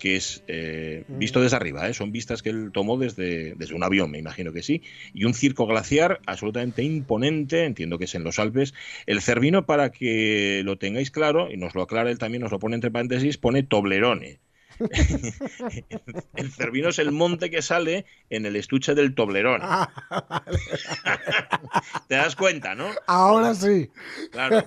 que 0.00 0.16
es 0.16 0.42
eh, 0.48 1.04
mm. 1.06 1.18
visto 1.18 1.40
desde 1.40 1.56
arriba, 1.56 1.88
¿eh? 1.88 1.94
son 1.94 2.10
vistas 2.10 2.42
que 2.42 2.50
él 2.50 2.70
tomó 2.72 2.96
desde, 2.96 3.54
desde 3.54 3.74
un 3.74 3.84
avión, 3.84 4.10
me 4.10 4.18
imagino 4.18 4.52
que 4.52 4.62
sí, 4.62 4.82
y 5.14 5.24
un 5.24 5.34
circo 5.34 5.66
glaciar 5.66 6.20
absolutamente 6.26 6.82
imponente, 6.82 7.64
entiendo 7.64 7.98
que 7.98 8.06
es 8.06 8.14
en 8.14 8.24
los 8.24 8.38
Alpes. 8.38 8.74
El 9.06 9.20
Cervino, 9.20 9.66
para 9.66 9.90
que 9.90 10.62
lo 10.64 10.78
tengáis 10.78 11.10
claro, 11.10 11.50
y 11.52 11.56
nos 11.56 11.74
lo 11.74 11.82
aclara 11.82 12.10
él 12.10 12.18
también, 12.18 12.42
nos 12.42 12.50
lo 12.50 12.58
pone 12.58 12.74
entre 12.74 12.90
paréntesis, 12.90 13.38
pone 13.38 13.62
Toblerone. 13.62 14.40
el 16.36 16.52
Cervino 16.52 16.88
es 16.88 16.98
el 16.98 17.12
monte 17.12 17.50
que 17.50 17.62
sale 17.62 18.06
en 18.30 18.46
el 18.46 18.56
estuche 18.56 18.94
del 18.94 19.14
Toblerón. 19.14 19.60
Ah, 19.62 19.90
¿Te 22.08 22.14
das 22.16 22.36
cuenta, 22.36 22.74
no? 22.74 22.88
Ahora 23.06 23.54
sí. 23.54 23.90
Claro. 24.32 24.66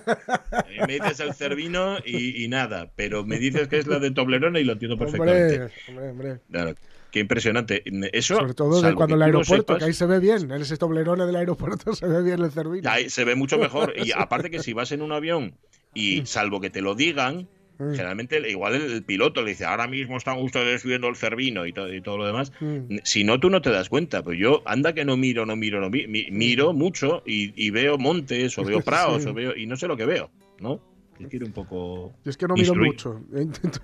Me 0.86 0.94
dices 0.94 1.20
el 1.20 1.34
Cervino 1.34 1.98
y, 2.04 2.46
nada, 2.48 2.90
pero 2.94 3.24
me 3.24 3.38
dices 3.38 3.68
que 3.68 3.78
es 3.78 3.86
la 3.86 3.98
de 3.98 4.10
Toblerone 4.10 4.60
y 4.60 4.64
lo 4.64 4.72
entiendo 4.72 4.98
perfectamente. 4.98 5.72
Hombre, 5.88 6.10
hombre, 6.10 6.40
Claro. 6.50 6.74
Qué 7.14 7.20
impresionante. 7.20 7.84
Eso, 8.12 8.34
Sobre 8.34 8.54
todo 8.54 8.94
cuando 8.96 9.14
el 9.14 9.22
aeropuerto, 9.22 9.78
que 9.78 9.84
ahí 9.84 9.92
se 9.92 10.04
ve 10.04 10.18
bien, 10.18 10.50
en 10.50 10.60
ese 10.60 10.76
Toblerone 10.76 11.24
del 11.26 11.36
aeropuerto 11.36 11.94
se 11.94 12.08
ve 12.08 12.20
bien 12.24 12.42
el 12.42 12.50
Cervino. 12.50 12.90
Ahí 12.90 13.08
se 13.08 13.22
ve 13.22 13.36
mucho 13.36 13.56
mejor. 13.56 13.94
Y 13.96 14.10
aparte 14.16 14.50
que 14.50 14.60
si 14.60 14.72
vas 14.72 14.90
en 14.90 15.00
un 15.00 15.12
avión 15.12 15.54
y 15.94 16.26
salvo 16.26 16.60
que 16.60 16.70
te 16.70 16.80
lo 16.80 16.96
digan, 16.96 17.46
Mm. 17.78 17.92
Generalmente, 17.92 18.50
igual 18.50 18.74
el, 18.74 19.02
piloto 19.02 19.42
le 19.42 19.50
dice, 19.50 19.64
ahora 19.64 19.86
mismo 19.86 20.16
están 20.16 20.38
ustedes 20.38 20.84
viendo 20.84 21.08
el 21.08 21.16
cervino 21.16 21.66
y 21.66 21.72
todo, 21.72 21.92
y 21.92 22.00
todo 22.00 22.18
lo 22.18 22.26
demás. 22.26 22.52
Mm. 22.60 22.96
Si 23.02 23.24
no, 23.24 23.40
tú 23.40 23.50
no 23.50 23.62
te 23.62 23.70
das 23.70 23.88
cuenta. 23.88 24.22
Pues 24.22 24.38
yo, 24.38 24.62
anda 24.66 24.92
que 24.92 25.04
no 25.04 25.16
miro, 25.16 25.46
no 25.46 25.56
miro, 25.56 25.80
no 25.80 25.90
miro 25.90 26.72
mucho 26.72 27.22
y, 27.26 27.70
veo 27.70 27.98
montes 27.98 28.56
o 28.58 28.64
veo 28.64 28.80
prados 28.80 29.26
o 29.26 29.34
veo, 29.34 29.56
y 29.56 29.66
no 29.66 29.76
sé 29.76 29.88
lo 29.88 29.96
que 29.96 30.06
veo, 30.06 30.30
¿no? 30.60 30.80
Que 31.16 31.28
quiere 31.28 31.46
un 31.46 31.52
poco. 31.52 32.14
Yo 32.24 32.30
es 32.30 32.36
que 32.36 32.46
no 32.46 32.54
miro 32.54 32.74
mucho. 32.74 33.20
Intento, 33.36 33.80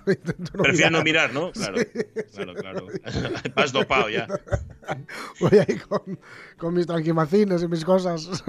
no 0.53 0.63
Prefiero 0.63 0.91
no 0.91 1.03
mirar, 1.03 1.33
¿no? 1.33 1.51
Claro, 1.51 1.77
claro, 2.33 2.55
claro. 2.55 2.87
Vas 3.55 3.71
dopado 3.71 4.09
ya. 4.09 4.27
Voy 5.39 5.59
ahí 5.59 5.77
con, 5.77 6.19
con 6.57 6.73
mis 6.73 6.87
tranquimacines 6.87 7.63
y 7.63 7.67
mis 7.67 7.85
cosas. 7.85 8.43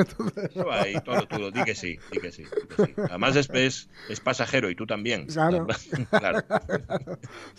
ahí, 0.70 0.94
todo, 1.04 1.26
todo. 1.26 1.50
Di 1.50 1.62
que 1.64 1.74
sí, 1.74 1.98
di 2.10 2.18
que 2.20 2.32
sí. 2.32 2.44
Además 3.08 3.36
es, 3.36 3.88
es, 4.08 4.20
pasajero 4.20 4.70
y 4.70 4.74
tú 4.74 4.86
también. 4.86 5.26
Claro. 5.26 5.66
claro. 6.10 6.42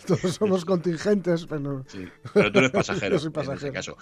Todos 0.06 0.34
somos 0.34 0.64
contingentes, 0.64 1.46
pero. 1.46 1.84
Sí, 1.88 2.06
pero 2.32 2.52
tú 2.52 2.58
eres 2.58 2.70
pasajero. 2.70 3.16
Yo 3.16 3.20
soy 3.20 3.30
pasajero. 3.30 3.66
En 3.68 3.72
caso. 3.72 3.96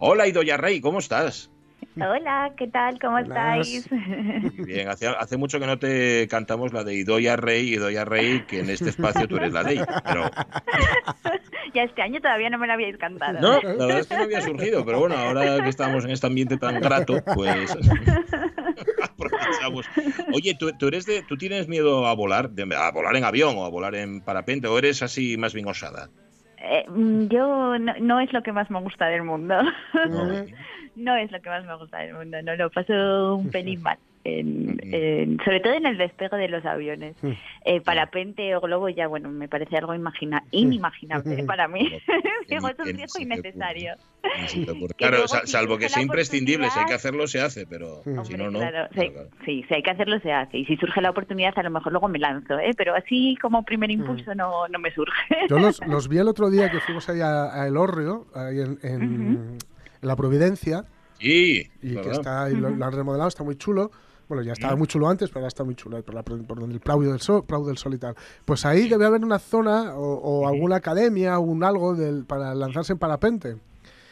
Hola, 0.00 0.26
Idoya 0.26 0.56
Rey, 0.56 0.80
¿cómo 0.80 0.98
estás? 0.98 1.50
Hola, 2.00 2.52
¿qué 2.56 2.66
tal? 2.66 2.98
¿Cómo 2.98 3.18
estáis? 3.18 3.88
bien, 4.66 4.88
hace, 4.88 5.06
hace, 5.06 5.36
mucho 5.36 5.60
que 5.60 5.66
no 5.66 5.78
te 5.78 6.26
cantamos 6.28 6.72
la 6.72 6.82
de 6.82 6.94
Idoya 6.94 7.36
Rey, 7.36 7.74
Idoya 7.74 8.04
Rey, 8.04 8.42
que 8.48 8.60
en 8.60 8.70
este 8.70 8.90
espacio 8.90 9.28
tú 9.28 9.36
eres 9.36 9.52
la 9.52 9.62
ley. 9.62 9.80
Pero... 10.04 10.28
ya 11.72 11.82
este 11.84 12.02
año 12.02 12.20
todavía 12.20 12.50
no 12.50 12.58
me 12.58 12.66
la 12.66 12.74
habíais 12.74 12.96
cantado. 12.96 13.40
No, 13.40 13.60
la 13.62 13.86
verdad 13.86 13.98
es 14.00 14.06
que 14.08 14.16
no 14.16 14.24
había 14.24 14.40
surgido, 14.40 14.84
pero 14.84 14.98
bueno, 14.98 15.16
ahora 15.16 15.62
que 15.62 15.68
estamos 15.68 16.04
en 16.04 16.10
este 16.10 16.26
ambiente 16.26 16.56
tan 16.56 16.80
grato, 16.80 17.22
pues 17.34 17.76
aprovechamos. 19.02 19.86
Oye, 20.32 20.56
¿tú, 20.58 20.72
tú, 20.76 20.88
eres 20.88 21.06
de, 21.06 21.22
¿tú 21.22 21.36
tienes 21.36 21.68
miedo 21.68 22.06
a 22.06 22.14
volar, 22.14 22.50
a 22.76 22.90
volar 22.90 23.16
en 23.16 23.24
avión 23.24 23.56
o 23.56 23.64
a 23.64 23.68
volar 23.68 23.94
en 23.94 24.20
parapente, 24.20 24.66
o 24.66 24.76
eres 24.78 25.02
así 25.02 25.36
más 25.36 25.54
bien 25.54 25.68
osada? 25.68 26.10
Eh, 26.66 26.86
mm, 26.88 27.28
yo 27.28 27.78
no, 27.78 28.20
es 28.20 28.32
lo 28.32 28.42
que 28.42 28.52
más 28.52 28.70
me 28.70 28.80
gusta 28.80 29.06
del 29.06 29.22
mundo. 29.22 29.54
no 30.96 31.16
es 31.16 31.30
lo 31.30 31.40
que 31.42 31.50
más 31.50 31.64
me 31.64 31.76
gusta 31.76 31.98
del 31.98 32.14
mundo, 32.14 32.40
no 32.42 32.56
lo 32.56 32.70
paso 32.70 33.36
un 33.36 33.50
pelín 33.50 33.82
mal. 33.82 33.98
Sobre 34.24 35.60
todo 35.60 35.74
en 35.74 35.86
el 35.86 35.98
despegue 35.98 36.36
de 36.36 36.48
los 36.48 36.64
aviones. 36.64 37.16
Eh, 37.64 37.80
parapente 37.82 38.56
o 38.56 38.60
globo 38.60 38.88
ya, 38.88 39.06
bueno, 39.06 39.30
me 39.30 39.48
parece 39.48 39.76
algo 39.76 39.94
imagina 39.94 40.44
inimaginable 40.50 41.44
para 41.46 41.68
mí. 41.68 41.90
Digo, 42.48 42.68
es 42.68 42.78
un 42.78 42.96
viejo 42.96 43.18
innecesario. 43.20 43.94
Claro, 44.96 45.26
salvo 45.28 45.76
que 45.76 45.88
sea 45.88 46.02
imprescindible, 46.02 46.70
si 46.70 46.78
hay 46.78 46.86
que 46.86 46.94
hacerlo, 46.94 47.26
se 47.26 47.40
hace, 47.40 47.66
pero 47.66 48.02
si 48.24 48.34
no, 48.34 48.50
no. 48.50 48.60
sí, 49.44 49.64
si 49.68 49.74
hay 49.74 49.82
que 49.82 49.90
hacerlo, 49.90 50.18
se 50.20 50.32
hace. 50.32 50.58
Y 50.58 50.64
si 50.64 50.76
surge 50.76 51.00
la 51.02 51.10
oportunidad, 51.10 51.52
a 51.58 51.62
lo 51.62 51.70
mejor 51.70 51.92
luego 51.92 52.08
me 52.08 52.18
lanzo, 52.18 52.58
¿eh? 52.58 52.70
pero 52.76 52.94
así 52.94 53.36
como 53.40 53.64
primer 53.64 53.90
impulso 53.90 54.34
no, 54.34 54.66
no 54.68 54.78
me 54.78 54.90
surge. 54.92 55.46
Yo 55.48 55.58
los, 55.58 56.08
vi 56.08 56.18
el 56.18 56.28
otro 56.28 56.50
día 56.50 56.70
que 56.70 56.80
fuimos 56.80 57.08
ahí 57.08 57.20
a, 57.20 57.66
El 57.66 57.76
Orrio, 57.76 58.26
ahí 58.34 58.60
en, 58.60 59.58
la 60.00 60.16
Providencia. 60.16 60.84
Sí, 61.18 61.70
y 61.82 61.96
que 61.96 62.10
está, 62.10 62.48
lo, 62.48 62.68
han 62.68 62.92
remodelado, 62.92 63.28
está 63.28 63.44
muy 63.44 63.56
chulo. 63.56 63.90
Bueno, 64.28 64.42
ya 64.42 64.52
estaba 64.52 64.76
muy 64.76 64.86
chulo 64.86 65.08
antes, 65.08 65.28
pero 65.28 65.40
ahora 65.40 65.48
está 65.48 65.64
muy 65.64 65.74
chulo 65.74 66.02
por, 66.02 66.14
la, 66.14 66.22
por 66.22 66.58
donde 66.58 66.74
el 66.74 66.80
Prado 66.80 67.02
del, 67.02 67.20
Sol, 67.20 67.44
del 67.66 67.78
Sol 67.78 67.94
y 67.94 67.98
tal. 67.98 68.14
Pues 68.44 68.64
ahí 68.64 68.88
debe 68.88 69.06
haber 69.06 69.24
una 69.24 69.38
zona 69.38 69.94
o, 69.94 70.48
alguna 70.48 70.76
academia 70.76 71.38
o 71.38 71.42
un 71.42 71.64
algo 71.64 71.94
del, 71.94 72.24
para 72.24 72.54
lanzarse 72.54 72.94
en 72.94 72.98
parapente. 72.98 73.56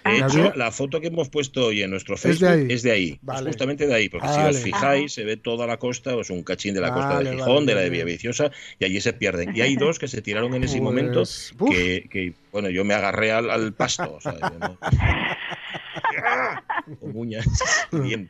De 0.05 0.19
hecho, 0.19 0.53
la 0.57 0.73
foto 0.73 1.01
que 1.01 1.07
hemos 1.07 1.29
puesto 1.29 1.67
hoy 1.67 1.83
en 1.83 1.91
nuestro 1.91 2.17
Facebook 2.17 2.67
es 2.69 2.83
de 2.83 2.91
ahí, 2.91 3.21
es, 3.23 3.41
justamente 3.43 3.87
de 3.87 3.95
ahí, 3.95 4.09
porque 4.09 4.27
si 4.27 4.41
os 4.41 4.59
fijáis, 4.59 5.13
se 5.13 5.23
ve 5.23 5.37
toda 5.37 5.65
la 5.67 5.77
costa, 5.77 6.11
es 6.11 6.17
pues 6.17 6.31
un 6.31 6.43
cachín 6.43 6.75
de 6.75 6.81
la 6.81 6.93
costa 6.93 7.21
de 7.21 7.37
Gijón, 7.37 7.67
de 7.67 7.77
la 7.77 7.83
de 7.83 7.91
Villaviciosa, 7.91 8.51
y 8.81 8.85
allí 8.85 9.01
se 9.01 9.13
pierden. 9.13 9.57
Y 9.57 9.61
hay 9.61 9.77
dos 9.77 10.01
que 10.01 10.09
se 10.09 10.21
tiraron 10.21 10.55
en 10.55 10.65
ese 10.65 10.81
momento 10.81 11.23
que, 11.71 12.35
bueno, 12.51 12.69
yo 12.69 12.85
me 12.85 12.95
agarré 12.95 13.31
al, 13.31 13.73
pasto, 13.75 14.17
o 14.17 14.21
sea, 14.21 14.35
con 17.01 17.17
uñas, 17.17 17.47
bien. 17.93 18.29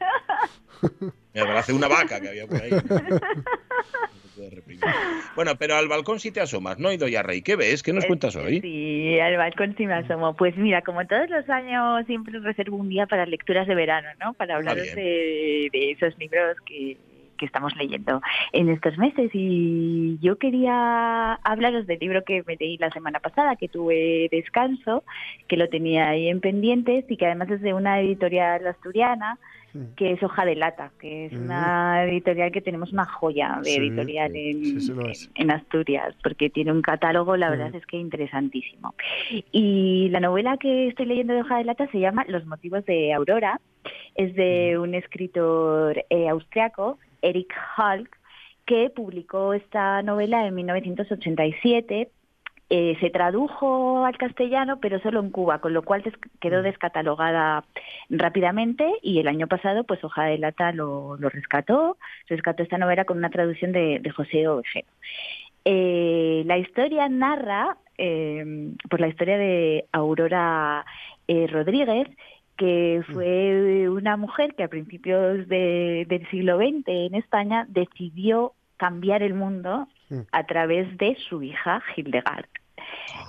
Me 1.35 1.41
abracé 1.41 1.73
una 1.73 1.89
vaca 1.89 2.21
que 2.21 2.29
había 2.29 2.47
por 2.47 2.61
ahí. 2.61 2.71
Bueno, 5.37 5.53
pero 5.59 5.77
al 5.77 5.89
balcón 5.89 6.19
sí 6.19 6.31
te 6.33 6.41
asomas, 6.41 6.79
¿no, 6.79 6.93
Idoya 6.93 7.23
Rey? 7.23 7.43
¿Qué 7.43 7.55
ves? 7.55 7.83
¿Qué 7.83 7.93
nos 7.93 8.07
cuentas 8.07 8.35
hoy? 8.35 8.61
Sí, 8.61 9.19
al 9.21 9.37
balcón 9.37 9.75
sí 9.77 9.87
me 9.87 9.95
asomo. 9.95 10.35
Pues 10.35 10.57
mira, 10.57 10.83
como 10.83 11.07
todos 11.07 11.29
los 11.31 11.49
años 11.49 12.05
siempre 12.07 12.39
reservo 12.41 12.77
un 12.77 12.89
día 12.89 13.07
para 13.07 13.27
lecturas 13.27 13.67
de 13.67 13.75
verano, 13.75 14.09
¿no? 14.21 14.35
Para 14.35 14.57
hablaros 14.57 14.95
de, 14.95 15.71
esos 15.73 16.19
libros 16.19 16.57
que, 16.67 16.97
que 17.43 17.47
estamos 17.47 17.75
leyendo 17.77 18.23
en 18.53 18.69
estos 18.69 18.97
meses. 18.99 19.31
Y 19.35 20.17
yo 20.21 20.39
quería 20.39 21.35
hablaros 21.43 21.89
del 21.89 21.99
libro 21.99 22.23
que 22.23 22.45
me 22.47 22.55
leí 22.55 22.79
la 22.79 22.91
semana 22.91 23.19
pasada, 23.19 23.57
que 23.57 23.67
tuve 23.69 24.29
descanso, 24.31 25.03
que 25.49 25.57
lo 25.57 25.69
tenía 25.69 26.11
ahí 26.11 26.29
en 26.29 26.41
pendientes 26.41 27.05
y 27.09 27.17
que 27.17 27.27
además 27.27 27.51
es 27.51 27.61
de 27.61 27.75
una 27.75 28.01
editorial 28.01 28.65
asturiana 28.65 29.41
que 29.97 30.13
es 30.13 30.23
Hoja 30.23 30.45
de 30.45 30.55
Lata, 30.55 30.93
que 31.01 31.27
es 31.27 31.33
una 31.33 32.05
editorial 32.05 32.53
que 32.53 32.61
tenemos 32.61 32.93
una 32.93 33.07
joya 33.07 33.59
de 33.65 33.77
editorial 33.77 34.31
en, 34.37 35.51
Asturias, 35.51 36.15
porque 36.23 36.51
tiene 36.51 36.73
un 36.73 36.83
catálogo, 36.83 37.39
la 37.39 37.49
verdad 37.49 37.75
es 37.75 37.87
que 37.87 37.97
interesantísimo. 37.97 38.95
Y 39.51 40.11
la 40.11 40.21
novela 40.21 40.59
que 40.59 40.89
estoy 40.89 41.07
leyendo 41.07 41.33
de 41.33 41.41
Hoja 41.41 41.57
de 41.57 41.65
Lata 41.65 41.89
se 41.91 42.01
llama 42.01 42.27
Los 42.29 42.45
motivos 42.45 42.85
de 42.85 43.15
Aurora, 43.15 43.61
es 44.15 44.35
de 44.35 44.79
un 44.79 44.95
escritor 44.95 46.05
eh, 46.11 46.29
austriaco, 46.29 46.99
Eric 47.23 47.55
Hulk, 47.79 48.19
que 48.67 48.91
publicó 48.91 49.55
esta 49.55 50.03
novela 50.03 50.47
en 50.47 50.55
1987 50.55 52.11
eh, 52.75 52.97
se 53.01 53.11
tradujo 53.11 54.07
al 54.07 54.17
castellano, 54.17 54.79
pero 54.81 54.99
solo 55.01 55.21
en 55.21 55.29
Cuba, 55.29 55.59
con 55.59 55.75
lo 55.75 55.83
cual 55.83 56.03
quedó 56.41 56.61
mm. 56.61 56.65
descatalogada 56.65 57.67
rápidamente 58.09 58.91
y 59.03 59.19
el 59.19 59.29
año 59.29 59.47
pasado, 59.47 59.85
pues 59.85 60.03
Hoja 60.03 60.25
de 60.25 60.39
Lata 60.39 60.73
lo, 60.73 61.19
rescató, 61.19 61.99
rescató 62.29 62.63
esta 62.63 62.79
novela 62.79 63.05
con 63.05 63.19
una 63.19 63.29
traducción 63.29 63.73
de, 63.73 64.01
José 64.17 64.49
Ovejero. 64.49 64.87
Eh, 65.67 66.45
la 66.47 66.57
historia 66.57 67.11
narra, 67.11 67.77
eh, 67.99 68.73
por 68.89 69.01
la 69.01 69.09
historia 69.09 69.37
de 69.37 69.85
Aurora 69.93 70.87
Rodríguez, 71.29 72.09
que 72.63 73.03
fue 73.13 73.89
una 73.89 74.17
mujer 74.17 74.55
que 74.55 74.63
a 74.63 74.69
principios 74.69 75.49
del 75.49 76.29
siglo 76.31 76.59
XX 76.59 76.85
en 76.87 77.17
España 77.17 77.67
decidió 77.69 78.53
cambiar 78.77 79.25
el 79.25 79.35
mundo 79.35 79.89
mm. 80.11 80.21
a 80.31 80.47
través 80.47 80.97
de 80.97 81.17
su 81.29 81.43
hija 81.43 81.83
Hildegard. 81.97 82.47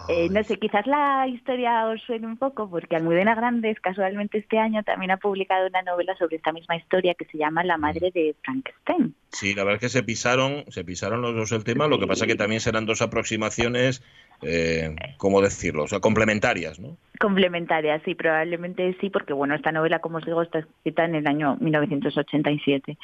Eh, 0.07 0.29
no 0.29 0.43
sé, 0.43 0.57
quizás 0.57 0.85
la 0.85 1.27
historia 1.27 1.87
os 1.87 1.99
suene 2.03 2.27
un 2.27 2.37
poco 2.37 2.69
porque 2.69 2.95
Almudena 2.95 3.33
Grandes 3.33 3.79
casualmente 3.79 4.37
este 4.37 4.59
año 4.59 4.83
también 4.83 5.09
ha 5.09 5.17
publicado 5.17 5.67
una 5.67 5.81
novela 5.81 6.15
sobre 6.17 6.35
esta 6.35 6.51
misma 6.51 6.75
historia 6.75 7.15
que 7.15 7.25
se 7.25 7.39
llama 7.39 7.63
La 7.63 7.77
madre 7.77 8.11
de 8.13 8.35
Frankenstein. 8.43 9.15
Sí, 9.29 9.55
la 9.55 9.63
verdad 9.63 9.75
es 9.75 9.81
que 9.81 9.97
se 9.97 10.03
pisaron, 10.03 10.65
se 10.67 10.83
pisaron 10.83 11.21
los 11.21 11.33
dos 11.33 11.51
el 11.53 11.63
tema, 11.63 11.87
lo 11.87 11.99
que 11.99 12.05
pasa 12.05 12.27
que 12.27 12.35
también 12.35 12.61
serán 12.61 12.85
dos 12.85 13.01
aproximaciones 13.01 14.03
eh, 14.41 14.95
¿cómo 15.17 15.41
decirlo? 15.41 15.83
O 15.83 15.87
sea, 15.87 15.99
complementarias, 15.99 16.79
¿no? 16.79 16.97
Complementarias, 17.19 18.01
sí, 18.03 18.15
probablemente 18.15 18.97
sí, 18.99 19.09
porque 19.09 19.33
bueno, 19.33 19.55
esta 19.55 19.71
novela, 19.71 19.99
como 19.99 20.17
os 20.17 20.25
digo, 20.25 20.41
está 20.41 20.59
escrita 20.59 21.05
en 21.05 21.15
el 21.15 21.27
año 21.27 21.55
1987, 21.61 22.97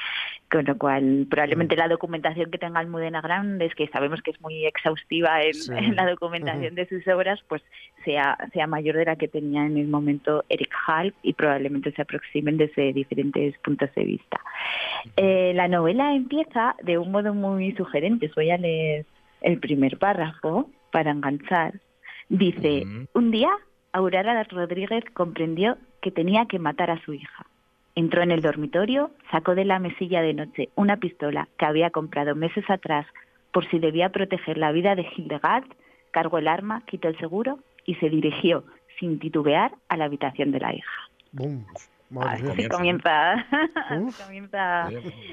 con 0.52 0.66
lo 0.66 0.78
cual 0.78 1.28
probablemente 1.30 1.78
la 1.78 1.88
documentación 1.88 2.52
que 2.52 2.58
tenga 2.58 2.80
Almudena 2.80 3.22
Grandes, 3.22 3.74
que 3.76 3.88
sabemos 3.88 4.22
que 4.22 4.32
es 4.32 4.42
muy 4.42 4.66
exhaustiva 4.66 5.42
en, 5.44 5.96
la 5.96 6.10
documentación 6.10 6.76
de 6.76 6.88
sus 6.88 7.08
obras, 7.08 7.40
pues 7.48 7.62
sea, 8.04 8.38
sea 8.52 8.68
mayor 8.68 8.98
de 8.98 9.06
la 9.06 9.16
que 9.16 9.28
tenía 9.28 9.66
en 9.66 9.78
el 9.78 9.88
momento 9.88 10.44
Eric 10.50 10.74
Halp 10.88 11.16
y 11.22 11.34
probablemente 11.34 11.92
se 11.94 12.02
aproximen 12.02 12.58
desde 12.58 12.92
diferentes 12.92 13.58
puntos 13.60 13.94
de 13.96 14.04
vista. 14.04 14.42
Eh, 15.16 15.54
la 15.56 15.68
novela 15.68 16.14
empieza 16.14 16.76
de 16.84 16.98
un 16.98 17.12
modo 17.12 17.34
muy 17.34 17.74
sugerente, 17.74 18.26
os 18.26 18.36
voy 18.36 18.50
a 18.50 18.58
leer 18.58 19.06
el 19.42 19.60
primer 19.60 19.98
párrafo 19.98 20.70
para 20.92 21.12
enganchar. 21.12 21.80
Dice, 22.30 22.84
un 23.14 23.32
día 23.32 23.50
Aurora 23.92 24.44
Rodríguez 24.44 25.04
comprendió 25.14 25.78
que 26.02 26.12
tenía 26.12 26.46
que 26.46 26.60
matar 26.60 26.92
a 26.92 27.02
su 27.04 27.14
hija. 27.14 27.46
Entró 27.96 28.22
en 28.22 28.32
el 28.32 28.42
dormitorio, 28.42 29.12
sacó 29.32 29.56
de 29.56 29.66
la 29.66 29.80
mesilla 29.80 30.22
de 30.22 30.34
noche 30.34 30.70
una 30.76 30.98
pistola 30.98 31.48
que 31.58 31.66
había 31.66 31.90
comprado 31.90 32.36
meses 32.36 32.64
atrás 32.70 33.06
por 33.52 33.68
si 33.70 33.80
debía 33.80 34.10
proteger 34.10 34.58
la 34.58 34.72
vida 34.72 34.96
de 34.96 35.06
Hildegard, 35.16 35.66
cargó 36.12 36.38
el 36.38 36.48
arma, 36.48 36.84
quitó 36.86 37.08
el 37.08 37.18
seguro 37.18 37.60
y 37.86 37.96
se 37.96 38.10
dirigió, 38.10 38.64
sin 39.00 39.20
titubear, 39.20 39.72
a 39.88 39.98
la 39.98 40.06
habitación 40.06 40.52
de 40.52 40.60
la 40.60 40.76
hija. 40.76 41.10
Así 42.22 42.68
comienza, 42.68 43.46
comienza. 44.24 44.90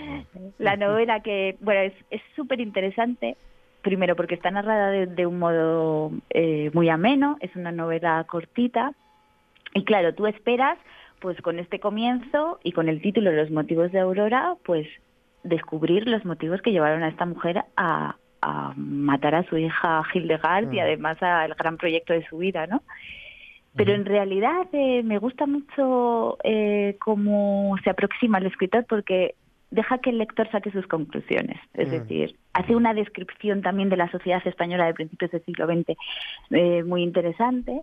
La 0.59 0.77
novela 0.77 1.21
que, 1.21 1.57
bueno, 1.61 1.93
es 2.11 2.23
súper 2.35 2.61
interesante 2.61 3.37
primero 3.87 4.17
porque 4.17 4.35
está 4.35 4.51
narrada 4.51 4.91
de, 4.91 5.27
un 5.27 5.39
modo 5.39 6.11
eh, 6.31 6.73
muy 6.75 6.89
ameno, 6.89 7.37
es 7.41 7.55
una 7.55 7.71
novela 7.71 8.25
cortita 8.29 8.93
y 9.75 9.85
claro, 9.85 10.13
tú 10.13 10.27
esperas 10.27 10.77
pues 11.21 11.41
con 11.41 11.61
este 11.61 11.79
comienzo 11.79 12.59
y 12.65 12.73
con 12.73 12.89
el 12.89 13.01
título 13.01 13.31
Los 13.31 13.53
motivos 13.53 13.93
de 13.93 14.01
Aurora, 14.01 14.57
pues 14.65 14.89
descubrir 15.45 16.09
los 16.09 16.25
motivos 16.25 16.61
que 16.63 16.73
llevaron 16.73 17.05
a 17.05 17.09
esta 17.09 17.27
mujer 17.27 17.63
a, 17.77 18.17
matar 18.77 19.37
a 19.37 19.45
su 19.45 19.57
hija 19.57 20.03
Hildegard 20.13 20.73
y 20.73 20.79
mm. 20.79 20.81
además 20.81 21.23
al 21.23 21.55
gran 21.55 21.77
proyecto 21.77 22.13
de 22.13 22.27
su 22.27 22.39
vida, 22.39 22.67
¿no? 22.67 22.83
Pero 23.77 23.93
en 23.93 24.05
realidad 24.05 24.67
eh, 24.73 25.03
me 25.05 25.19
gusta 25.19 25.47
mucho 25.47 26.39
eh, 26.43 26.97
cómo 26.99 27.77
se 27.85 27.91
aproxima 27.91 28.39
el 28.39 28.47
escritor 28.47 28.85
porque 28.89 29.35
deja 29.71 29.99
que 29.99 30.11
el 30.11 30.19
lector 30.19 30.49
saque 30.51 30.71
sus 30.71 30.87
conclusiones. 30.87 31.59
Es 31.75 31.89
mm. 31.89 31.91
decir, 31.91 32.37
hace 32.53 32.77
una 32.77 32.95
descripción 32.95 33.63
también 33.63 33.89
de 33.89 33.97
la 33.97 34.11
sociedad 34.11 34.47
española 34.47 34.87
de 34.87 34.95
principios 34.95 35.31
del 35.31 35.45
siglo 35.45 35.67
XX 35.67 35.97
eh, 36.51 36.83
muy 36.85 37.03
interesante. 37.03 37.83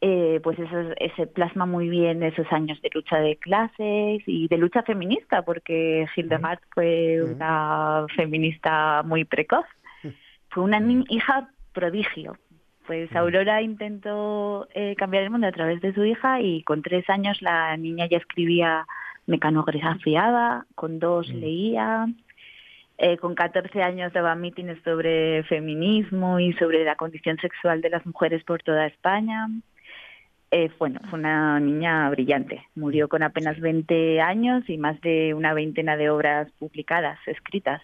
Eh, 0.00 0.40
pues 0.42 0.58
eso 0.58 0.76
se 1.16 1.26
plasma 1.26 1.64
muy 1.64 1.88
bien 1.88 2.22
esos 2.22 2.46
años 2.52 2.78
de 2.82 2.90
lucha 2.92 3.16
de 3.20 3.36
clases 3.36 4.22
y 4.26 4.48
de 4.48 4.58
lucha 4.58 4.82
feminista, 4.82 5.42
porque 5.42 6.06
Hildegard 6.14 6.58
mm. 6.58 6.74
fue 6.74 7.22
mm. 7.22 7.32
una 7.32 8.06
feminista 8.14 9.02
muy 9.04 9.24
precoz. 9.24 9.64
Fue 10.50 10.62
una 10.62 10.80
hija 11.08 11.48
prodigio. 11.72 12.36
Pues 12.86 13.14
Aurora 13.16 13.62
intentó 13.62 14.68
eh, 14.74 14.94
cambiar 14.96 15.24
el 15.24 15.30
mundo 15.30 15.46
a 15.46 15.52
través 15.52 15.80
de 15.80 15.94
su 15.94 16.04
hija 16.04 16.42
y 16.42 16.62
con 16.64 16.82
tres 16.82 17.08
años 17.08 17.40
la 17.40 17.76
niña 17.78 18.06
ya 18.06 18.18
escribía 18.18 18.86
mecanografiaba, 19.26 20.66
con 20.74 20.98
dos 20.98 21.28
mm. 21.28 21.36
leía, 21.36 22.06
eh, 22.96 23.16
con 23.16 23.34
14 23.34 23.82
años 23.82 24.12
daba 24.12 24.34
mítines 24.36 24.78
sobre 24.84 25.42
feminismo 25.44 26.38
y 26.38 26.52
sobre 26.54 26.84
la 26.84 26.94
condición 26.94 27.36
sexual 27.38 27.80
de 27.80 27.90
las 27.90 28.06
mujeres 28.06 28.44
por 28.44 28.62
toda 28.62 28.86
España. 28.86 29.48
Eh, 30.50 30.70
bueno, 30.78 31.00
fue 31.10 31.18
una 31.18 31.58
niña 31.58 32.08
brillante. 32.10 32.62
Murió 32.76 33.08
con 33.08 33.24
apenas 33.24 33.58
20 33.58 34.20
años 34.20 34.62
y 34.68 34.78
más 34.78 35.00
de 35.00 35.34
una 35.34 35.52
veintena 35.52 35.96
de 35.96 36.10
obras 36.10 36.48
publicadas, 36.60 37.18
escritas. 37.26 37.82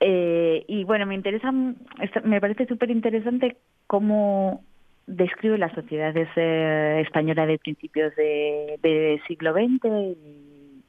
eh, 0.00 0.64
y 0.68 0.84
bueno, 0.84 1.04
me 1.04 1.16
interesa, 1.16 1.50
me 1.50 2.40
parece 2.40 2.66
súper 2.66 2.90
interesante 2.90 3.56
cómo 3.88 4.62
describe 5.06 5.58
la 5.58 5.74
sociedad 5.74 6.16
española 6.16 7.46
de 7.46 7.58
principios 7.58 8.14
de 8.16 9.20
siglo 9.26 9.52
XX 9.52 10.16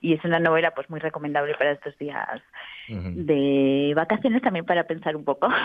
y 0.04 0.14
es 0.14 0.24
una 0.26 0.38
novela 0.38 0.72
pues 0.72 0.90
muy 0.90 1.00
recomendable 1.00 1.56
para 1.58 1.72
estos 1.72 1.98
días 1.98 2.42
de 2.90 3.94
vacaciones 3.96 4.42
también 4.42 4.66
para 4.66 4.84
pensar 4.86 5.16
un 5.16 5.24
poco. 5.24 5.48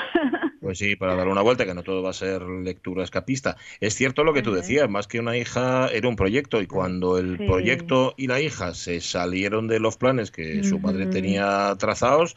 Pues 0.60 0.78
sí, 0.78 0.96
para 0.96 1.14
dar 1.14 1.28
una 1.28 1.40
vuelta, 1.40 1.64
que 1.64 1.72
no 1.72 1.84
todo 1.84 2.02
va 2.02 2.10
a 2.10 2.12
ser 2.12 2.42
lectura 2.42 3.04
escapista. 3.04 3.56
Es 3.80 3.94
cierto 3.94 4.24
lo 4.24 4.34
que 4.34 4.42
tú 4.42 4.52
decías, 4.52 4.90
más 4.90 5.06
que 5.06 5.20
una 5.20 5.36
hija 5.36 5.86
era 5.86 6.08
un 6.08 6.16
proyecto 6.16 6.60
y 6.60 6.66
cuando 6.66 7.16
el 7.16 7.38
proyecto 7.38 8.12
y 8.16 8.26
la 8.26 8.40
hija 8.40 8.74
se 8.74 9.00
salieron 9.00 9.68
de 9.68 9.78
los 9.78 9.96
planes 9.96 10.32
que 10.32 10.64
su 10.64 10.82
padre 10.82 11.06
tenía 11.06 11.74
trazados, 11.78 12.36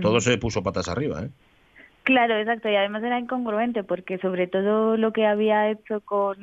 todo 0.00 0.20
se 0.20 0.38
puso 0.38 0.62
patas 0.62 0.88
arriba. 0.88 1.24
¿eh? 1.24 1.28
Claro, 2.06 2.36
exacto, 2.36 2.68
y 2.68 2.76
además 2.76 3.02
era 3.02 3.18
incongruente 3.18 3.82
porque 3.82 4.18
sobre 4.18 4.46
todo 4.46 4.96
lo 4.96 5.12
que 5.12 5.26
había 5.26 5.68
hecho 5.68 6.00
con 6.02 6.36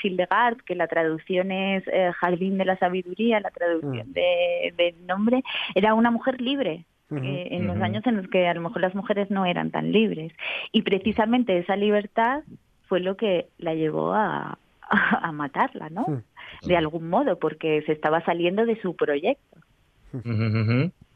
Hildegard, 0.00 0.58
que 0.58 0.76
la 0.76 0.86
traducción 0.86 1.50
es 1.50 1.82
eh, 1.88 2.12
Jardín 2.20 2.56
de 2.56 2.64
la 2.64 2.78
Sabiduría, 2.78 3.40
la 3.40 3.50
traducción 3.50 4.10
mm. 4.10 4.12
de, 4.12 4.74
del 4.76 5.06
nombre, 5.08 5.42
era 5.74 5.94
una 5.94 6.12
mujer 6.12 6.40
libre, 6.40 6.84
eh, 7.10 7.48
en 7.50 7.66
los 7.66 7.80
años 7.80 8.06
en 8.06 8.18
los 8.18 8.28
que 8.28 8.46
a 8.46 8.54
lo 8.54 8.60
mejor 8.60 8.80
las 8.80 8.94
mujeres 8.94 9.28
no 9.28 9.44
eran 9.44 9.72
tan 9.72 9.90
libres. 9.90 10.32
Y 10.70 10.82
precisamente 10.82 11.58
esa 11.58 11.74
libertad 11.74 12.44
fue 12.86 13.00
lo 13.00 13.16
que 13.16 13.48
la 13.58 13.74
llevó 13.74 14.12
a, 14.12 14.56
a, 14.88 15.32
matarla, 15.32 15.90
¿no? 15.90 16.22
De 16.62 16.76
algún 16.76 17.08
modo, 17.08 17.40
porque 17.40 17.82
se 17.86 17.92
estaba 17.92 18.24
saliendo 18.24 18.64
de 18.66 18.80
su 18.80 18.94
proyecto. 18.94 19.58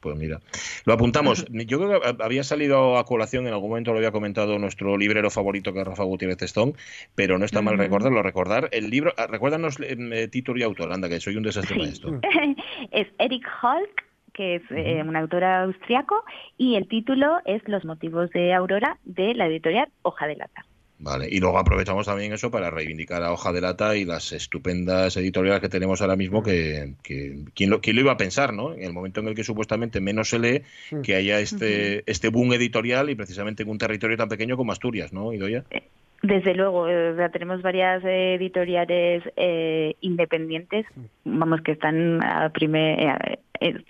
Pues 0.03 0.17
mira, 0.19 0.41
lo 0.85 0.93
apuntamos. 0.95 1.47
Yo 1.51 1.79
creo 1.79 2.01
que 2.01 2.23
había 2.23 2.43
salido 2.43 2.99
a 2.99 3.05
colación, 3.05 3.47
en 3.47 3.53
algún 3.53 3.71
momento 3.71 3.93
lo 3.93 3.99
había 3.99 4.11
comentado 4.11 4.59
nuestro 4.59 4.99
librero 4.99 5.31
favorito, 5.31 5.73
que 5.73 5.81
es 5.81 5.87
Rafa 5.87 6.03
Gutiérrez 6.03 6.39
Testón, 6.39 6.75
pero 7.15 7.39
no 7.39 7.45
está 7.45 7.63
mal 7.63 7.79
recordarlo. 7.79 8.21
Recordar 8.21 8.69
el 8.73 8.91
libro, 8.91 9.15
ah, 9.17 9.29
recuérdanos 9.29 9.79
el 9.79 10.13
eh, 10.13 10.27
título 10.27 10.59
y 10.59 10.65
autor, 10.65 10.93
anda, 10.93 11.09
que 11.09 11.21
soy 11.21 11.37
un 11.37 11.45
desastre 11.45 11.77
para 11.77 11.89
esto. 11.89 12.21
es 12.91 13.07
Eric 13.21 13.47
Holk, 13.63 14.05
que 14.35 14.57
es 14.57 14.63
eh, 14.71 15.05
un 15.07 15.15
autor 15.15 15.45
austriaco, 15.45 16.25
y 16.59 16.75
el 16.75 16.89
título 16.89 17.39
es 17.45 17.63
Los 17.69 17.85
motivos 17.85 18.29
de 18.31 18.53
Aurora, 18.53 18.99
de 19.05 19.35
la 19.35 19.47
editorial 19.47 19.89
Hoja 20.03 20.27
de 20.27 20.35
Lata. 20.35 20.67
Vale, 21.03 21.27
y 21.29 21.41
luego 21.41 21.59
aprovechamos 21.59 22.07
también 22.07 22.33
eso 22.33 22.53
para 22.53 22.71
reivindicar 22.71 23.25
a 23.25 23.33
Hoja 23.33 23.53
de 23.53 23.61
Lata 23.61 23.97
y 23.97 24.05
las 24.05 24.31
estupendas 24.31 25.17
editoriales 25.17 25.61
que 25.61 25.69
tenemos 25.69 26.01
ahora 26.01 26.15
mismo, 26.15 26.45
que, 26.45 26.93
¿quién, 27.03 27.71
lo, 27.71 27.81
¿quién 27.81 27.97
lo 27.97 28.03
iba 28.03 28.13
a 28.13 28.17
pensar, 28.17 28.55
no? 28.55 28.73
En 28.73 28.85
el 28.85 28.93
momento 28.93 29.19
en 29.19 29.27
el 29.27 29.35
que 29.35 29.43
supuestamente 29.43 30.01
menos 30.01 30.29
se 30.29 30.39
lee, 30.39 30.63
que 31.03 31.17
haya 31.17 31.41
este, 31.41 32.09
este 32.09 32.29
boom 32.29 32.53
editorial 32.53 33.11
y 33.11 33.17
precisamente 33.17 33.65
en 33.65 33.71
un 33.71 33.79
territorio 33.79 34.17
tan 34.17 34.29
pequeño 34.29 34.57
como 34.57 34.71
Asturias, 34.71 35.13
¿no, 35.13 35.33
Idoya? 35.33 35.65
Eh, 35.71 35.83
desde 36.23 36.55
luego, 36.55 36.89
eh, 36.89 37.17
tenemos 37.33 37.63
varias 37.63 38.05
editoriales 38.05 39.25
eh, 39.35 39.97
independientes, 40.03 40.87
vamos, 41.25 41.63
que 41.63 41.73
están 41.73 42.23
a 42.23 42.51
primer, 42.51 43.41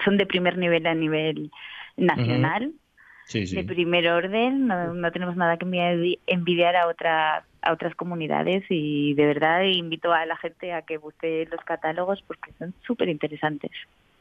son 0.02 0.16
de 0.16 0.24
primer 0.24 0.56
nivel 0.56 0.86
a 0.86 0.94
nivel 0.94 1.50
nacional 1.98 2.72
de 3.32 3.64
primer 3.64 4.08
orden, 4.08 4.66
no, 4.66 5.12
tenemos 5.12 5.36
nada 5.36 5.56
que 5.56 6.18
envidiar 6.26 6.76
a 6.76 6.88
otras 6.88 7.44
a 7.62 7.72
otras 7.72 7.94
comunidades 7.94 8.64
y 8.68 9.14
de 9.14 9.24
verdad 9.24 9.62
invito 9.62 10.12
a 10.12 10.26
la 10.26 10.36
gente 10.36 10.72
a 10.72 10.82
que 10.82 10.98
busque 10.98 11.46
los 11.50 11.64
catálogos 11.64 12.22
porque 12.26 12.50
son 12.58 12.74
súper 12.84 13.08
interesantes. 13.08 13.70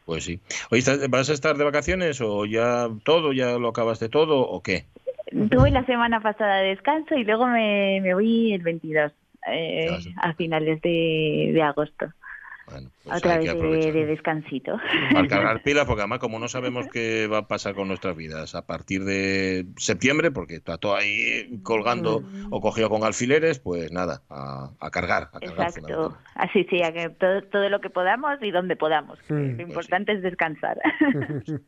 Pues 0.06 0.26
sí. 0.26 0.40
Oye, 0.70 0.84
¿vas 1.10 1.30
a 1.30 1.34
estar 1.34 1.58
de 1.58 1.64
vacaciones 1.64 2.22
o 2.22 2.46
ya 2.46 2.88
todo, 3.04 3.34
ya 3.34 3.58
lo 3.58 3.70
acabas 3.70 4.00
de 4.00 4.10
todo 4.10 4.42
o 4.42 4.62
qué? 4.62 4.86
Tuve 5.50 5.72
la 5.72 5.86
semana 5.86 6.22
pasada 6.22 6.58
de 6.58 6.70
descanso 6.70 7.16
y 7.16 7.24
luego 7.24 7.48
me, 7.48 8.00
me 8.02 8.14
voy 8.14 8.54
el 8.54 8.62
22, 8.62 9.12
eh, 9.48 9.98
a 10.18 10.34
finales 10.34 10.82
de 10.82 11.62
agosto. 11.64 12.14
Bueno, 12.70 12.90
pues 13.04 13.18
Otra 13.18 13.38
vez 13.38 13.94
de, 13.94 14.06
descansito. 14.06 14.78
Al 15.16 15.28
cargar 15.28 15.62
pilas, 15.64 15.86
porque 15.86 16.02
además 16.02 16.20
como 16.20 16.40
no 16.40 16.48
sabemos 16.48 16.88
qué 16.92 17.28
va 17.28 17.40
a 17.40 17.48
pasar 17.48 17.76
con 17.76 17.88
nuestras 17.88 18.16
vidas 18.16 18.56
a 18.56 18.66
partir 18.66 19.04
de 19.04 19.66
septiembre, 19.78 20.32
porque 20.32 20.56
está 20.56 20.78
todo 20.78 20.96
ahí 20.96 21.60
colgando 21.64 22.22
mm. 22.22 22.48
o 22.52 22.62
cogido 22.62 22.90
con 22.90 23.04
alfileres, 23.04 23.60
pues 23.60 23.92
nada, 23.92 24.22
a, 24.30 24.90
cargar. 24.92 25.30
Exacto. 25.42 26.18
Así 26.36 26.66
sí, 26.70 26.82
a 26.84 26.92
que 26.92 27.10
todo, 27.10 27.70
lo 27.70 27.82
que 27.82 27.90
podamos 27.90 28.38
y 28.42 28.52
donde 28.52 28.76
podamos. 28.76 29.20
Lo 29.28 29.38
pues 29.56 29.60
importante 29.60 30.14
es 30.14 30.22
descansar. 30.22 30.80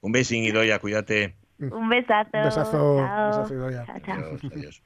Un 0.00 0.12
besín, 0.12 0.44
Idoya, 0.44 0.78
cuídate. 0.78 1.36
Un 1.58 1.88
besazo. 1.88 2.30
Besazo. 2.32 3.00
Adiós, 3.00 4.82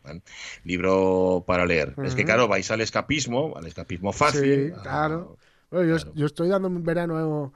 Libro 0.64 1.44
para 1.46 1.64
leer. 1.66 1.94
Es 2.04 2.14
que 2.14 2.24
claro, 2.24 2.46
vais 2.46 2.70
al 2.70 2.80
escapismo, 2.80 3.54
al 3.56 3.66
escapismo 3.66 4.12
fácil. 4.12 4.72
Sí, 4.74 4.80
claro. 4.82 5.36
Bueno, 5.70 5.96
yo, 5.96 6.12
yo, 6.14 6.26
estoy 6.26 6.48
dando 6.48 6.68
un 6.68 6.82
verano 6.82 7.52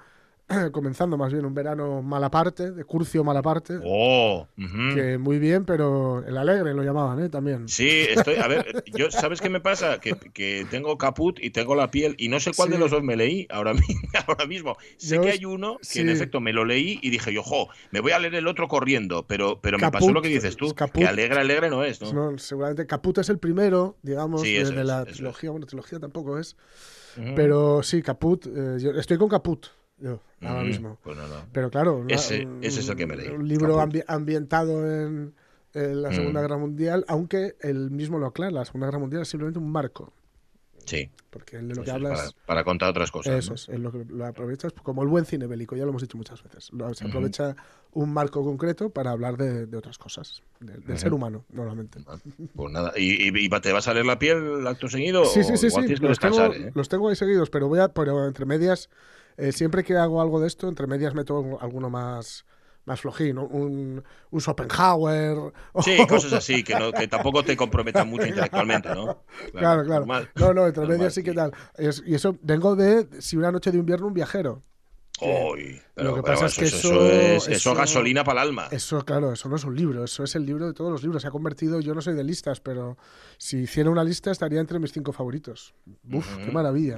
comenzando 0.72 1.16
más 1.16 1.32
bien 1.32 1.44
un 1.44 1.54
verano 1.54 2.02
malaparte, 2.02 2.72
de 2.72 2.84
Curcio 2.84 3.24
Malaparte. 3.24 3.78
Oh, 3.84 4.46
que 4.94 5.18
muy 5.18 5.38
bien, 5.38 5.64
pero 5.64 6.24
el 6.26 6.36
alegre 6.36 6.74
lo 6.74 6.82
llamaban, 6.82 7.20
¿eh? 7.24 7.28
También. 7.28 7.68
Sí, 7.68 8.06
estoy, 8.08 8.36
a 8.36 8.48
ver, 8.48 8.84
yo, 8.86 9.10
¿sabes 9.10 9.40
qué 9.40 9.48
me 9.48 9.60
pasa? 9.60 9.98
Que, 9.98 10.66
tengo 10.70 10.98
caput 10.98 11.38
y 11.40 11.50
tengo 11.50 11.74
la 11.74 11.90
piel 11.90 12.14
y 12.18 12.28
no 12.28 12.40
sé 12.40 12.52
cuál 12.54 12.70
de 12.70 12.78
los 12.78 12.90
dos 12.90 13.02
me 13.02 13.16
leí 13.16 13.46
ahora, 13.50 13.72
ahora 14.26 14.46
mismo. 14.46 14.76
Sé 14.96 15.20
que 15.20 15.30
hay 15.30 15.44
uno 15.44 15.78
que 15.90 16.00
en 16.00 16.08
efecto 16.08 16.40
me 16.40 16.52
lo 16.52 16.64
leí 16.64 16.98
y 17.02 17.10
dije, 17.10 17.32
yo, 17.32 17.42
jo, 17.42 17.68
me 17.90 18.00
voy 18.00 18.12
a 18.12 18.18
leer 18.18 18.34
el 18.34 18.46
otro 18.46 18.68
corriendo, 18.68 19.26
pero, 19.26 19.60
pero 19.60 19.78
me 19.78 19.90
pasó 19.90 20.12
lo 20.12 20.22
que 20.22 20.28
dices 20.28 20.56
tú, 20.56 20.74
que 20.74 21.06
alegre, 21.06 21.40
alegre 21.40 21.70
no 21.70 21.84
es, 21.84 22.00
¿no? 22.00 22.38
seguramente 22.38 22.86
Caput 22.86 23.18
es 23.18 23.28
el 23.28 23.38
primero, 23.38 23.96
digamos, 24.02 24.42
de, 24.42 24.84
la 24.84 25.04
trilogía, 25.04 25.50
bueno, 25.50 25.66
trilogía 25.66 25.98
tampoco 25.98 26.38
es. 26.38 26.56
Pero 27.36 27.82
sí, 27.82 28.02
Caput, 28.02 28.46
eh, 28.46 28.76
yo 28.78 28.92
estoy 28.92 29.18
con 29.18 29.28
Caput 29.28 29.66
yo, 29.98 30.20
ahora 30.40 30.64
mismo. 30.64 30.98
Pues 31.02 31.16
Pero 31.52 31.70
claro, 31.70 32.04
ese, 32.08 32.48
es 32.60 32.88
el 32.88 32.96
que 32.96 33.06
me 33.06 33.16
leí. 33.16 33.28
Un 33.28 33.46
libro 33.46 33.78
ambientado 34.06 34.90
en, 34.90 35.34
la 35.74 36.12
Segunda 36.12 36.42
Guerra 36.42 36.58
Mundial, 36.58 37.04
aunque 37.08 37.54
él 37.60 37.90
mismo 37.90 38.18
lo 38.18 38.26
aclara, 38.26 38.50
la 38.50 38.64
Segunda 38.64 38.88
Guerra 38.88 38.98
Mundial 38.98 39.22
es 39.22 39.28
simplemente 39.28 39.58
un 39.58 39.70
marco. 39.70 40.12
Sí. 40.84 41.10
Porque 41.30 41.56
él 41.56 41.68
de 41.68 41.74
lo 41.74 41.82
que 41.82 41.90
hablas. 41.90 42.34
Para, 42.46 42.62
contar 42.62 42.90
otras 42.90 43.10
cosas. 43.10 43.44
Eso 43.44 43.54
es, 43.54 43.68
lo 43.68 44.26
aprovechas 44.26 44.72
como 44.74 45.02
el 45.02 45.08
buen 45.08 45.24
cine 45.24 45.46
bélico, 45.46 45.76
ya 45.76 45.84
lo 45.84 45.90
hemos 45.90 46.02
dicho 46.02 46.18
muchas 46.18 46.42
veces. 46.42 46.70
se 46.94 47.06
aprovecha 47.06 47.56
un 47.92 48.12
marco 48.12 48.44
concreto 48.44 48.90
para 48.90 49.10
hablar 49.10 49.36
de, 49.36 49.76
otras 49.76 49.98
cosas, 49.98 50.42
del 50.60 50.98
ser 50.98 51.12
humano, 51.12 51.44
normalmente. 51.50 52.00
Pues 52.54 52.72
nada, 52.72 52.92
¿Y, 52.96 53.48
te 53.48 53.72
vas 53.72 53.88
a 53.88 53.94
leer 53.94 54.06
la 54.06 54.18
piel 54.18 54.66
acto 54.66 54.88
seguido? 54.88 55.24
Sí, 55.24 55.42
sí, 55.44 55.56
sí. 55.56 55.70
sí. 55.70 55.96
Los, 55.96 56.18
tengo, 56.18 56.52
¿eh? 56.52 56.72
los 56.74 56.88
tengo 56.88 57.08
ahí 57.08 57.16
seguidos, 57.16 57.48
pero 57.48 57.68
voy 57.68 57.80
a, 57.80 57.88
pero 57.88 58.26
entre 58.26 58.44
medias, 58.44 58.90
eh, 59.36 59.52
siempre 59.52 59.84
que 59.84 59.96
hago 59.96 60.20
algo 60.20 60.40
de 60.40 60.48
esto, 60.48 60.68
entre 60.68 60.86
medias 60.86 61.14
meto 61.14 61.58
alguno 61.60 61.88
más 61.88 62.44
más 62.84 63.00
flojín, 63.00 63.38
un, 63.38 64.02
un 64.30 64.40
Schopenhauer. 64.40 65.52
Sí, 65.82 66.06
cosas 66.06 66.32
así, 66.32 66.64
que, 66.64 66.74
que 66.96 67.08
tampoco 67.08 67.44
te 67.44 67.56
comprometan 67.56 68.08
mucho 68.08 68.26
intelectualmente, 68.26 68.88
¿no? 68.94 69.22
Claro, 69.52 69.84
claro. 69.84 70.06
No, 70.34 70.54
no, 70.54 70.66
entre 70.66 70.86
medias 70.86 71.14
sí 71.14 71.22
que 71.22 71.32
tal. 71.32 71.52
y 71.78 72.14
eso, 72.14 72.36
vengo 72.42 72.74
de 72.76 73.06
Si 73.20 73.36
una 73.36 73.52
noche 73.52 73.70
de 73.70 73.78
invierno, 73.78 74.06
un 74.06 74.14
viajero 74.14 74.62
lo 75.96 76.14
que 76.14 76.22
pasa 76.22 76.46
es 76.46 76.56
que 76.56 76.64
eso, 76.64 77.06
es, 77.10 77.48
eso, 77.48 77.74
gasolina 77.74 78.24
para 78.24 78.42
el 78.42 78.48
alma. 78.48 78.68
Eso, 78.70 79.04
claro, 79.04 79.32
eso 79.32 79.48
no 79.48 79.56
es 79.56 79.64
un 79.64 79.76
libro, 79.76 80.04
eso 80.04 80.24
es 80.24 80.34
el 80.34 80.46
libro 80.46 80.66
de 80.66 80.72
todos 80.72 80.90
los 80.90 81.02
libros. 81.02 81.22
Se 81.22 81.28
ha 81.28 81.30
convertido, 81.30 81.80
yo 81.80 81.94
no 81.94 82.00
soy 82.00 82.14
de 82.14 82.24
listas, 82.24 82.60
pero 82.60 82.96
si 83.36 83.58
hiciera 83.58 83.90
una 83.90 84.02
lista 84.02 84.30
estaría 84.30 84.60
entre 84.60 84.78
mis 84.78 84.92
cinco 84.92 85.12
favoritos. 85.12 85.74
Uf, 86.10 86.36
qué 86.38 86.50
maravilla. 86.50 86.96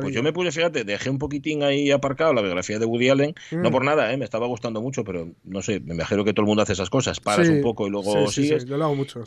Pues 0.00 0.14
yo 0.14 0.22
me 0.22 0.32
puse, 0.32 0.52
fíjate, 0.52 0.84
dejé 0.84 1.10
un 1.10 1.18
poquitín 1.18 1.64
ahí 1.64 1.90
aparcado 1.90 2.32
la 2.32 2.42
biografía 2.42 2.78
de 2.78 2.86
Woody 2.86 3.08
Allen, 3.08 3.34
no 3.50 3.68
mm. 3.68 3.72
por 3.72 3.84
nada, 3.84 4.12
¿eh? 4.12 4.16
me 4.16 4.24
estaba 4.24 4.46
gustando 4.46 4.80
mucho, 4.80 5.02
pero 5.02 5.32
no 5.42 5.62
sé, 5.62 5.80
me 5.80 5.94
imagino 5.94 6.24
que 6.24 6.32
todo 6.32 6.42
el 6.42 6.46
mundo 6.46 6.62
hace 6.62 6.74
esas 6.74 6.90
cosas, 6.90 7.18
paras 7.18 7.48
un 7.48 7.62
poco 7.62 7.86
y 7.86 7.90
luego 7.90 8.30
sigues. 8.30 8.64
yo 8.64 8.76
lo 8.76 8.84
hago 8.84 8.94
mucho, 8.94 9.24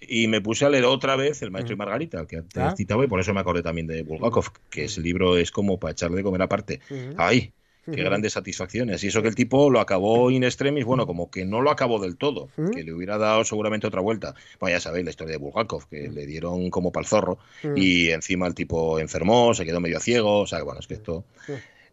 y, 0.00 0.26
me 0.28 0.40
puse 0.40 0.64
a 0.64 0.70
leer 0.70 0.84
otra 0.84 1.16
vez 1.16 1.42
El 1.42 1.50
Maestro 1.50 1.74
y 1.74 1.76
mm. 1.76 1.78
Margarita, 1.78 2.26
que 2.26 2.42
te 2.42 2.60
ah. 2.60 2.74
citado 2.74 3.04
y 3.04 3.06
por 3.06 3.20
eso 3.20 3.34
me 3.34 3.40
acordé 3.40 3.62
también 3.62 3.86
de 3.86 4.02
Bulgakov, 4.02 4.46
que 4.70 4.84
ese 4.84 5.02
libro 5.02 5.36
es 5.36 5.50
como 5.50 5.78
para 5.78 5.92
echarle 5.92 6.16
de 6.16 6.22
comer 6.22 6.42
aparte. 6.42 6.80
Ahí, 7.16 7.52
Qué 7.86 8.02
grandes 8.02 8.32
satisfacciones. 8.32 9.02
Y 9.04 9.08
eso 9.08 9.22
que 9.22 9.28
el 9.28 9.34
tipo 9.34 9.70
lo 9.70 9.80
acabó 9.80 10.30
in 10.30 10.44
extremis, 10.44 10.84
bueno, 10.84 11.06
como 11.06 11.30
que 11.30 11.44
no 11.44 11.60
lo 11.62 11.70
acabó 11.70 12.00
del 12.00 12.16
todo, 12.16 12.48
que 12.74 12.82
le 12.82 12.92
hubiera 12.92 13.16
dado 13.16 13.44
seguramente 13.44 13.86
otra 13.86 14.00
vuelta. 14.00 14.34
Bueno, 14.58 14.76
ya 14.76 14.80
sabéis 14.80 15.04
la 15.04 15.10
historia 15.10 15.32
de 15.32 15.38
Bulgakov, 15.38 15.88
que 15.88 16.08
le 16.08 16.26
dieron 16.26 16.70
como 16.70 16.92
pal 16.92 17.06
zorro 17.06 17.38
y 17.74 18.08
encima 18.10 18.46
el 18.46 18.54
tipo 18.54 18.98
enfermó, 18.98 19.54
se 19.54 19.64
quedó 19.64 19.80
medio 19.80 20.00
ciego, 20.00 20.40
o 20.40 20.46
sea, 20.46 20.62
bueno, 20.62 20.80
es 20.80 20.86
que 20.86 20.94
esto 20.94 21.24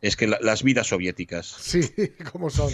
es 0.04 0.18
que 0.18 0.28
las 0.28 0.64
vidas 0.64 0.88
soviéticas. 0.88 1.48
Sí, 1.48 1.80
como 2.32 2.50
son. 2.50 2.70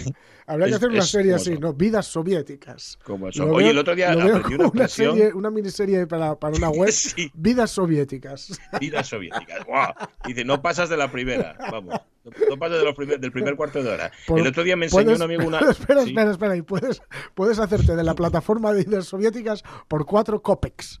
Habría 0.46 0.66
que 0.66 0.74
hacer 0.74 0.88
una 0.88 1.02
serie 1.02 1.32
así, 1.32 1.56
¿no? 1.56 1.72
Vidas 1.72 2.06
soviéticas. 2.06 2.98
Como 3.04 3.30
son. 3.30 3.50
Oye, 3.50 3.70
el 3.70 3.78
otro 3.78 3.94
día 3.94 4.10
aprendí 4.10 4.54
una, 4.54 4.66
una, 4.66 4.88
serie, 4.88 5.32
una 5.32 5.48
miniserie 5.48 6.08
para, 6.08 6.34
para 6.34 6.56
una 6.56 6.70
web. 6.70 6.92
Vidas 7.34 7.70
soviéticas. 7.70 8.60
Vidas 8.80 9.06
soviéticas. 9.06 9.64
Wow. 9.64 10.08
Dice, 10.26 10.44
no 10.44 10.60
pasas 10.60 10.88
de 10.88 10.96
la 10.96 11.08
primera. 11.12 11.56
Vamos. 11.70 12.00
No 12.24 12.58
pasas 12.58 12.78
de 12.78 12.84
los 12.84 13.20
del 13.20 13.30
primer 13.30 13.54
cuarto 13.54 13.80
de 13.80 13.90
hora. 13.90 14.10
el 14.28 14.46
otro 14.48 14.64
día 14.64 14.74
me 14.74 14.86
enseñó 14.86 15.14
un 15.14 15.22
amigo 15.22 15.46
una. 15.46 15.58
Espera, 15.70 16.02
espera, 16.02 16.32
espera. 16.32 16.56
Y 16.56 16.62
puedes, 16.62 17.00
puedes 17.34 17.60
hacerte 17.60 17.94
de 17.94 18.02
la 18.02 18.14
plataforma 18.14 18.72
de 18.72 18.82
vidas 18.82 19.06
soviéticas 19.06 19.62
por 19.86 20.04
cuatro 20.04 20.42
copex. 20.42 21.00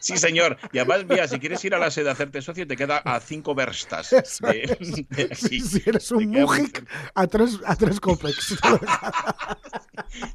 Sí, 0.00 0.16
señor. 0.16 0.58
Y 0.72 0.78
además, 0.78 1.04
mira, 1.08 1.28
si 1.28 1.38
quieres 1.38 1.64
ir 1.64 1.74
a 1.74 1.78
la 1.78 1.90
sede 1.90 2.08
a 2.08 2.12
hacerte 2.12 2.42
socio, 2.42 2.66
te 2.66 2.76
queda 2.76 2.98
a 2.98 3.20
cinco 3.20 3.54
verstas. 3.54 4.08
si 4.08 5.82
eres 5.86 6.10
un 6.12 6.28
mujik, 6.28 6.84
a 7.14 7.26
tres, 7.26 7.58
a 7.64 7.76
tres 7.76 8.00
copex. 8.00 8.56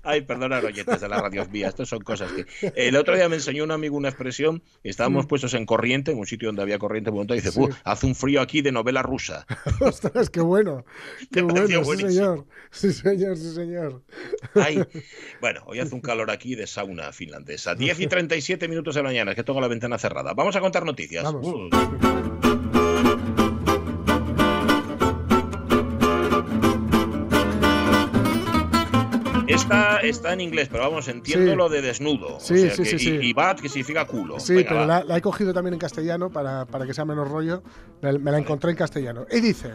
Ay, 0.04 0.22
perdona, 0.22 0.60
oyentes 0.60 1.02
de 1.02 1.10
la 1.10 1.22
radio 1.22 1.46
mía, 1.48 1.68
estas 1.68 1.90
son 1.90 2.00
cosas 2.00 2.32
que... 2.32 2.46
El 2.76 2.96
otro 2.96 3.16
día 3.16 3.30
me 3.30 3.36
enseñó 3.36 3.64
un 3.64 3.72
amigo 3.72 3.98
una 3.98 4.10
expresión, 4.10 4.64
estábamos 4.84 5.26
mm. 5.26 5.28
puestos 5.28 5.54
en 5.54 5.66
corriente, 5.66 6.12
en 6.12 6.20
un 6.20 6.26
sitio 6.26 6.48
donde 6.48 6.62
había 6.62 6.80
corriente, 6.80 7.12
y 7.12 7.34
dice, 7.34 7.52
hace 7.84 8.06
un 8.06 8.16
frío 8.16 8.42
aquí 8.42 8.62
de 8.62 8.72
novela 8.72 9.02
rusa. 9.02 9.46
Ostras, 9.80 10.30
qué 10.30 10.42
bueno, 10.42 10.86
qué 11.32 11.42
bueno, 11.42 11.84
sí 11.84 12.02
señor, 12.02 12.46
sí 12.72 12.94
señor, 12.94 13.38
sí 13.38 13.54
señor. 13.54 14.04
Ay, 14.56 14.84
bueno, 15.42 15.62
hoy 15.66 15.80
hace 15.80 15.94
un 15.94 16.02
calor 16.02 16.32
aquí 16.32 16.56
de 16.56 16.68
sauna 16.68 17.12
finlandesa. 17.12 17.76
10 17.76 18.00
y 18.00 18.08
37 18.08 18.68
minutos 18.68 18.96
de 18.96 19.04
la 19.04 19.10
mañana, 19.10 19.17
que 19.26 19.44
tengo 19.44 19.60
la 19.62 19.68
ventana 19.68 19.98
cerrada. 19.98 20.34
Vamos 20.34 20.56
a 20.56 20.62
contar 20.62 20.86
noticias. 20.86 21.24
Vamos. 21.24 21.70
Está, 29.48 30.00
está 30.02 30.34
en 30.34 30.42
inglés, 30.42 30.68
pero 30.70 30.84
vamos, 30.84 31.08
entiendo 31.08 31.56
lo 31.56 31.70
de 31.70 31.82
desnudo. 31.82 32.40
Sí, 32.40 32.70
sí, 32.70 32.86
sí, 32.86 33.20
y, 33.22 33.34
bat, 33.34 33.60
que 33.60 33.70
significa 33.70 34.06
culo. 34.06 34.40
Sí, 34.40 34.64
pero 34.68 34.86
la, 34.86 35.04
he 35.18 35.22
cogido 35.22 35.54
también 35.54 35.74
en 35.74 35.80
castellano 35.80 36.30
para, 36.30 36.66
que 36.86 36.94
sea 36.94 37.06
menos 37.06 37.28
rollo. 37.28 37.64
Me, 38.02 38.14
la 38.14 38.38
encontré 38.38 38.72
en 38.72 38.78
castellano. 38.78 39.26
Y 39.32 39.40
dice: 39.40 39.74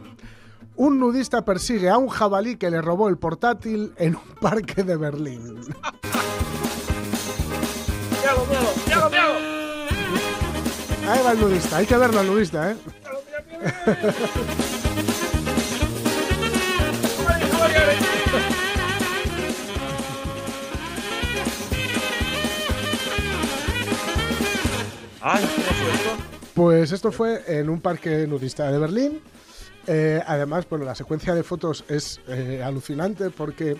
Un 0.76 1.00
nudista 1.00 1.44
persigue 1.44 1.88
a 1.88 1.98
un 1.98 2.08
jabalí 2.08 2.56
que 2.56 2.70
le 2.70 2.80
robó 2.80 3.08
el 3.08 3.16
portátil 3.16 3.92
en 3.96 4.14
un 4.14 4.34
parque 4.40 4.84
de 4.84 4.96
Berlín. 4.96 5.60
¡Míralo, 8.22 8.46
míralo! 8.46 8.68
¡Míralo, 8.86 9.10
míralo! 9.10 9.34
Ahí 11.10 11.20
va 11.24 11.32
el 11.32 11.40
nudista, 11.40 11.76
hay 11.78 11.86
que 11.86 11.96
verlo 11.96 12.20
al 12.20 12.26
nudista, 12.28 12.70
¿eh? 12.70 12.76
Ay, 25.20 25.44
fue 25.44 25.92
esto? 25.92 26.10
Pues 26.54 26.92
esto 26.92 27.10
fue 27.10 27.42
en 27.48 27.68
un 27.68 27.80
parque 27.80 28.28
nudista 28.28 28.70
de 28.70 28.78
Berlín. 28.78 29.20
Eh, 29.88 30.22
además, 30.24 30.68
bueno, 30.70 30.84
la 30.84 30.94
secuencia 30.94 31.34
de 31.34 31.42
fotos 31.42 31.84
es 31.88 32.20
eh, 32.28 32.62
alucinante 32.64 33.30
porque, 33.30 33.76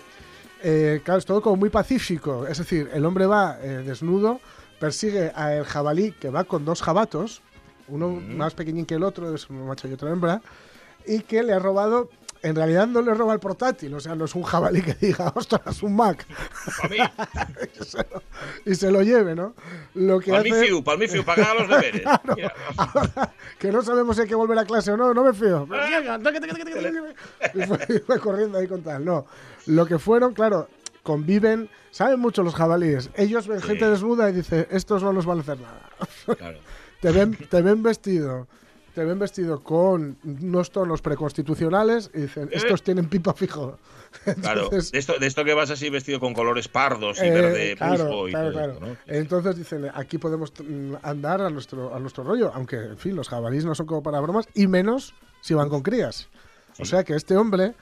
eh, 0.63 1.01
claro, 1.03 1.19
es 1.19 1.25
todo 1.25 1.41
como 1.41 1.57
muy 1.57 1.69
pacífico. 1.69 2.47
Es 2.47 2.57
decir, 2.57 2.89
el 2.93 3.05
hombre 3.05 3.25
va 3.25 3.57
desnudo, 3.57 4.39
persigue 4.79 5.31
al 5.35 5.65
jabalí 5.65 6.11
que 6.13 6.29
va 6.29 6.43
con 6.45 6.65
dos 6.65 6.81
jabatos, 6.81 7.41
uno 7.87 8.09
más 8.09 8.53
pequeñín 8.53 8.85
que 8.85 8.95
el 8.95 9.03
otro, 9.03 9.33
es 9.35 9.49
un 9.49 9.67
macho 9.67 9.87
y 9.87 9.93
otra 9.93 10.09
hembra, 10.09 10.41
y 11.05 11.19
que 11.21 11.43
le 11.43 11.53
ha 11.53 11.59
robado 11.59 12.09
en 12.43 12.55
realidad 12.57 12.87
no 12.87 13.01
le 13.01 13.13
roba 13.13 13.33
el 13.33 13.39
portátil, 13.39 13.93
o 13.93 14.01
sea, 14.01 14.15
no 14.15 14.25
es 14.25 14.35
un 14.35 14.43
jabalí 14.43 14.81
que 14.81 14.93
diga, 14.95 15.31
ostras, 15.33 15.81
un 15.81 15.95
Mac. 15.95 16.25
y, 18.65 18.75
se 18.75 18.91
lo, 18.91 19.01
lleve, 19.01 19.33
¿no? 19.33 19.55
Lo 19.93 20.19
que 20.19 20.31
para 20.31 20.41
hace... 20.41 20.49
para 20.83 20.97
mi 20.97 21.07
fiu, 21.07 21.23
para 21.23 21.53
los 21.53 21.69
deberes. 21.69 22.03
que 23.59 23.71
no 23.71 23.81
sabemos 23.81 24.17
si 24.17 24.23
hay 24.23 24.27
que 24.27 24.35
volver 24.35 24.59
a 24.59 24.65
clase 24.65 24.91
o 24.91 24.97
no, 24.97 25.13
no 25.13 25.23
me 25.23 25.33
fío. 25.33 25.65
y 27.53 27.99
fue, 28.01 28.19
corriendo 28.19 28.57
ahí 28.57 28.67
con 28.67 28.83
tal. 28.83 29.05
No, 29.05 29.25
lo 29.65 29.85
que 29.85 29.99
fueron, 29.99 30.33
claro, 30.33 30.67
conviven, 31.03 31.69
saben 31.91 32.19
mucho 32.19 32.43
los 32.43 32.55
jabalíes. 32.55 33.09
Ellos 33.15 33.47
ven 33.47 33.61
gente 33.61 33.89
desnuda 33.89 34.29
y 34.29 34.33
dicen, 34.33 34.67
estos 34.71 35.03
no 35.03 35.13
nos 35.13 35.25
van 35.25 35.39
a 35.39 35.41
hacer 35.41 35.59
nada. 35.59 35.89
Claro. 36.37 36.59
te, 37.01 37.11
ven, 37.11 37.35
te 37.49 37.61
ven 37.61 37.83
vestido 37.83 38.47
te 38.93 39.03
ven 39.03 39.17
vestido 39.17 39.63
con 39.63 40.17
unos 40.23 40.71
tonos 40.71 41.01
preconstitucionales 41.01 42.11
y 42.13 42.21
dicen, 42.21 42.45
eh. 42.45 42.53
estos 42.53 42.83
tienen 42.83 43.09
pipa 43.09 43.33
fijo. 43.33 43.79
claro, 44.41 44.69
de 44.69 44.77
esto, 44.77 45.17
de 45.19 45.25
esto 45.25 45.43
que 45.43 45.53
vas 45.53 45.71
así 45.71 45.89
vestido 45.89 46.19
con 46.19 46.33
colores 46.33 46.67
pardos 46.67 47.17
y 47.19 47.25
eh, 47.25 47.31
verde 47.31 47.75
claro, 47.75 48.27
y 48.27 48.31
claro, 48.31 48.51
claro. 48.51 48.97
Entonces 49.07 49.57
dicen, 49.57 49.89
aquí 49.93 50.19
podemos 50.19 50.53
andar 51.01 51.41
a 51.41 51.49
nuestro, 51.49 51.95
a 51.95 51.99
nuestro 51.99 52.23
rollo, 52.23 52.51
aunque, 52.53 52.75
en 52.75 52.97
fin, 52.97 53.15
los 53.15 53.29
jabalíes 53.29 53.65
no 53.65 53.73
son 53.73 53.87
como 53.87 54.03
para 54.03 54.19
bromas, 54.19 54.47
y 54.53 54.67
menos 54.67 55.15
si 55.41 55.55
van 55.55 55.69
con 55.69 55.81
crías. 55.81 56.29
O 56.79 56.85
sea 56.85 57.03
que 57.03 57.15
este 57.15 57.35
hombre, 57.35 57.73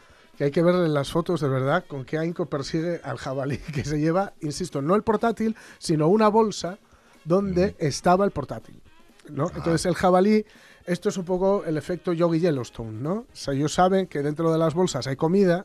que 0.42 0.46
hay 0.46 0.52
que 0.52 0.64
verle 0.64 0.90
las 0.90 1.12
fotos 1.12 1.40
de 1.40 1.48
verdad 1.48 1.86
con 1.88 2.04
qué 2.04 2.18
ahínco 2.18 2.48
persigue 2.48 3.00
al 3.04 3.18
jabalí 3.18 3.60
que 3.76 3.86
se 3.86 4.00
lleva, 4.00 4.34
insisto, 4.42 4.82
no 4.82 4.96
el 4.96 5.04
portátil, 5.04 5.56
sino 5.78 6.08
una 6.08 6.30
bolsa 6.30 6.80
donde 7.26 7.76
estaba 7.78 8.26
el 8.26 8.32
portátil. 8.32 8.82
¿no? 9.30 9.46
Ah. 9.46 9.58
Entonces 9.58 9.86
el 9.86 9.94
jabalí 9.94 10.44
esto 10.88 11.10
es 11.10 11.18
un 11.18 11.26
poco 11.26 11.64
el 11.64 11.78
efecto 11.78 12.12
Yogi 12.12 12.40
Yellowstone, 12.40 13.04
¿no? 13.04 13.14
O 13.14 13.26
sea, 13.34 13.54
ellos 13.54 13.72
saben 13.72 14.08
que 14.08 14.24
dentro 14.24 14.52
de 14.52 14.58
las 14.58 14.74
bolsas 14.74 15.06
hay 15.06 15.16
comida 15.16 15.64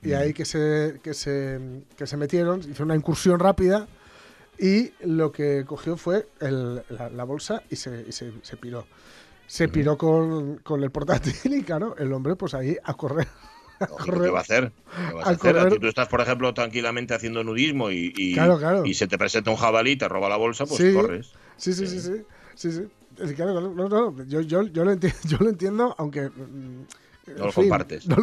y 0.00 0.14
ahí 0.14 0.32
que 0.32 0.46
se, 0.46 1.00
que 1.02 1.12
se, 1.12 1.60
que 1.94 2.06
se 2.06 2.16
metieron, 2.16 2.60
hizo 2.60 2.84
una 2.84 2.96
incursión 2.96 3.38
rápida 3.38 3.88
y 4.58 4.90
lo 5.00 5.32
que 5.32 5.66
cogió 5.66 5.98
fue 5.98 6.30
la, 6.40 7.24
bolsa 7.24 7.62
y 7.68 7.76
se, 7.76 8.10
se, 8.10 8.56
piró. 8.56 8.86
Se 9.46 9.68
piró 9.68 9.98
con, 9.98 10.56
con, 10.60 10.82
el 10.82 10.90
portátil 10.90 11.34
y 11.52 11.62
claro, 11.62 11.94
el 11.98 12.10
hombre 12.14 12.36
pues 12.36 12.54
ahí 12.54 12.74
a 12.82 12.94
correr. 12.94 13.28
¿Qué 14.04 14.30
va 14.30 14.38
a 14.38 14.42
hacer? 14.42 14.72
¿Qué 15.08 15.14
vas 15.14 15.26
a, 15.26 15.30
hacer? 15.30 15.78
Tú 15.78 15.86
estás, 15.86 16.08
por 16.08 16.20
ejemplo, 16.20 16.52
tranquilamente 16.54 17.14
haciendo 17.14 17.44
nudismo 17.44 17.90
y, 17.90 18.12
y, 18.16 18.94
se 18.94 19.06
te 19.06 19.18
presenta 19.18 19.50
un 19.50 19.56
jabalí 19.56 19.92
y 19.92 19.96
te 19.96 20.08
roba 20.08 20.28
la 20.28 20.36
bolsa, 20.36 20.66
pues 20.66 20.94
corres. 20.94 21.32
Sí, 21.56 21.72
sí, 21.72 21.86
sí, 21.86 22.00
sí. 22.00 22.22
sí, 22.54 22.72
sí 22.72 22.88
no, 23.18 23.88
no, 23.88 24.24
yo, 24.24 24.40
yo, 24.40 24.62
yo, 24.62 24.84
lo 24.84 24.92
entiendo, 24.92 25.18
yo 25.24 25.38
lo 25.40 25.48
entiendo, 25.50 25.94
aunque... 25.98 26.28
Mm, 26.28 26.84
no 27.36 27.46
lo 27.46 27.52
compartes. 27.52 28.08
No, 28.08 28.16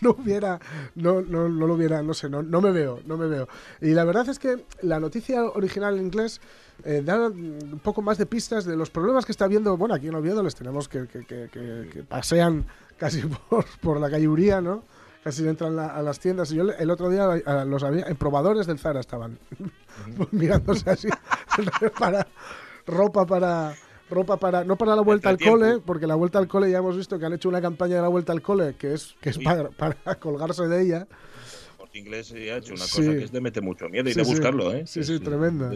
no, 0.00 0.10
hubiera, 0.10 0.60
no, 0.94 1.20
no, 1.20 1.48
no 1.48 1.66
lo 1.66 1.74
hubiera, 1.74 2.02
no 2.02 2.14
sé, 2.14 2.28
no, 2.30 2.42
no 2.42 2.60
me 2.60 2.70
veo, 2.70 3.00
no 3.06 3.16
me 3.16 3.26
veo. 3.26 3.48
Y 3.80 3.88
la 3.88 4.04
verdad 4.04 4.28
es 4.28 4.38
que 4.38 4.64
la 4.82 5.00
noticia 5.00 5.44
original 5.44 5.96
en 5.96 6.04
inglés 6.04 6.40
eh, 6.84 7.02
da 7.04 7.28
un 7.28 7.80
poco 7.82 8.02
más 8.02 8.18
de 8.18 8.26
pistas 8.26 8.64
de 8.64 8.76
los 8.76 8.90
problemas 8.90 9.26
que 9.26 9.32
está 9.32 9.46
habiendo. 9.46 9.76
Bueno, 9.76 9.94
aquí 9.94 10.08
en 10.08 10.14
Oviedo 10.14 10.42
les 10.42 10.54
tenemos 10.54 10.88
que, 10.88 11.08
que, 11.08 11.24
que, 11.24 12.04
pasean 12.08 12.66
casi 12.98 13.22
por, 13.48 13.64
por 13.80 14.00
la 14.00 14.10
calle 14.10 14.28
Uría, 14.28 14.60
¿no? 14.60 14.82
casi 15.22 15.46
entran 15.46 15.78
a 15.78 16.00
las 16.02 16.20
tiendas. 16.20 16.50
Y 16.52 16.56
yo 16.56 16.70
el 16.70 16.90
otro 16.90 17.10
día 17.10 17.26
los 17.64 17.82
había, 17.82 18.06
en 18.06 18.16
probadores 18.16 18.66
del 18.66 18.78
Zara 18.78 19.00
estaban 19.00 19.38
mirándose 20.30 20.88
así 20.90 21.08
para, 21.98 22.26
ropa 22.86 23.26
para 23.26 23.74
ropa 24.10 24.38
para 24.38 24.64
no 24.64 24.76
para 24.78 24.96
la 24.96 25.02
vuelta 25.02 25.28
al 25.28 25.38
cole, 25.38 25.80
porque 25.84 26.06
la 26.06 26.14
vuelta 26.14 26.38
al 26.38 26.48
cole 26.48 26.70
ya 26.70 26.78
hemos 26.78 26.96
visto 26.96 27.18
que 27.18 27.26
han 27.26 27.34
hecho 27.34 27.50
una 27.50 27.60
campaña 27.60 27.96
de 27.96 28.02
la 28.02 28.08
vuelta 28.08 28.32
al 28.32 28.40
cole 28.40 28.74
que 28.78 28.94
es 28.94 29.14
que 29.20 29.28
es 29.30 29.38
para, 29.38 29.94
colgarse 30.18 30.66
de 30.66 30.82
ella. 30.82 31.06
Porque 31.76 31.98
inglés 31.98 32.32
ha 32.32 32.56
hecho 32.56 32.72
una 32.72 32.84
cosa 32.84 33.02
que 33.02 33.24
es 33.24 33.32
de 33.32 33.40
meter 33.42 33.62
mucho 33.62 33.88
miedo 33.90 34.08
y 34.08 34.14
de 34.14 34.22
buscarlo, 34.22 34.72
¿eh? 34.72 34.86
Sí, 34.86 35.04
sí, 35.04 35.20
tremendo. 35.20 35.70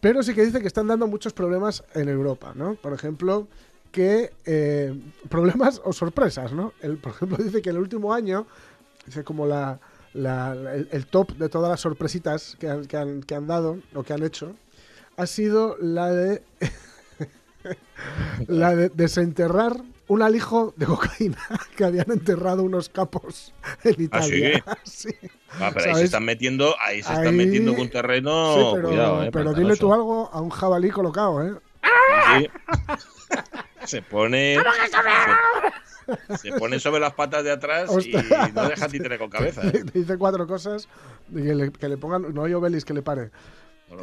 Pero 0.00 0.22
sí 0.22 0.34
que 0.34 0.44
dice 0.44 0.60
que 0.60 0.66
están 0.66 0.86
dando 0.86 1.06
muchos 1.06 1.32
problemas 1.32 1.82
en 1.94 2.10
Europa, 2.10 2.52
¿no? 2.54 2.74
Por 2.74 2.92
ejemplo, 2.92 3.48
que 3.92 4.32
eh, 4.46 4.98
problemas 5.28 5.80
o 5.84 5.92
sorpresas, 5.92 6.52
¿no? 6.52 6.72
Por 7.00 7.12
ejemplo, 7.12 7.36
dice 7.36 7.62
que 7.62 7.70
en 7.70 7.76
el 7.76 7.82
último 7.82 8.12
año, 8.12 8.46
dice 9.06 9.22
como 9.22 9.46
la, 9.46 9.78
el, 10.14 11.06
top 11.06 11.32
de 11.36 11.48
todas 11.48 11.70
las 11.70 11.80
sorpresitas 11.80 12.56
que 12.58 12.68
han, 12.68 12.86
que 12.86 12.96
han, 12.96 13.22
que 13.22 13.34
han 13.34 13.46
dado 13.46 13.78
o 13.94 14.02
que 14.02 14.12
han 14.12 14.22
hecho, 14.22 14.54
ha 15.16 15.26
sido 15.26 15.76
la 15.78 16.10
de 16.10 16.42
la 18.48 18.74
de 18.74 18.88
desenterrar 18.88 19.76
un 20.08 20.22
alijo 20.22 20.74
de 20.76 20.86
cocaína 20.86 21.38
que 21.76 21.84
habían 21.84 22.10
enterrado 22.10 22.62
unos 22.62 22.88
capos 22.88 23.54
en 23.84 23.94
¿Ah, 23.94 24.02
Italia. 24.02 24.64
sí? 24.84 25.10
Ah, 25.60 25.70
pero 25.72 25.90
ahí 25.90 25.96
se 25.96 26.04
están 26.04 26.24
metiendo, 26.24 26.74
ahí 26.80 27.02
se 27.02 27.12
están 27.12 27.36
metiendo 27.36 27.72
con 27.72 27.82
un 27.82 27.90
terreno. 27.90 28.72
pero, 28.74 28.88
cuidado, 28.88 29.22
eh, 29.24 29.30
pero 29.32 29.52
dile 29.52 29.76
tú 29.76 29.92
algo 29.92 30.30
a 30.32 30.40
un 30.40 30.50
jabalí 30.50 30.90
colocado, 30.90 31.42
¿eh? 31.46 31.54
Sí. 32.38 32.48
Se 33.86 34.02
pone. 34.02 34.58
Se, 36.40 36.52
pone 36.52 36.80
sobre 36.80 37.00
las 37.00 37.14
patas 37.14 37.44
de 37.44 37.52
atrás 37.52 37.90
y 38.04 38.12
no 38.52 38.68
deja 38.68 38.88
títere 38.88 39.18
con 39.18 39.30
cabeza. 39.30 39.62
¿eh? 39.66 39.84
Dice 39.92 40.18
cuatro 40.18 40.46
cosas 40.46 40.88
que 41.32 41.54
le, 41.54 41.72
que 41.72 41.88
le 41.88 41.96
pongan. 41.96 42.34
No 42.34 42.44
hay 42.44 42.54
Obelis 42.54 42.84
que 42.84 42.94
le 42.94 43.02
pare. 43.02 43.30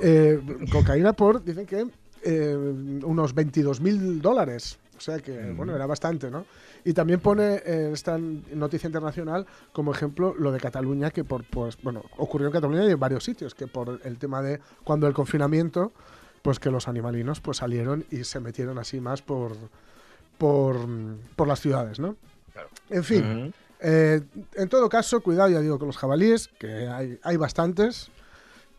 Eh, 0.02 0.40
cocaína 0.72 1.14
por, 1.14 1.44
dicen 1.44 1.66
que 1.66 1.88
eh, 2.24 2.56
unos 3.04 3.34
22 3.34 3.82
mil 3.82 4.22
dólares. 4.22 4.80
O 4.98 5.02
sea 5.02 5.20
que, 5.20 5.32
mm. 5.32 5.58
bueno, 5.58 5.76
era 5.76 5.86
bastante, 5.86 6.30
¿no? 6.30 6.46
Y 6.84 6.94
también 6.94 7.20
pone 7.20 7.62
en 7.66 7.94
esta 7.94 8.18
noticia 8.18 8.88
internacional 8.88 9.46
como 9.72 9.94
ejemplo 9.94 10.36
lo 10.38 10.52
de 10.52 10.60
Cataluña, 10.60 11.12
que 11.12 11.24
por, 11.24 11.44
pues, 11.46 11.78
bueno, 11.82 12.04
ocurrió 12.18 12.48
en 12.48 12.54
Cataluña 12.54 12.86
y 12.86 12.92
en 12.92 13.00
varios 13.00 13.24
sitios, 13.24 13.56
que 13.56 13.68
por 13.68 14.02
el 14.04 14.18
tema 14.18 14.42
de 14.42 14.60
cuando 14.84 15.08
el 15.08 15.14
confinamiento, 15.14 15.94
pues 16.42 16.60
que 16.60 16.72
los 16.72 16.88
animalinos 16.88 17.42
pues 17.42 17.58
salieron 17.58 18.06
y 18.12 18.24
se 18.24 18.40
metieron 18.40 18.78
así 18.78 19.00
más 19.00 19.22
por, 19.22 19.56
por, 20.38 20.78
por 21.36 21.48
las 21.48 21.60
ciudades, 21.60 22.00
¿no? 22.00 22.16
En 22.90 23.04
fin, 23.04 23.54
eh, 23.80 24.22
en 24.56 24.70
todo 24.70 24.90
caso, 24.90 25.22
cuidado, 25.22 25.50
ya 25.50 25.60
digo, 25.60 25.80
con 25.80 25.88
los 25.88 25.98
jabalíes, 25.98 26.50
que 26.60 26.88
hay, 26.88 27.20
hay 27.24 27.38
bastantes, 27.38 28.12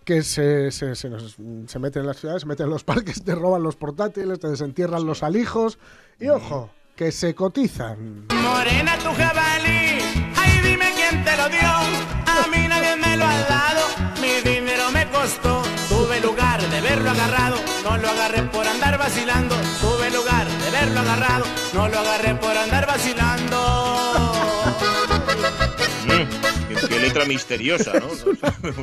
que 0.05 0.23
se, 0.23 0.71
se, 0.71 0.95
se, 0.95 1.11
se 1.19 1.79
meten 1.79 2.01
en 2.03 2.07
las 2.07 2.19
ciudades, 2.19 2.43
se 2.43 2.49
meten 2.49 2.67
en 2.67 2.71
los 2.71 2.85
parques, 2.91 3.23
te 3.23 3.35
roban 3.35 3.63
los 3.63 3.77
portátiles, 3.77 4.39
te 4.39 4.49
desentierran 4.49 5.07
los 5.07 5.23
alijos 5.23 5.79
y 6.19 6.29
ojo, 6.29 6.71
que 6.97 7.13
se 7.13 7.35
cotizan. 7.35 8.27
Morena 8.43 8.99
tu 8.99 9.09
jabalí, 9.11 10.03
ay 10.37 10.61
dime 10.63 10.93
quién 10.95 11.25
te 11.25 11.37
lo 11.37 11.49
dio, 11.49 11.69
a 11.69 12.47
mí 12.51 12.69
nadie 12.69 12.97
me 12.97 13.17
lo 13.17 13.25
ha 13.25 13.41
dado, 13.43 13.87
mi 14.21 14.51
dinero 14.51 14.91
me 14.93 15.09
costó, 15.11 15.63
tuve 15.89 16.21
lugar 16.21 16.61
de 16.61 16.81
verlo 16.81 17.11
agarrado, 17.11 17.40
no 17.40 17.40
lo 18.15 18.21
agarré 18.21 18.43
por 18.45 18.67
andar 18.67 18.99
vacilando, 18.99 19.55
tuve 19.81 20.11
lugar 20.11 20.47
de 20.47 20.71
verlo 20.71 21.01
agarrado, 21.01 21.45
no 21.75 21.89
lo 21.89 21.99
agarré 21.99 22.35
por 22.35 22.57
andar 22.57 22.87
vacilando. 22.87 24.33
Mm, 26.07 26.89
qué, 26.89 26.99
letra 26.99 27.25
misteriosa, 27.25 27.93
¿no? 27.95 28.09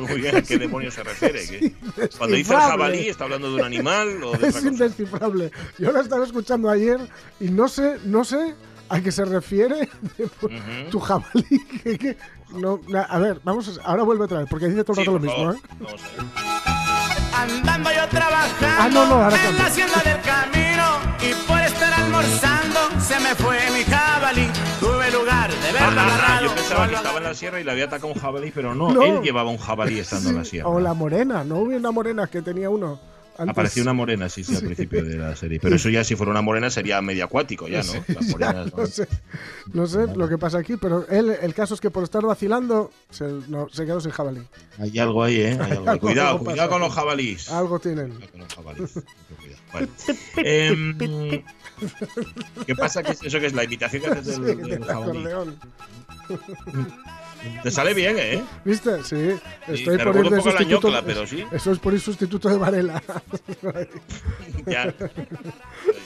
Muy 0.00 0.20
bien, 0.20 0.36
¿a 0.36 0.42
qué 0.42 0.58
demonios 0.58 0.94
se 0.94 1.02
refiere? 1.02 1.74
cuando 2.16 2.36
dice 2.36 2.54
el 2.54 2.60
jabalí, 2.60 3.08
¿está 3.08 3.24
hablando 3.24 3.50
de 3.50 3.56
un 3.56 3.64
animal 3.64 4.22
o 4.22 4.32
de 4.32 4.48
Es 4.48 4.64
indescifrable. 4.64 5.50
Yo 5.78 5.92
lo 5.92 6.00
estaba 6.00 6.24
escuchando 6.24 6.70
ayer 6.70 6.98
y 7.40 7.50
no 7.50 7.68
sé, 7.68 7.98
no 8.04 8.24
sé 8.24 8.54
a 8.88 9.00
qué 9.00 9.12
se 9.12 9.24
refiere 9.24 9.88
tu 10.90 11.00
jabalí. 11.00 11.44
no, 12.50 12.80
a 13.08 13.18
ver, 13.18 13.40
vamos, 13.44 13.78
a, 13.78 13.82
ahora 13.82 14.04
vuelve 14.04 14.24
otra 14.24 14.38
vez, 14.38 14.46
porque 14.48 14.68
dice 14.68 14.84
todo 14.84 15.00
el 15.00 15.06
rato 15.06 15.18
lo 15.18 15.20
mismo, 15.20 15.52
¿eh? 15.52 15.56
Vamos 15.80 16.02
a 16.02 16.22
ver. 16.22 16.77
Andando 17.38 17.92
yo 17.92 18.08
trabajando 18.08 18.66
ah, 18.80 18.88
no, 18.90 19.06
no, 19.06 19.36
en 19.36 19.58
la 19.58 19.66
hacienda 19.66 20.02
del 20.02 20.20
camino 20.22 20.84
y 21.20 21.34
por 21.46 21.60
estar 21.60 21.92
almorzando 21.92 22.80
se 22.98 23.20
me 23.20 23.34
fue 23.36 23.58
mi 23.70 23.84
jabalí. 23.84 24.48
Tuve 24.80 25.10
lugar 25.12 25.50
de 25.50 25.72
verlo 25.72 26.00
ah, 26.00 26.40
Yo 26.42 26.52
pensaba 26.52 26.88
que 26.88 26.94
estaba 26.96 27.18
en 27.18 27.24
la 27.24 27.34
sierra 27.34 27.60
y 27.60 27.64
le 27.64 27.70
había 27.70 27.84
atacado 27.84 28.12
un 28.12 28.20
jabalí, 28.20 28.50
pero 28.52 28.74
no, 28.74 28.90
él 29.02 29.22
llevaba 29.22 29.50
un 29.50 29.58
jabalí 29.58 30.00
estando 30.00 30.30
en 30.30 30.36
la 30.36 30.44
sierra. 30.44 30.68
O 30.68 30.80
la 30.80 30.94
morena, 30.94 31.44
no 31.44 31.58
hubo 31.58 31.76
una 31.76 31.92
morena 31.92 32.26
que 32.26 32.42
tenía 32.42 32.70
uno. 32.70 32.98
Apareció 33.38 33.82
una 33.82 33.92
morena, 33.92 34.28
sí, 34.28 34.42
sí, 34.42 34.56
al 34.56 34.62
principio 34.64 35.04
de 35.04 35.16
la 35.16 35.36
serie. 35.36 35.60
Pero 35.60 35.76
eso 35.76 35.88
ya, 35.88 36.02
si 36.02 36.16
fuera 36.16 36.32
una 36.32 36.42
morena, 36.42 36.70
sería 36.70 37.00
medio 37.00 37.24
acuático 37.24 37.68
ya, 37.68 37.82
¿no? 37.84 37.92
no, 38.76 38.86
sé, 38.86 39.08
no 39.72 39.86
sé 39.86 40.06
lo 40.14 40.28
que 40.28 40.38
pasa 40.38 40.58
aquí, 40.58 40.76
pero 40.76 41.06
él, 41.08 41.36
el 41.40 41.54
caso 41.54 41.74
es 41.74 41.80
que 41.80 41.90
por 41.90 42.02
estar 42.02 42.22
vacilando 42.24 42.90
se, 43.10 43.26
se 43.72 43.86
quedó 43.86 44.00
sin 44.00 44.10
jabalí. 44.10 44.42
Hay 44.78 44.98
algo 44.98 45.22
ahí, 45.22 45.40
¿eh? 45.40 45.58
Cuidado, 46.00 46.38
cuidado 46.40 46.70
con 46.70 46.80
los 46.80 46.92
jabalís. 46.92 47.50
Algo 47.50 47.78
tienen. 47.78 48.12
Con 48.32 48.40
los 48.40 48.54
jabalís. 48.54 49.02
Em, 50.36 50.98
¿Qué 52.66 52.74
pasa? 52.76 53.02
que 53.02 53.12
¿Eso 53.12 53.38
que 53.40 53.46
es 53.46 53.52
la 53.52 53.64
imitación 53.64 54.02
que 54.02 54.08
haces 54.08 54.40
del, 54.40 54.62
del 54.62 54.84
jabalí? 54.84 55.24
Te 57.62 57.70
sale 57.70 57.94
bien, 57.94 58.16
¿eh? 58.18 58.42
¿Viste? 58.64 59.02
Sí. 59.04 59.38
Estoy 59.66 59.98
por 59.98 60.16
ir 60.16 60.30
de 60.30 60.40
sustituto. 60.40 60.92
pero 61.04 61.26
sí. 61.26 61.44
Eso 61.52 61.72
es 61.72 61.78
por 61.78 61.94
ir 61.94 62.00
sustituto 62.00 62.48
de 62.48 62.56
Varela. 62.56 63.02
ya. 64.66 64.94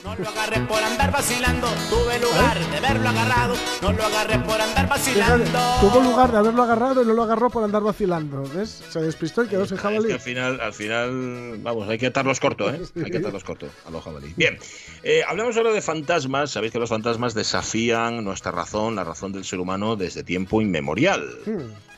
No 0.03 0.15
lo 0.15 0.29
agarré 0.29 0.61
por 0.61 0.83
andar 0.83 1.11
vacilando. 1.11 1.67
Tuve 1.89 2.19
lugar 2.19 2.59
de 2.59 2.77
haberlo 2.77 3.09
agarrado. 3.09 3.55
No 3.81 3.93
lo 3.93 4.03
agarré 4.03 4.39
por 4.39 4.61
andar 4.61 4.87
vacilando. 4.87 5.59
tuvo 5.81 6.01
lugar 6.01 6.31
de 6.31 6.37
haberlo 6.37 6.63
agarrado 6.63 7.03
y 7.03 7.05
no 7.05 7.13
lo 7.13 7.23
agarró 7.23 7.49
por 7.49 7.63
andar 7.63 7.81
vacilando. 7.81 8.43
¿Ves? 8.53 8.83
Se 8.89 9.01
despistó 9.01 9.43
y 9.43 9.47
quedó 9.47 9.65
sin 9.65 9.77
jabalí. 9.77 9.97
Es 9.99 10.07
que 10.07 10.13
al 10.13 10.19
final, 10.19 10.61
al 10.61 10.73
final, 10.73 11.57
vamos, 11.61 11.89
hay 11.89 11.97
que 11.97 12.07
atarlos 12.07 12.39
corto, 12.39 12.69
¿eh? 12.69 12.81
Hay 12.97 13.11
que 13.11 13.17
atarlos 13.17 13.43
corto 13.43 13.67
a 13.85 13.91
los 13.91 14.03
jabalí. 14.03 14.33
Bien. 14.35 14.57
Eh, 15.03 15.21
hablemos 15.27 15.55
ahora 15.57 15.71
de 15.71 15.81
fantasmas. 15.81 16.51
Sabéis 16.51 16.71
que 16.73 16.79
los 16.79 16.89
fantasmas 16.89 17.33
desafían 17.33 18.23
nuestra 18.23 18.51
razón, 18.51 18.95
la 18.95 19.03
razón 19.03 19.31
del 19.31 19.45
ser 19.45 19.59
humano 19.59 19.95
desde 19.95 20.23
tiempo 20.23 20.61
inmemorial. 20.61 21.22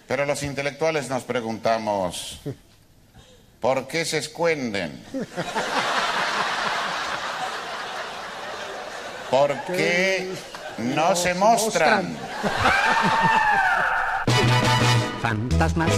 Pero 0.07 0.25
los 0.25 0.43
intelectuales 0.43 1.09
nos 1.09 1.23
preguntamos, 1.23 2.39
¿por 3.59 3.87
qué 3.87 4.05
se 4.05 4.19
escuenden? 4.19 5.03
¿Por 9.31 9.53
qué 9.65 10.31
no 10.77 11.15
se 11.15 11.33
muestran? 11.33 12.15
Fantasmas, 15.21 15.91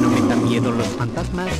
no 0.00 0.08
me 0.08 0.28
dan 0.28 0.44
miedo 0.44 0.72
los 0.72 0.88
fantasmas. 0.88 1.50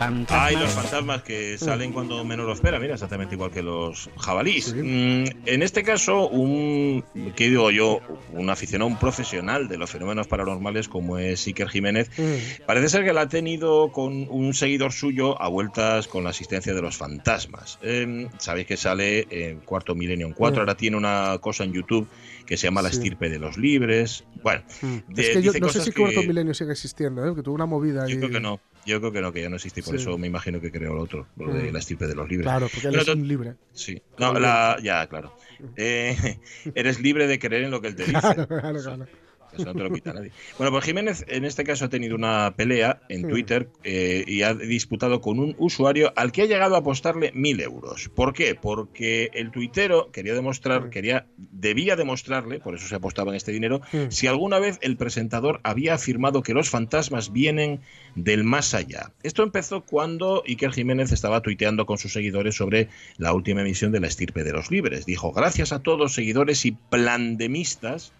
Fantasmas. 0.00 0.48
Hay 0.48 0.56
los 0.56 0.70
fantasmas 0.70 1.22
que 1.22 1.58
salen 1.58 1.92
cuando 1.92 2.24
menos 2.24 2.46
lo 2.46 2.54
espera, 2.54 2.80
mira, 2.80 2.94
exactamente 2.94 3.34
igual 3.34 3.50
que 3.50 3.62
los 3.62 4.08
jabalíes. 4.16 4.74
Mm, 4.74 5.24
en 5.44 5.62
este 5.62 5.82
caso, 5.82 6.26
un, 6.28 7.04
¿qué 7.36 7.50
digo 7.50 7.70
yo? 7.70 8.00
Un 8.32 8.48
aficionado, 8.48 8.88
un 8.88 8.98
profesional 8.98 9.68
de 9.68 9.76
los 9.76 9.90
fenómenos 9.90 10.26
paranormales 10.26 10.88
como 10.88 11.18
es 11.18 11.46
Iker 11.46 11.68
Jiménez, 11.68 12.10
mm. 12.16 12.64
parece 12.66 12.88
ser 12.88 13.04
que 13.04 13.12
la 13.12 13.22
ha 13.22 13.28
tenido 13.28 13.92
con 13.92 14.26
un 14.30 14.54
seguidor 14.54 14.92
suyo 14.92 15.40
a 15.40 15.48
vueltas 15.48 16.08
con 16.08 16.24
la 16.24 16.30
asistencia 16.30 16.72
de 16.72 16.80
los 16.80 16.96
fantasmas. 16.96 17.78
Em, 17.82 18.28
sabéis 18.38 18.66
que 18.66 18.78
sale 18.78 19.26
en 19.30 19.60
Cuarto 19.60 19.94
Milenio 19.94 20.26
en 20.26 20.32
4, 20.32 20.56
mm. 20.56 20.60
ahora 20.60 20.76
tiene 20.76 20.96
una 20.96 21.36
cosa 21.42 21.64
en 21.64 21.74
YouTube 21.74 22.08
que 22.46 22.56
se 22.56 22.66
llama 22.66 22.80
La 22.82 22.88
estirpe 22.88 23.28
de 23.28 23.38
los 23.38 23.58
libres. 23.58 24.24
Bueno, 24.42 24.62
es 25.14 25.28
que 25.28 25.42
yo 25.42 25.52
no 25.52 25.68
sé 25.68 25.82
si 25.82 25.92
Cuarto 25.92 26.22
Milenio 26.22 26.54
sigue 26.54 26.72
existiendo, 26.72 27.24
¿eh? 27.24 27.34
que 27.34 27.42
tuvo 27.42 27.54
una 27.54 27.66
movida. 27.66 28.06
Yo 28.08 28.16
creo 28.16 28.30
que 28.30 28.40
no. 28.40 28.60
Yo 28.86 28.98
creo 29.00 29.12
que 29.12 29.20
no, 29.20 29.32
que 29.32 29.42
ya 29.42 29.48
no 29.48 29.56
existe, 29.56 29.82
por 29.82 29.94
eso 29.94 30.16
me 30.16 30.26
imagino 30.26 30.60
que 30.60 30.70
creó 30.70 30.94
lo 30.94 31.02
otro, 31.02 31.26
lo 31.36 31.52
de 31.52 31.70
mm. 31.70 31.72
la 31.72 31.78
estirpe 31.78 32.06
de 32.06 32.14
los 32.14 32.28
libres. 32.28 32.46
Claro, 32.46 32.68
porque 32.72 32.88
él 32.88 32.94
es 32.94 33.08
un 33.08 33.28
libre. 33.28 33.54
Sí, 33.72 34.00
no, 34.18 34.32
la, 34.34 34.78
ya, 34.82 35.06
claro. 35.06 35.34
Eh, 35.76 36.38
eres 36.74 37.00
libre 37.00 37.26
de 37.26 37.38
creer 37.38 37.64
en 37.64 37.70
lo 37.70 37.82
que 37.82 37.88
él 37.88 37.94
te 37.94 38.04
dice. 38.04 38.18
Claro, 38.18 38.48
claro, 38.48 38.82
claro. 38.82 39.06
Eso 39.54 39.64
no 39.64 39.72
te 39.72 39.82
lo 39.82 39.90
quita 39.90 40.12
nadie. 40.12 40.32
Bueno, 40.58 40.72
pues 40.72 40.84
Jiménez 40.84 41.24
en 41.28 41.44
este 41.44 41.64
caso 41.64 41.86
ha 41.86 41.88
tenido 41.88 42.16
una 42.16 42.54
pelea 42.56 43.00
en. 43.08 43.30
Twitter 43.30 43.68
eh, 43.84 44.24
y 44.26 44.42
ha 44.42 44.54
disputado 44.54 45.20
con 45.20 45.38
un 45.38 45.54
usuario 45.58 46.12
al 46.16 46.32
que 46.32 46.42
ha 46.42 46.46
llegado 46.46 46.74
a 46.74 46.78
apostarle 46.78 47.32
mil 47.32 47.60
euros. 47.60 48.10
¿Por 48.14 48.32
qué? 48.32 48.54
Porque 48.54 49.30
el 49.32 49.50
tuitero 49.50 50.10
quería 50.10 50.34
demostrar, 50.34 50.90
quería, 50.90 51.26
debía 51.36 51.96
demostrarle, 51.96 52.58
por 52.60 52.74
eso 52.74 52.88
se 52.88 52.96
apostaba 52.96 53.30
en 53.30 53.36
este 53.36 53.52
dinero, 53.52 53.80
si 54.08 54.26
alguna 54.26 54.58
vez 54.58 54.78
el 54.82 54.96
presentador 54.96 55.60
había 55.62 55.94
afirmado 55.94 56.42
que 56.42 56.54
los 56.54 56.68
fantasmas 56.68 57.32
vienen 57.32 57.80
del 58.14 58.44
más 58.44 58.74
allá. 58.74 59.12
Esto 59.22 59.42
empezó 59.42 59.82
cuando 59.82 60.42
Iker 60.46 60.72
Jiménez 60.72 61.12
estaba 61.12 61.40
tuiteando 61.40 61.86
con 61.86 61.98
sus 61.98 62.12
seguidores 62.12 62.56
sobre 62.56 62.88
la 63.16 63.32
última 63.32 63.60
emisión 63.60 63.92
de 63.92 64.00
La 64.00 64.08
Estirpe 64.08 64.44
de 64.44 64.52
los 64.52 64.70
Libres. 64.70 65.06
Dijo, 65.06 65.32
gracias 65.32 65.72
a 65.72 65.82
todos 65.82 66.14
seguidores 66.14 66.64
y 66.66 66.72
plandemistas 66.72 68.12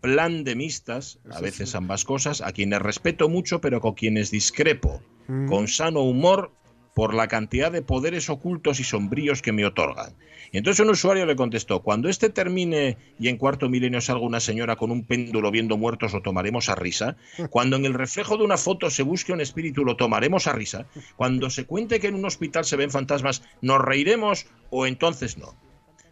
plan 0.00 0.44
de 0.44 0.54
mistas, 0.54 1.18
a 1.30 1.40
veces 1.40 1.74
ambas 1.74 2.04
cosas, 2.04 2.40
a 2.40 2.52
quienes 2.52 2.80
respeto 2.80 3.28
mucho, 3.28 3.60
pero 3.60 3.80
con 3.80 3.94
quienes 3.94 4.30
discrepo, 4.30 5.02
con 5.48 5.68
sano 5.68 6.00
humor 6.00 6.52
por 6.94 7.12
la 7.12 7.26
cantidad 7.28 7.72
de 7.72 7.82
poderes 7.82 8.30
ocultos 8.30 8.78
y 8.80 8.84
sombríos 8.84 9.42
que 9.42 9.52
me 9.52 9.66
otorgan. 9.66 10.14
Y 10.52 10.58
entonces 10.58 10.84
un 10.84 10.90
usuario 10.90 11.26
le 11.26 11.34
contestó, 11.34 11.82
cuando 11.82 12.08
este 12.08 12.30
termine 12.30 12.96
y 13.18 13.28
en 13.28 13.36
cuarto 13.36 13.68
milenio 13.68 14.00
salga 14.00 14.24
una 14.24 14.38
señora 14.38 14.76
con 14.76 14.92
un 14.92 15.04
péndulo 15.04 15.50
viendo 15.50 15.76
muertos, 15.76 16.12
lo 16.12 16.22
tomaremos 16.22 16.68
a 16.68 16.76
risa. 16.76 17.16
Cuando 17.50 17.76
en 17.76 17.84
el 17.84 17.94
reflejo 17.94 18.36
de 18.36 18.44
una 18.44 18.56
foto 18.56 18.88
se 18.90 19.02
busque 19.02 19.32
un 19.32 19.40
espíritu, 19.40 19.84
lo 19.84 19.96
tomaremos 19.96 20.46
a 20.46 20.52
risa. 20.52 20.86
Cuando 21.16 21.50
se 21.50 21.66
cuente 21.66 21.98
que 21.98 22.06
en 22.06 22.14
un 22.14 22.24
hospital 22.24 22.64
se 22.64 22.76
ven 22.76 22.92
fantasmas, 22.92 23.42
nos 23.60 23.80
reiremos 23.80 24.46
o 24.70 24.86
entonces 24.86 25.36
no. 25.36 25.56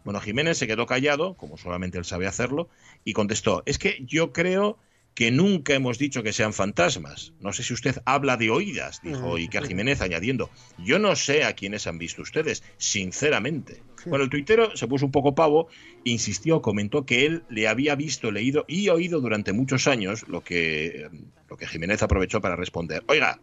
Bueno, 0.05 0.21
Jiménez 0.21 0.59
se 0.59 0.67
quedó 0.67 0.87
callado, 0.87 1.35
como 1.35 1.57
solamente 1.57 1.99
él 1.99 2.05
sabe 2.05 2.27
hacerlo, 2.27 2.69
y 3.05 3.13
contestó, 3.13 3.63
es 3.67 3.79
que 3.79 4.03
yo 4.07 4.33
creo 4.33 4.79
que 5.15 5.31
nunca 5.31 5.75
hemos 5.75 5.99
dicho 5.99 6.23
que 6.23 6.33
sean 6.33 6.53
fantasmas. 6.53 7.33
No 7.41 7.53
sé 7.53 7.63
si 7.63 7.75
usted 7.75 8.01
habla 8.07 8.37
de 8.37 8.51
oídas, 8.51 9.01
dijo 9.03 9.37
Iker 9.37 9.67
Jiménez, 9.67 10.01
añadiendo, 10.01 10.51
yo 10.79 10.99
no 10.99 11.15
sé 11.17 11.45
a 11.45 11.55
quiénes 11.55 11.87
han 11.87 11.99
visto 11.99 12.23
ustedes, 12.23 12.63
sinceramente. 12.79 13.83
Bueno, 14.07 14.25
el 14.25 14.31
tuitero 14.31 14.75
se 14.77 14.89
puso 14.89 15.07
un 15.07 15.13
poco 15.13 15.35
pavo, 15.35 15.69
insistió, 16.05 16.63
comentó 16.63 17.05
que 17.05 17.27
él 17.27 17.45
le 17.51 17.69
había 17.69 17.95
visto, 17.95 18.31
leído 18.31 18.65
y 18.67 18.89
oído 18.89 19.21
durante 19.21 19.53
muchos 19.53 19.87
años, 19.87 20.27
lo 20.29 20.43
que, 20.43 21.09
lo 21.49 21.57
que 21.57 21.67
Jiménez 21.67 22.03
aprovechó 22.03 22.41
para 22.41 22.57
responder, 22.57 23.05
oiga, 23.07 23.39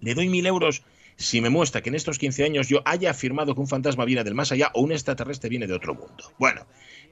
le 0.00 0.14
doy 0.14 0.28
mil 0.28 0.46
euros 0.46 0.82
si 1.18 1.40
me 1.40 1.50
muestra 1.50 1.82
que 1.82 1.88
en 1.88 1.96
estos 1.96 2.16
15 2.18 2.44
años 2.44 2.68
yo 2.68 2.80
haya 2.84 3.10
afirmado 3.10 3.54
que 3.54 3.60
un 3.60 3.66
fantasma 3.66 4.04
viene 4.04 4.22
del 4.22 4.36
más 4.36 4.52
allá 4.52 4.70
o 4.74 4.82
un 4.82 4.92
extraterrestre 4.92 5.50
viene 5.50 5.66
de 5.66 5.74
otro 5.74 5.94
mundo. 5.94 6.32
Bueno, 6.38 6.64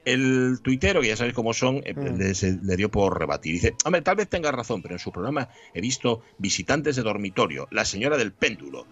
el 0.05 0.59
tuitero, 0.63 1.01
que 1.01 1.09
ya 1.09 1.17
sabéis 1.17 1.35
cómo 1.35 1.53
son, 1.53 1.81
eh, 1.83 1.93
mm. 1.93 2.65
le, 2.65 2.77
dio 2.77 2.89
por 2.89 3.19
rebatir. 3.19 3.53
Dice, 3.53 3.75
hombre, 3.83 4.01
tal 4.01 4.15
vez 4.15 4.29
tenga 4.29 4.49
razón, 4.51 4.81
pero 4.81 4.95
en 4.95 4.99
su 4.99 5.11
programa 5.11 5.49
he 5.73 5.81
visto 5.81 6.23
visitantes 6.37 6.95
de 6.95 7.03
dormitorio, 7.03 7.67
la 7.69 7.83
señora 7.83 8.15
del 8.15 8.31
péndulo, 8.31 8.87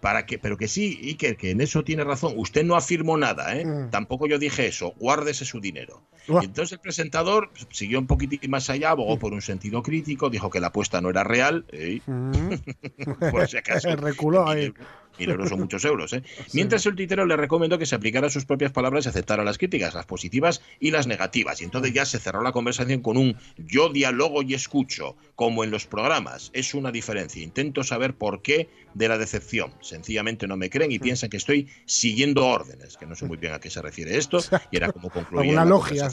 para 0.00 0.26
que, 0.26 0.38
pero 0.38 0.56
que 0.56 0.68
sí, 0.68 0.98
Iker, 1.02 1.36
que 1.36 1.50
en 1.50 1.60
eso 1.60 1.84
tiene 1.84 2.04
razón. 2.04 2.34
Usted 2.36 2.64
no 2.64 2.76
afirmó 2.76 3.16
nada, 3.16 3.56
¿eh? 3.56 3.64
Mm. 3.64 3.90
Tampoco 3.90 4.26
yo 4.26 4.38
dije 4.38 4.66
eso. 4.66 4.94
Guárdese 4.98 5.44
su 5.44 5.60
dinero. 5.60 6.02
Y 6.28 6.44
entonces 6.44 6.72
el 6.72 6.80
presentador 6.80 7.50
siguió 7.70 7.98
un 7.98 8.06
poquitín 8.06 8.50
más 8.50 8.70
allá, 8.70 8.90
abogó 8.90 9.18
por 9.18 9.32
un 9.32 9.42
sentido 9.42 9.82
crítico, 9.82 10.30
dijo 10.30 10.50
que 10.50 10.60
la 10.60 10.68
apuesta 10.68 11.00
no 11.00 11.10
era 11.10 11.24
real. 11.24 11.64
¿eh? 11.72 12.00
Por 13.30 13.48
si 13.48 13.56
acaso. 13.56 13.88
Reculó 13.96 14.48
ahí. 14.48 14.72
Mil 15.20 15.30
euros 15.30 15.50
son 15.50 15.60
muchos 15.60 15.84
euros, 15.84 16.12
¿eh? 16.12 16.22
Mientras 16.54 16.84
el 16.86 16.94
tuitero 16.94 17.26
le 17.26 17.36
recomendó 17.36 17.78
que 17.78 17.86
se 17.86 17.94
aplicara 17.94 18.30
sus 18.30 18.44
propias 18.44 18.72
palabras 18.72 19.06
y 19.06 19.10
aceptara 19.10 19.44
las 19.44 19.58
críticas, 19.58 19.94
las 19.94 20.06
positivas 20.06 20.62
y 20.80 20.90
las 20.90 21.06
negativas. 21.06 21.60
Y 21.60 21.64
entonces 21.64 21.92
ya 21.92 22.06
se 22.06 22.18
cerró 22.18 22.42
la 22.42 22.52
conversación 22.52 23.02
con 23.02 23.16
un 23.16 23.36
yo 23.58 23.90
dialogo 23.90 24.42
y 24.42 24.54
escucho, 24.54 25.16
como 25.34 25.62
en 25.62 25.70
los 25.70 25.86
programas. 25.86 26.50
Es 26.54 26.74
una 26.74 26.90
diferencia. 26.90 27.42
Intento 27.42 27.84
saber 27.84 28.14
por 28.14 28.42
qué 28.42 28.68
de 28.94 29.08
la 29.08 29.18
decepción. 29.18 29.72
Sencillamente 29.80 30.46
no 30.46 30.56
me 30.56 30.70
creen 30.70 30.92
y 30.92 30.98
piensan 30.98 31.30
que 31.30 31.36
estoy 31.36 31.68
siguiendo 31.84 32.46
órdenes, 32.46 32.96
que 32.96 33.06
no 33.06 33.14
sé 33.14 33.26
muy 33.26 33.36
bien 33.36 33.52
a 33.52 33.60
qué 33.60 33.70
se 33.70 33.82
refiere 33.82 34.16
esto, 34.16 34.40
y 34.70 34.76
era 34.76 34.90
como 34.90 35.10
concluía. 35.10 35.52
La 35.52 35.64
logia. 35.64 36.08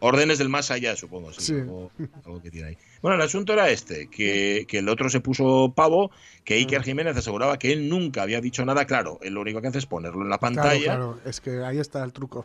Órdenes 0.00 0.38
del 0.38 0.48
más 0.50 0.70
allá, 0.70 0.94
supongo, 0.94 1.32
sí. 1.32 1.40
Sí. 1.40 1.52
Algo, 1.54 1.90
algo 2.24 2.42
que 2.42 2.50
tiene 2.50 2.68
ahí. 2.68 2.78
Bueno, 3.00 3.16
el 3.16 3.22
asunto 3.22 3.52
era 3.54 3.70
este, 3.70 4.08
que, 4.08 4.66
que 4.68 4.78
el 4.78 4.88
otro 4.90 5.08
se 5.08 5.20
puso 5.20 5.72
pavo, 5.74 6.10
que 6.44 6.54
Iker 6.54 6.82
Jiménez 6.82 7.16
aseguraba 7.16 7.58
que 7.58 7.72
él 7.72 7.88
nunca 7.88 8.22
había 8.22 8.40
dicho 8.40 8.64
nada 8.64 8.84
claro. 8.84 9.18
Él 9.22 9.32
lo 9.34 9.40
único 9.40 9.62
que 9.62 9.68
hace 9.68 9.78
es 9.78 9.86
ponerlo 9.86 10.22
en 10.22 10.28
la 10.28 10.38
Claro, 10.38 10.54
pantalla. 10.54 10.84
claro, 10.84 11.20
es 11.24 11.40
que 11.40 11.64
ahí 11.64 11.78
está 11.78 12.04
el 12.04 12.12
truco. 12.12 12.44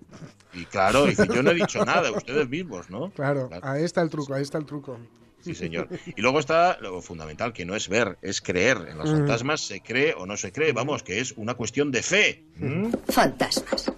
Y 0.53 0.65
claro, 0.65 1.05
dice, 1.07 1.27
yo 1.33 1.43
no 1.43 1.51
he 1.51 1.55
dicho 1.55 1.83
nada, 1.83 2.11
ustedes 2.11 2.47
mismos, 2.47 2.89
¿no? 2.89 3.09
Claro, 3.11 3.49
ahí 3.63 3.83
está 3.83 4.01
el 4.01 4.09
truco, 4.09 4.33
ahí 4.33 4.43
está 4.43 4.57
el 4.57 4.65
truco. 4.65 4.97
Sí, 5.41 5.55
señor. 5.55 5.89
Y 6.15 6.21
luego 6.21 6.39
está 6.39 6.77
lo 6.81 7.01
fundamental, 7.01 7.51
que 7.51 7.65
no 7.65 7.75
es 7.75 7.89
ver, 7.89 8.17
es 8.21 8.41
creer. 8.41 8.77
En 8.91 8.97
los 8.99 9.09
Mm. 9.09 9.13
fantasmas 9.17 9.61
se 9.61 9.81
cree 9.81 10.13
o 10.13 10.25
no 10.27 10.37
se 10.37 10.51
cree, 10.51 10.71
vamos, 10.71 11.01
que 11.03 11.19
es 11.19 11.33
una 11.35 11.55
cuestión 11.55 11.91
de 11.91 12.03
fe. 12.03 12.43
¿Mm? 12.57 12.91
Fantasmas. 13.09 13.91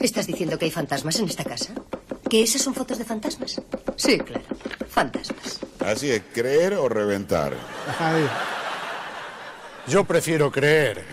¿Estás 0.00 0.26
diciendo 0.26 0.58
que 0.58 0.64
hay 0.64 0.70
fantasmas 0.70 1.18
en 1.20 1.26
esta 1.26 1.44
casa? 1.44 1.74
¿Que 2.28 2.42
esas 2.42 2.62
son 2.62 2.74
fotos 2.74 2.98
de 2.98 3.04
fantasmas? 3.04 3.60
Sí, 3.96 4.18
claro. 4.18 4.44
Fantasmas. 4.88 5.60
Así 5.84 6.10
es, 6.10 6.22
creer 6.32 6.74
o 6.74 6.88
reventar. 6.88 7.54
Ahí. 7.98 8.26
Yo 9.86 10.04
prefiero 10.04 10.50
creer. 10.50 11.04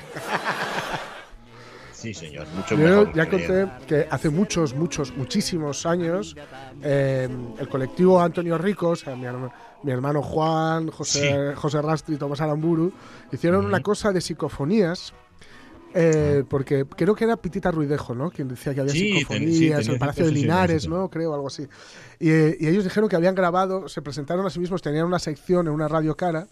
Sí, 1.94 2.14
señor. 2.14 2.46
Mucho 2.56 2.76
Yo 2.76 2.78
mejor 2.78 3.14
ya 3.16 3.30
creer. 3.30 3.68
conté 3.70 3.86
que 3.88 4.08
hace 4.12 4.30
muchos, 4.30 4.74
muchos, 4.76 5.16
muchísimos 5.16 5.86
años 5.86 6.36
eh, 6.84 7.28
el 7.58 7.70
colectivo 7.70 8.22
Antonio 8.22 8.58
Ricos, 8.58 9.06
mi, 9.08 9.24
herma- 9.26 9.52
mi 9.84 9.92
hermano 9.92 10.22
Juan, 10.22 10.90
José, 10.92 11.54
José 11.56 11.82
Rastri 11.82 12.16
y 12.16 12.18
Tomás 12.18 12.42
Aramburu, 12.42 12.92
hicieron 13.32 13.66
una 13.66 13.82
cosa 13.82 14.12
de 14.12 14.22
psicofonías. 14.22 15.14
Eh, 15.96 16.44
porque 16.50 16.86
creo 16.86 17.16
que 17.16 17.24
era 17.24 17.38
Pitita 17.38 17.72
Ruidejo, 17.72 18.14
¿no? 18.14 18.30
Quien 18.30 18.48
decía 18.50 18.74
que 18.74 18.82
había 18.82 18.94
Sí, 18.94 19.00
ten- 19.00 19.14
sí, 19.14 19.26
psicofonías, 19.26 19.88
el 19.88 19.98
Palacio 19.98 20.26
de 20.26 20.32
Linares. 20.32 20.88
¿no? 20.88 21.10
Creo, 21.10 21.34
algo 21.34 21.48
así. 21.48 21.68
Y, 22.20 22.30
eh, 22.30 22.58
y 22.60 22.68
ellos 22.68 22.84
dijeron 22.84 23.10
que 23.10 23.16
habían 23.16 23.34
grabado, 23.34 23.88
se 23.88 24.02
presentaron 24.02 24.46
a 24.46 24.50
sí 24.50 24.60
mismos, 24.60 24.82
tenían 24.82 25.06
una 25.06 25.20
sección 25.20 25.68
en 25.68 25.74
una 25.74 25.88
radio 25.88 26.16
cara, 26.16 26.48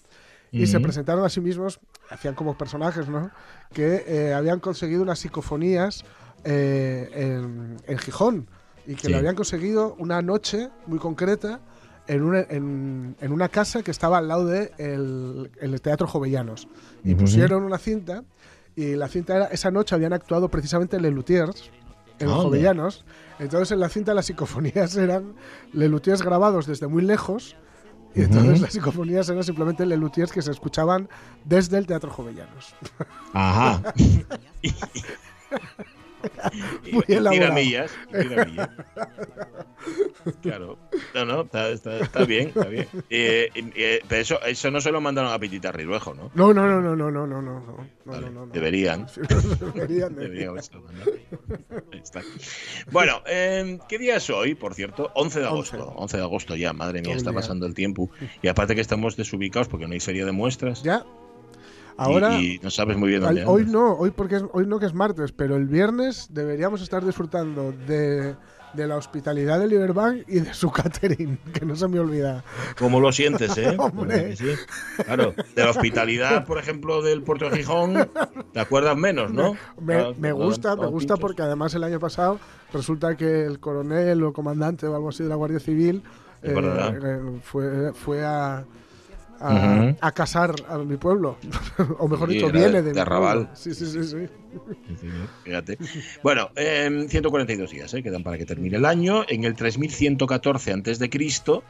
y 0.52 0.68
se 0.68 0.80
presentaron 0.80 1.26
a 1.26 1.30
sí 1.30 1.42
mismos, 1.42 1.80
hacían 2.12 2.36
como 2.36 2.56
personajes, 2.58 3.10
¿no? 3.10 3.32
Que 3.74 4.04
eh, 4.08 4.34
habían 4.34 4.60
conseguido 4.60 5.02
unas 5.02 5.18
psicofonías 5.20 6.06
eh, 6.44 7.10
en, 7.14 7.78
en 7.88 7.98
Gijón 7.98 8.48
y 8.86 8.94
que 8.96 9.08
Sí. 9.08 9.12
lo 9.12 9.18
habían 9.18 9.36
conseguido 9.36 9.96
una 9.98 10.22
noche 10.22 10.70
muy 10.86 11.00
concreta 11.00 11.60
en 12.06 12.22
una, 12.22 12.42
en, 12.42 13.16
en 13.20 13.32
una 13.32 13.50
casa 13.50 13.82
que 13.82 13.90
estaba 13.92 14.20
al 14.20 14.28
lado 14.28 14.46
del 14.46 14.70
de 14.78 15.52
el 15.62 15.82
Teatro 15.82 16.06
Jovellanos. 16.06 16.68
Y 17.04 17.14
Ujú. 17.14 17.22
pusieron 17.24 17.64
una 17.64 17.80
cinta 17.80 18.24
y 18.76 18.96
la 18.96 19.08
cinta 19.08 19.36
era, 19.36 19.46
esa 19.46 19.72
noche 19.72 19.96
habían 19.96 20.14
actuado 20.14 20.50
precisamente 20.50 21.00
Les 21.00 21.14
Luthiers 21.14 21.72
en 22.20 22.28
los 22.28 22.36
Anda. 22.38 22.44
Jovellanos. 22.44 23.06
Entonces 23.40 23.72
en 23.72 23.80
la 23.80 23.90
cinta 23.90 24.14
las 24.14 24.26
psicofonías 24.28 24.96
eran 24.96 25.36
Les 25.74 25.90
Luthiers 25.90 26.22
grabados 26.22 26.66
desde 26.68 26.88
muy 26.88 27.02
lejos 27.04 27.56
y 28.16 28.22
entonces 28.22 28.54
Ujú. 28.54 28.62
las 28.62 28.74
psicofonías 28.74 29.28
eran 29.30 29.44
simplemente 29.44 29.86
Les 29.86 29.98
Luthiers 30.00 30.32
que 30.32 30.42
se 30.42 30.52
escuchaban 30.52 31.10
desde 31.46 31.78
el 31.78 31.88
Teatro 31.88 32.12
Jovellanos. 32.12 32.76
Ajá. 33.34 33.82
Muy 36.92 37.04
y, 37.08 37.52
millas, 37.52 37.92
y. 38.12 38.58
Claro. 40.42 40.78
No, 41.14 41.26
no, 41.26 41.42
está, 41.42 41.68
bien, 42.26 42.54
está 42.56 42.66
bien. 42.66 42.92
Pero 44.08 44.22
eso, 44.22 44.42
eso 44.44 44.72
no 44.72 44.82
se 44.82 44.92
lo 44.92 45.02
mandaron 45.02 45.32
a 45.32 45.40
Pitita 45.40 45.72
Riruejo, 45.72 46.14
¿no? 46.14 46.32
No, 46.34 46.54
no, 46.54 46.68
no, 46.68 46.82
no, 46.82 46.96
no, 46.96 47.12
no, 47.12 47.28
no, 47.28 47.42
no, 47.42 47.88
vale. 48.06 48.28
Deberían. 48.52 49.08
Deberían. 49.74 50.16
Deberían. 50.16 50.56
Bueno, 52.92 53.22
eh, 53.28 53.80
¿qué 53.90 53.98
día 53.98 54.18
es 54.18 54.30
hoy, 54.30 54.56
por 54.56 54.74
cierto? 54.74 55.12
11 55.16 55.40
de 55.40 55.46
agosto. 55.46 55.88
11, 55.88 55.94
11 55.98 56.18
de 56.18 56.24
agosto 56.24 56.56
ya, 56.56 56.74
madre 56.74 57.02
mía, 57.02 57.16
está 57.16 57.34
pasando 57.34 57.66
el 57.66 57.74
tiempo. 57.74 58.10
Y 58.42 58.48
aparte 58.48 58.76
que 58.76 58.82
estamos 58.82 59.16
desubicados 59.16 59.68
porque 59.68 59.88
no 59.88 59.94
hay 59.94 60.00
feria 60.00 60.26
de 60.26 60.32
muestras. 60.32 60.84
Ya. 60.84 61.06
Y- 61.94 62.02
Ahora, 62.02 62.40
y, 62.40 62.60
no 62.64 62.70
sabes 62.72 62.98
muy 62.98 63.10
bien 63.10 63.24
al- 63.24 63.44
hoy 63.46 63.66
no, 63.66 63.94
hoy 63.94 64.12
porque 64.12 64.38
es, 64.38 64.44
hoy 64.52 64.66
no 64.66 64.80
que 64.80 64.86
es 64.88 64.94
martes, 64.94 65.32
pero 65.32 65.56
el 65.56 65.68
viernes 65.68 66.28
deberíamos 66.32 66.82
estar 66.82 67.06
disfrutando 67.06 67.72
de, 67.72 68.36
de 68.74 68.88
la 68.88 68.98
hospitalidad 68.98 69.60
de 69.60 69.68
Liberbank 69.68 70.24
y 70.28 70.40
de 70.40 70.54
su 70.56 70.72
catering, 70.72 71.38
que 71.54 71.66
no 71.66 71.76
se 71.76 71.88
me 71.88 72.00
olvida. 72.00 72.44
¿Cómo 72.80 73.00
lo 73.00 73.12
sientes, 73.12 73.56
eh? 73.60 73.76
Hombre. 73.78 74.36
Claro, 75.06 75.36
de 75.56 75.64
la 75.64 75.70
hospitalidad, 75.70 76.46
por 76.46 76.58
ejemplo, 76.58 77.04
del 77.04 77.22
puerto 77.22 77.50
de 77.50 77.58
Gijón, 77.58 78.10
te 78.52 78.60
acuerdas 78.60 78.98
menos, 78.98 79.32
¿no? 79.32 79.56
Me, 79.80 80.32
gusta, 80.32 80.76
me 80.76 80.88
gusta 80.88 81.16
porque 81.18 81.44
además 81.44 81.76
el 81.76 81.84
año 81.84 82.00
pasado 82.00 82.40
resulta 82.74 83.16
que 83.16 83.44
el 83.46 83.60
coronel 83.60 84.24
o 84.24 84.34
comandante 84.34 84.88
o 84.88 84.96
algo 84.96 85.10
así 85.10 85.22
de 85.22 85.30
la 85.30 85.36
Guardia 85.36 85.60
Civil 85.60 86.02
eh, 86.42 87.40
fue, 87.44 87.94
fue 87.94 88.26
a, 88.26 88.66
a, 89.44 90.12
casar 90.12 90.56
a 90.70 90.78
mi 90.80 90.98
pueblo. 90.98 91.38
o 92.00 92.08
mejor 92.08 92.30
Sí, 92.30 92.36
dicho, 92.36 92.52
viene 92.52 92.82
de- 92.82 92.94
de, 92.94 93.02
Arrabal. 93.02 93.50
Sí, 93.54 93.74
sí, 93.74 93.86
sí. 93.86 94.04
sí. 94.04 94.18
Fíjate. 95.44 95.78
Bueno, 96.24 96.50
eh, 96.56 97.06
142 97.10 97.72
días 97.72 97.94
eh, 97.94 98.04
quedan 98.04 98.24
para 98.24 98.38
que 98.38 98.46
termine 98.46 98.78
el 98.78 98.86
año. 98.86 99.24
En 99.28 99.44
el 99.44 99.56
3114 99.56 100.72
antes 100.72 101.00
de 101.00 101.10
Cristo, 101.10 101.64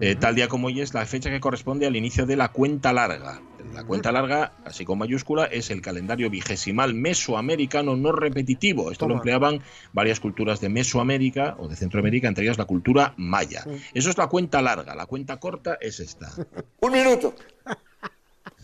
eh, 0.00 0.14
tal 0.14 0.34
día 0.34 0.48
como 0.48 0.68
hoy 0.68 0.80
es 0.80 0.94
la 0.94 1.04
fecha 1.06 1.30
que 1.30 1.40
corresponde 1.40 1.86
al 1.86 1.96
inicio 1.96 2.26
de 2.26 2.36
la 2.36 2.48
cuenta 2.48 2.92
larga. 2.92 3.40
La 3.72 3.84
cuenta 3.84 4.12
larga, 4.12 4.52
así 4.64 4.84
con 4.84 4.98
mayúscula, 4.98 5.44
es 5.44 5.70
el 5.70 5.80
calendario 5.80 6.28
vigesimal 6.28 6.94
mesoamericano 6.94 7.96
no 7.96 8.12
repetitivo. 8.12 8.90
Esto 8.90 9.06
lo 9.06 9.14
empleaban 9.14 9.62
varias 9.92 10.20
culturas 10.20 10.60
de 10.60 10.68
Mesoamérica 10.68 11.54
o 11.58 11.68
de 11.68 11.76
Centroamérica, 11.76 12.28
entre 12.28 12.44
ellas 12.44 12.58
la 12.58 12.64
cultura 12.64 13.14
maya. 13.16 13.64
Eso 13.94 14.10
es 14.10 14.18
la 14.18 14.26
cuenta 14.26 14.60
larga. 14.60 14.94
La 14.94 15.06
cuenta 15.06 15.38
corta 15.38 15.78
es 15.80 16.00
esta. 16.00 16.30
Un 16.80 16.92
minuto. 16.92 17.34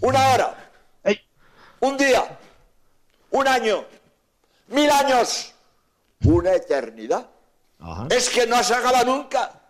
Una 0.00 0.28
hora. 0.28 0.70
Un 1.80 1.96
día. 1.96 2.38
Un 3.30 3.48
año. 3.48 3.84
Mil 4.68 4.90
años. 4.90 5.54
Una 6.24 6.54
eternidad. 6.54 7.28
Ajá. 7.78 8.08
Es 8.10 8.30
que 8.30 8.46
no 8.46 8.62
se 8.62 8.74
acaba 8.74 9.04
nunca. 9.04 9.60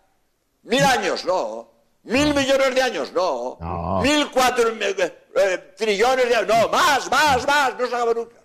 Mil 0.62 0.82
años, 0.82 1.24
no. 1.24 1.70
Mil 2.04 2.34
millones 2.34 2.74
de 2.74 2.82
años, 2.82 3.12
no. 3.12 3.58
No. 3.60 4.00
Mil 4.02 4.30
cuatro 4.30 4.68
eh, 5.36 5.72
trillones 5.76 6.28
de 6.28 6.34
años, 6.34 6.48
no. 6.48 6.68
Más, 6.70 7.10
más, 7.10 7.46
más. 7.46 7.74
No 7.78 7.86
se 7.86 7.94
acaba 7.94 8.14
nunca. 8.14 8.36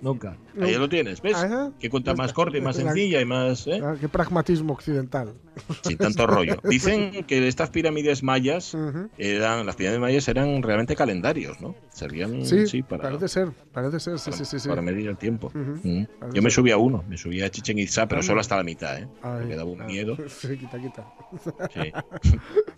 Nunca. 0.00 0.36
Ahí 0.60 0.76
lo 0.76 0.88
tienes, 0.88 1.20
¿ves? 1.20 1.34
Ajá. 1.34 1.72
Que 1.80 1.90
cuenta 1.90 2.14
más 2.14 2.32
corta 2.32 2.56
y 2.56 2.60
más 2.60 2.76
La- 2.76 2.84
sencilla 2.84 3.20
y 3.20 3.24
más. 3.24 3.66
¿eh? 3.66 3.80
Ah, 3.82 3.96
Qué 4.00 4.08
pragmatismo 4.08 4.72
occidental. 4.72 5.34
Sin 5.82 5.98
tanto 5.98 6.24
rollo. 6.24 6.54
Dicen 6.62 7.24
que 7.24 7.48
estas 7.48 7.70
pirámides 7.70 8.22
mayas 8.22 8.76
eran, 9.18 9.66
las 9.66 9.74
pirámides 9.74 10.00
mayas 10.00 10.28
eran 10.28 10.62
realmente 10.62 10.94
calendarios, 10.94 11.60
¿no? 11.60 11.74
Servían 11.92 12.44
Sí, 12.46 12.68
sí, 12.68 12.82
para, 12.84 13.02
parece 13.02 13.26
ser, 13.26 13.48
parece 13.72 13.98
ser, 13.98 14.20
sí, 14.20 14.30
sí, 14.30 14.44
sí. 14.44 14.60
sí. 14.60 14.68
para 14.68 14.82
medir 14.82 15.08
el 15.08 15.16
tiempo. 15.16 15.50
Mm. 15.52 16.04
Yo 16.32 16.42
me 16.42 16.50
subí 16.50 16.70
a 16.70 16.76
uno, 16.76 17.02
me 17.08 17.16
subí 17.18 17.42
a 17.42 17.50
Chichen 17.50 17.80
Itza, 17.80 18.06
pero 18.06 18.20
Anda. 18.20 18.26
solo 18.28 18.40
hasta 18.40 18.56
la 18.56 18.62
mitad, 18.62 18.98
¿eh? 19.00 19.08
Ay, 19.20 19.46
Me 19.46 19.56
daba 19.56 19.68
un 19.68 19.82
ah, 19.82 19.86
miedo. 19.86 20.16
Sí, 20.28 20.56
quita, 20.58 20.78
quita. 20.80 21.04
Sí. 21.74 21.92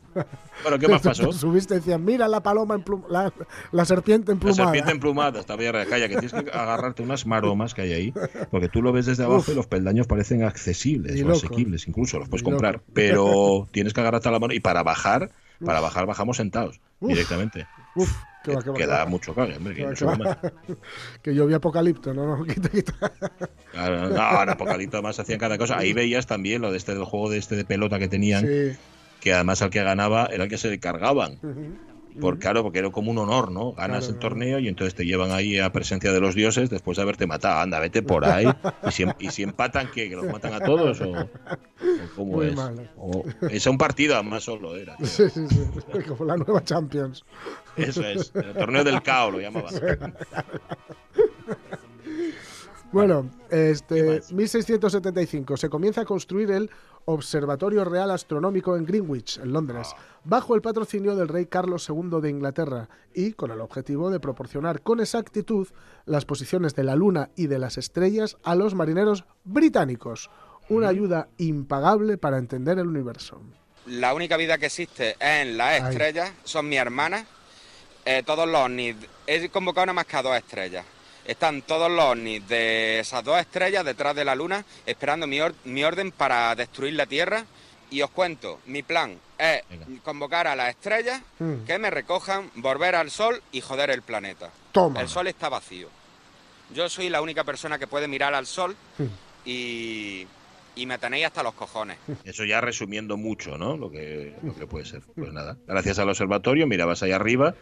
bueno, 0.62 0.78
¿qué 0.78 0.88
más 0.88 1.02
pasó? 1.02 1.32
Subiste 1.32 1.74
y 1.74 1.78
decían, 1.78 2.04
mira 2.04 2.28
la 2.28 2.42
paloma 2.42 2.82
la, 3.08 3.32
la 3.72 3.84
serpiente 3.84 4.28
La 4.28 4.32
emplumada. 4.34 4.64
serpiente 4.64 4.90
emplumada, 4.92 5.40
estaba 5.40 5.62
ya 5.62 5.72
calla, 5.86 6.08
que 6.08 6.16
tienes 6.18 6.32
que 6.32 6.50
agarrarte 6.50 7.02
unas 7.02 7.26
maromas 7.26 7.74
que 7.74 7.82
hay 7.82 7.92
ahí, 7.92 8.14
porque 8.50 8.68
tú 8.68 8.82
lo 8.82 8.92
ves 8.92 9.06
desde 9.06 9.24
abajo 9.24 9.40
Uf. 9.40 9.48
y 9.50 9.54
los 9.54 9.66
peldaños 9.66 10.06
parecen 10.06 10.42
accesibles 10.44 11.14
Ni 11.14 11.22
o 11.22 11.28
loco. 11.28 11.38
asequibles, 11.38 11.86
incluso 11.88 12.18
los 12.18 12.28
puedes 12.28 12.42
Ni 12.44 12.50
comprar, 12.50 12.74
loco. 12.74 12.84
pero 12.94 13.68
tienes 13.72 13.92
que 13.94 14.00
agarrarte 14.00 14.28
a 14.28 14.32
la 14.32 14.38
mano 14.38 14.52
y 14.54 14.61
para 14.61 14.82
bajar, 14.82 15.30
para 15.64 15.80
bajar 15.80 16.06
bajamos 16.06 16.36
sentados 16.36 16.80
Uf. 17.00 17.08
directamente. 17.11 17.66
Uf, 17.96 18.11
qué 18.44 18.54
va, 18.54 18.62
qué 18.62 18.70
va, 18.70 18.76
que 18.76 18.86
da 18.86 18.98
va. 19.04 19.06
mucho 19.06 19.34
cague, 19.34 19.56
hombre, 19.56 19.74
que 19.74 19.84
más. 19.84 20.38
Que 21.22 21.34
yo 21.34 21.46
vi 21.46 21.54
Apocalipto, 21.54 22.14
no, 22.14 22.24
no, 22.36 22.44
quita, 22.44 22.68
quita. 22.68 22.92
Claro, 23.72 24.08
no, 24.11 24.42
en 24.42 24.48
Apocalipto 24.48 24.96
además 24.96 25.18
hacían 25.18 25.38
cada 25.40 25.58
cosa. 25.58 25.76
Ahí 25.76 25.92
veías 25.92 26.26
también 26.26 26.62
lo 26.62 26.70
de 26.70 26.78
este 26.78 26.94
del 26.94 27.04
juego 27.04 27.28
de 27.30 27.38
este 27.38 27.56
de 27.56 27.64
pelota 27.64 27.98
que 27.98 28.08
tenían, 28.08 28.46
Sí. 28.46 28.78
Que 29.21 29.33
además 29.35 29.62
al 29.62 29.71
que 29.71 29.83
ganaba 29.83 30.27
era 30.33 30.45
el 30.45 30.51
que 30.51 30.59
se 30.59 30.79
cargaban. 30.81 31.39
Por 32.21 32.41
claro, 32.41 32.64
porque 32.64 32.81
era 32.81 32.91
como 32.91 33.12
un 33.12 33.18
honor, 33.18 33.53
¿no? 33.53 33.73
Ganas 33.73 34.01
Claro, 34.07 34.12
el 34.14 34.18
torneo 34.18 34.59
y 34.59 34.66
entonces 34.66 34.97
te 34.97 35.05
llevan 35.07 35.31
ahí 35.31 35.61
a 35.61 35.71
presencia 35.71 36.12
de 36.12 36.21
los 36.21 36.35
dioses 36.35 36.68
después 36.68 36.97
de 36.97 37.03
haberte 37.05 37.25
matado. 37.29 37.61
Anda, 37.61 37.79
vete 37.79 38.03
por 38.03 38.25
ahí. 38.25 38.47
Y 38.87 38.91
si, 38.91 39.05
y 39.21 39.31
si 39.31 39.45
empatan, 39.45 39.89
¿qué? 39.95 40.09
¿Que 40.11 40.16
los 40.16 40.27
matan 40.27 40.53
a 40.55 40.59
todos? 40.61 41.01
¿O, 41.03 41.12
o 41.12 41.29
cómo 42.16 42.33
Muy 42.39 42.49
es? 42.49 42.59
O- 42.97 43.25
es 43.49 43.64
un 43.68 43.79
partido 43.79 44.14
además 44.14 44.43
solo 44.43 44.75
era. 44.75 44.97
creo. 44.97 45.09
Sí, 45.09 45.31
sí, 45.31 45.47
sí. 45.49 46.03
Como 46.09 46.25
la 46.25 46.37
nueva 46.37 46.64
Champions. 46.64 47.25
Eso 47.77 48.03
es, 48.05 48.33
el 48.35 48.55
torneo 48.55 48.83
del 48.83 49.03
caos 49.03 49.33
lo 49.33 49.41
llamaban. 49.41 49.73
Bueno, 52.93 53.31
este 53.51 54.21
1675 54.33 55.57
se 55.57 55.68
comienza 55.68 56.01
a 56.01 56.05
construir 56.05 56.51
el 56.51 56.71
Observatorio 57.05 57.84
Real 57.84 58.11
Astronómico 58.11 58.76
en 58.76 58.84
Greenwich, 58.84 59.38
en 59.38 59.53
Londres, 59.53 59.94
bajo 60.24 60.55
el 60.55 60.62
patrocinio 60.62 61.16
del 61.16 61.28
rey 61.28 61.46
Carlos 61.46 61.88
II 61.88 62.20
de 62.20 62.30
Inglaterra 62.30 62.88
y 63.14 63.32
con 63.32 63.51
el 63.51 63.61
objetivo 63.61 64.11
de 64.11 64.20
proporcionar 64.20 64.82
con 64.82 65.01
exactitud 65.01 65.68
las 66.07 66.24
posiciones 66.24 66.74
de 66.74 66.84
la 66.84 66.96
Luna 66.96 67.30
y 67.36 67.46
de 67.46 67.59
las 67.59 67.78
estrellas 67.78 68.36
a 68.42 68.55
los 68.55 68.74
marineros 68.74 69.24
británicos, 69.44 70.30
una 70.68 70.88
ayuda 70.88 71.28
impagable 71.38 72.18
para 72.18 72.38
entender 72.38 72.78
el 72.78 72.86
universo. 72.86 73.40
La 73.86 74.14
única 74.14 74.36
vida 74.36 74.59
que 74.59 74.66
existe 74.66 75.16
en 75.18 75.57
las 75.57 75.82
estrellas 75.90 76.32
son 76.44 76.68
mis 76.68 76.78
hermanas, 76.78 77.26
eh, 78.05 78.22
todos 78.24 78.48
los 78.48 78.61
ovnis. 78.61 78.96
He 79.26 79.48
convocado 79.48 79.86
nada 79.86 79.94
más 79.94 80.07
que 80.07 80.16
a 80.16 80.22
dos 80.22 80.36
estrellas. 80.36 80.84
Están 81.31 81.62
todos 81.62 81.89
los 81.89 82.05
ovnis 82.07 82.47
de 82.49 82.99
esas 82.99 83.22
dos 83.22 83.39
estrellas 83.39 83.85
detrás 83.85 84.16
de 84.16 84.24
la 84.24 84.35
luna 84.35 84.64
esperando 84.85 85.28
mi, 85.28 85.41
or- 85.41 85.55
mi 85.64 85.85
orden 85.85 86.11
para 86.11 86.53
destruir 86.57 86.95
la 86.95 87.07
Tierra. 87.07 87.45
Y 87.89 88.03
os 88.03 88.11
cuento, 88.11 88.59
mi 88.66 88.83
plan 88.83 89.16
es 89.39 89.62
convocar 90.03 90.49
a 90.49 90.57
las 90.57 90.70
estrellas 90.70 91.22
Mm. 91.39 91.64
que 91.66 91.78
me 91.78 91.89
recojan, 91.91 92.51
volver 92.57 92.97
al 92.97 93.12
Sol 93.12 93.41
y 93.53 93.61
joder 93.61 93.91
el 93.91 94.03
planeta. 94.03 94.51
Toma. 94.72 95.01
El 95.01 95.09
Sol 95.09 95.28
está 95.28 95.49
vacío. 95.49 95.89
Yo 96.74 96.89
soy 96.89 97.09
la 97.09 97.20
única 97.22 97.45
persona 97.45 97.78
que 97.78 97.87
puede 97.87 98.09
mirar 98.09 98.35
al 98.35 98.47
Sol 98.47 98.76
Mm. 98.99 99.05
y, 99.45 100.26
y 100.77 100.87
me 100.87 100.99
tenéis 100.99 101.27
hasta 101.27 101.43
los 101.43 101.55
cojones. 101.55 101.97
Eso 102.25 102.45
ya 102.45 102.61
resumiendo 102.61 103.16
mucho, 103.16 103.59
¿no? 103.59 103.77
Lo 103.77 103.91
que, 103.91 104.35
lo 104.43 104.55
que 104.55 104.66
puede 104.66 104.85
ser. 104.85 105.03
Pues 105.14 105.33
nada, 105.33 105.57
gracias 105.66 105.99
al 105.99 106.09
observatorio 106.09 106.66
mirabas 106.66 107.03
ahí 107.03 107.12
arriba 107.12 107.55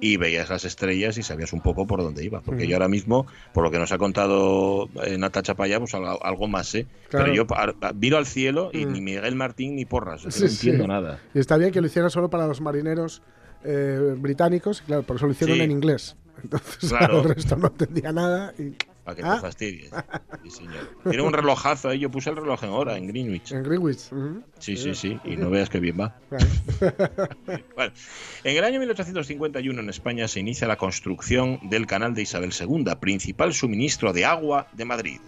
y 0.00 0.16
veías 0.16 0.48
las 0.50 0.64
estrellas 0.64 1.18
y 1.18 1.22
sabías 1.22 1.52
un 1.52 1.60
poco 1.60 1.86
por 1.86 2.02
dónde 2.02 2.24
ibas. 2.24 2.42
Porque 2.44 2.66
yo 2.66 2.76
ahora 2.76 2.88
mismo, 2.88 3.26
por 3.52 3.64
lo 3.64 3.70
que 3.70 3.78
nos 3.78 3.92
ha 3.92 3.98
contado 3.98 4.88
eh, 5.04 5.18
Natacha 5.18 5.54
Paya, 5.54 5.78
pues 5.78 5.94
algo, 5.94 6.24
algo 6.24 6.48
más 6.48 6.68
sé. 6.68 6.86
Claro. 7.08 7.26
Pero 7.26 7.34
yo 7.36 7.46
miro 7.94 8.16
al 8.18 8.26
cielo 8.26 8.70
y 8.72 8.86
Mm. 8.86 8.92
ni 8.92 9.00
Miguel 9.00 9.34
Martín 9.36 9.76
ni 9.76 9.84
Porras. 9.84 10.22
Sí, 10.22 10.26
no 10.26 10.32
sí. 10.32 10.44
entiendo 10.70 10.86
nada. 10.88 11.20
Y 11.34 11.38
está 11.38 11.56
bien 11.56 11.70
que 11.70 11.80
lo 11.80 11.86
hicieran 11.86 12.10
solo 12.10 12.28
para 12.30 12.46
los 12.46 12.60
marineros 12.60 13.22
eh, 13.64 14.14
británicos, 14.18 14.82
claro, 14.82 15.02
por 15.04 15.16
eso 15.16 15.26
lo 15.26 15.32
hicieron 15.32 15.56
Sí. 15.56 15.62
en 15.62 15.70
inglés. 15.70 16.16
Entonces, 16.42 16.90
Claro. 16.90 17.20
el 17.22 17.34
resto 17.34 17.56
no 17.56 17.68
entendía 17.68 18.12
nada. 18.12 18.52
Y... 18.58 18.74
Para 19.04 19.16
que 19.16 19.22
Ah. 19.22 19.34
te 19.36 19.40
fastidies. 19.42 19.90
Sí, 20.44 20.50
señor. 20.50 20.90
Tiene 21.08 21.22
un 21.22 21.32
relojazo 21.32 21.88
ahí. 21.88 21.98
Yo 22.00 22.10
puse 22.10 22.28
el 22.30 22.36
reloj 22.36 22.62
en 22.64 22.70
hora 22.70 22.96
en 22.98 23.06
Greenwich. 23.06 23.52
En 23.52 23.62
Greenwich. 23.62 24.12
ujú. 24.12 24.42
Sí, 24.58 24.76
sí, 24.76 24.94
sí. 24.94 25.18
Y 25.24 25.36
no 25.36 25.48
veas 25.50 25.68
que 25.70 25.80
bien 25.80 25.98
va. 26.00 26.16
Claro. 26.28 26.46
Bueno, 27.76 27.92
en 28.44 28.56
el 28.56 28.64
año 28.64 28.78
1851 28.80 29.80
en 29.80 29.88
España 29.88 30.28
se 30.28 30.40
inicia 30.40 30.66
la 30.68 30.76
construcción 30.76 31.58
del 31.62 31.86
canal 31.86 32.14
de 32.14 32.22
Isabel 32.22 32.52
II, 32.58 32.84
principal 33.00 33.54
suministro 33.54 34.12
de 34.12 34.24
agua 34.26 34.66
de 34.72 34.84
Madrid. 34.84 35.20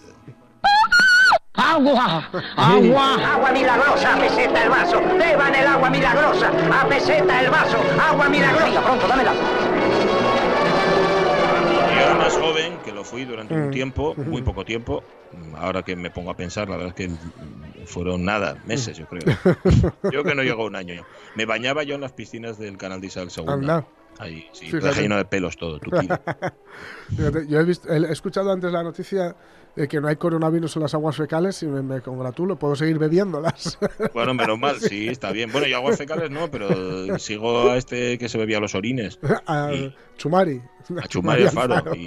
¡Agua! 1.55 2.29
¡Agua! 2.57 3.35
¡Agua 3.35 3.53
milagrosa! 3.53 4.15
¡Apeseta 4.17 4.63
el 4.65 4.69
vaso! 4.71 5.01
¡Beban 5.19 5.55
el 5.55 5.67
agua 5.67 5.89
milagrosa! 5.91 6.53
¡Apeseta 6.83 7.41
el 7.43 7.51
vaso! 7.51 7.79
¡Agua 8.01 8.29
milagrosa! 8.29 8.65
Venga, 8.67 8.83
pronto, 8.85 9.09
dámela. 9.09 9.33
Más 12.37 12.49
joven, 12.49 12.79
que 12.85 12.93
lo 12.93 13.05
fui 13.05 13.25
durante 13.25 13.55
un 13.55 13.69
Mm. 13.69 13.71
tiempo, 13.71 14.15
muy 14.17 14.43
poco 14.43 14.65
tiempo. 14.65 15.03
Ahora 15.57 15.83
que 15.83 15.97
me 15.97 16.11
pongo 16.11 16.31
a 16.31 16.37
pensar, 16.37 16.69
la 16.69 16.77
verdad 16.77 16.95
es 16.97 17.07
que 17.07 17.09
mm, 17.09 17.87
fueron 17.87 18.25
nada, 18.25 18.57
meses, 18.67 18.97
yo 18.97 19.07
creo. 19.07 19.23
Yo 20.13 20.25
que 20.25 20.35
no 20.35 20.43
llegó 20.43 20.65
un 20.67 20.77
año. 20.77 21.05
Me 21.35 21.45
bañaba 21.47 21.83
yo 21.83 21.95
en 21.95 22.01
las 22.01 22.13
piscinas 22.13 22.59
del 22.59 22.77
canal 22.79 23.01
de 23.01 23.09
Isabel 23.09 23.31
II. 23.37 23.69
Ahí, 24.19 24.47
sí, 24.53 24.71
traje 24.71 25.03
lleno 25.03 25.17
de 25.19 25.27
pelos 25.27 25.57
todo, 25.59 25.79
tupido. 25.79 26.19
Yo 27.49 27.61
he, 27.61 27.65
visto, 27.65 27.89
he 27.93 28.11
escuchado 28.13 28.51
antes 28.51 28.73
la 28.73 28.83
noticia 28.83 29.37
de 29.75 29.87
que 29.89 30.01
no 30.01 30.09
hay 30.09 30.17
coronavirus 30.17 30.77
en 30.77 30.83
las 30.83 30.95
aguas 30.95 31.17
fecales 31.17 31.63
y 31.63 31.67
me, 31.67 31.83
me 31.83 32.01
congratulo, 32.01 32.59
puedo 32.59 32.75
seguir 32.77 32.99
bebiéndolas. 32.99 33.79
Bueno, 34.15 34.33
menos 34.33 34.59
mal, 34.59 34.81
sí, 34.81 35.09
está 35.09 35.33
bien. 35.33 35.53
Bueno, 35.53 35.67
yo 35.67 35.77
aguas 35.77 35.99
fecales 35.99 36.31
no, 36.31 36.51
pero 36.51 37.19
sigo 37.19 37.71
a 37.71 37.77
este 37.77 38.17
que 38.17 38.29
se 38.31 38.39
bebía 38.39 38.59
los 38.59 38.75
orines. 38.75 39.19
a 39.47 39.71
Y- 39.73 39.95
Chumari. 40.17 40.63
a 41.03 41.07
Chumari 41.09 41.43
Alfaro. 41.45 41.75
Alfaro 41.75 41.95
y, 41.97 42.07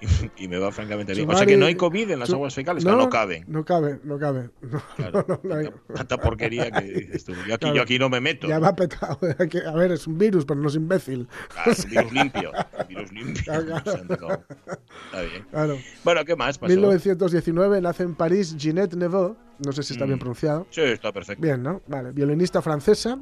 y- 0.00 0.44
y 0.44 0.48
me 0.48 0.58
va 0.58 0.70
francamente 0.72 1.14
bien. 1.14 1.28
o 1.28 1.32
sea 1.32 1.42
Chumari- 1.44 1.48
que 1.48 1.56
no 1.56 1.66
hay 1.66 1.74
COVID 1.74 2.10
en 2.10 2.18
las 2.20 2.30
aguas 2.30 2.54
fecales, 2.54 2.84
que 2.84 2.90
no 2.90 3.08
caben. 3.10 3.44
No 3.48 3.64
cabe, 3.64 4.00
no 4.04 4.18
cabe. 4.18 4.50
No, 4.62 4.82
Claro, 4.96 5.24
no, 5.28 5.40
no 5.42 5.54
hay. 5.54 5.70
Tanta 5.94 6.18
porquería 6.18 6.70
que 6.70 6.82
dices 6.84 7.24
tú. 7.24 7.32
Yo 7.46 7.54
aquí, 7.54 7.60
Claro. 7.60 7.76
yo 7.76 7.82
aquí 7.82 7.98
no 7.98 8.08
me 8.08 8.20
meto. 8.20 8.46
Ya 8.48 8.60
me 8.60 8.66
ha 8.68 8.74
petado. 8.76 9.18
A 9.68 9.72
ver, 9.76 9.92
es 9.92 10.06
un 10.06 10.18
virus, 10.18 10.44
pero 10.44 10.60
no 10.60 10.68
es 10.68 10.74
imbécil. 10.74 11.28
Claro, 11.52 11.72
un 11.84 11.90
virus 11.90 12.12
limpio. 12.12 12.52
un 12.80 12.88
virus 12.88 13.12
limpio. 13.12 13.52
Está 13.52 15.22
bien. 15.64 15.82
Bueno, 16.04 16.24
¿qué 16.24 16.36
más 16.36 16.58
pasó? 16.58 16.68
1919 16.72 17.80
nace 17.80 18.02
en 18.02 18.14
París 18.14 18.54
Ginette 18.58 18.94
Neveu, 18.94 19.36
no 19.64 19.72
sé 19.72 19.82
si 19.82 19.92
está 19.94 20.04
bien 20.04 20.16
Mm. 20.16 20.20
pronunciado. 20.20 20.66
Sí, 20.70 20.80
está 20.82 21.12
perfecto. 21.12 21.42
Bien, 21.42 21.62
¿no? 21.62 21.82
Vale, 21.86 22.12
violinista 22.12 22.62
francesa. 22.62 23.18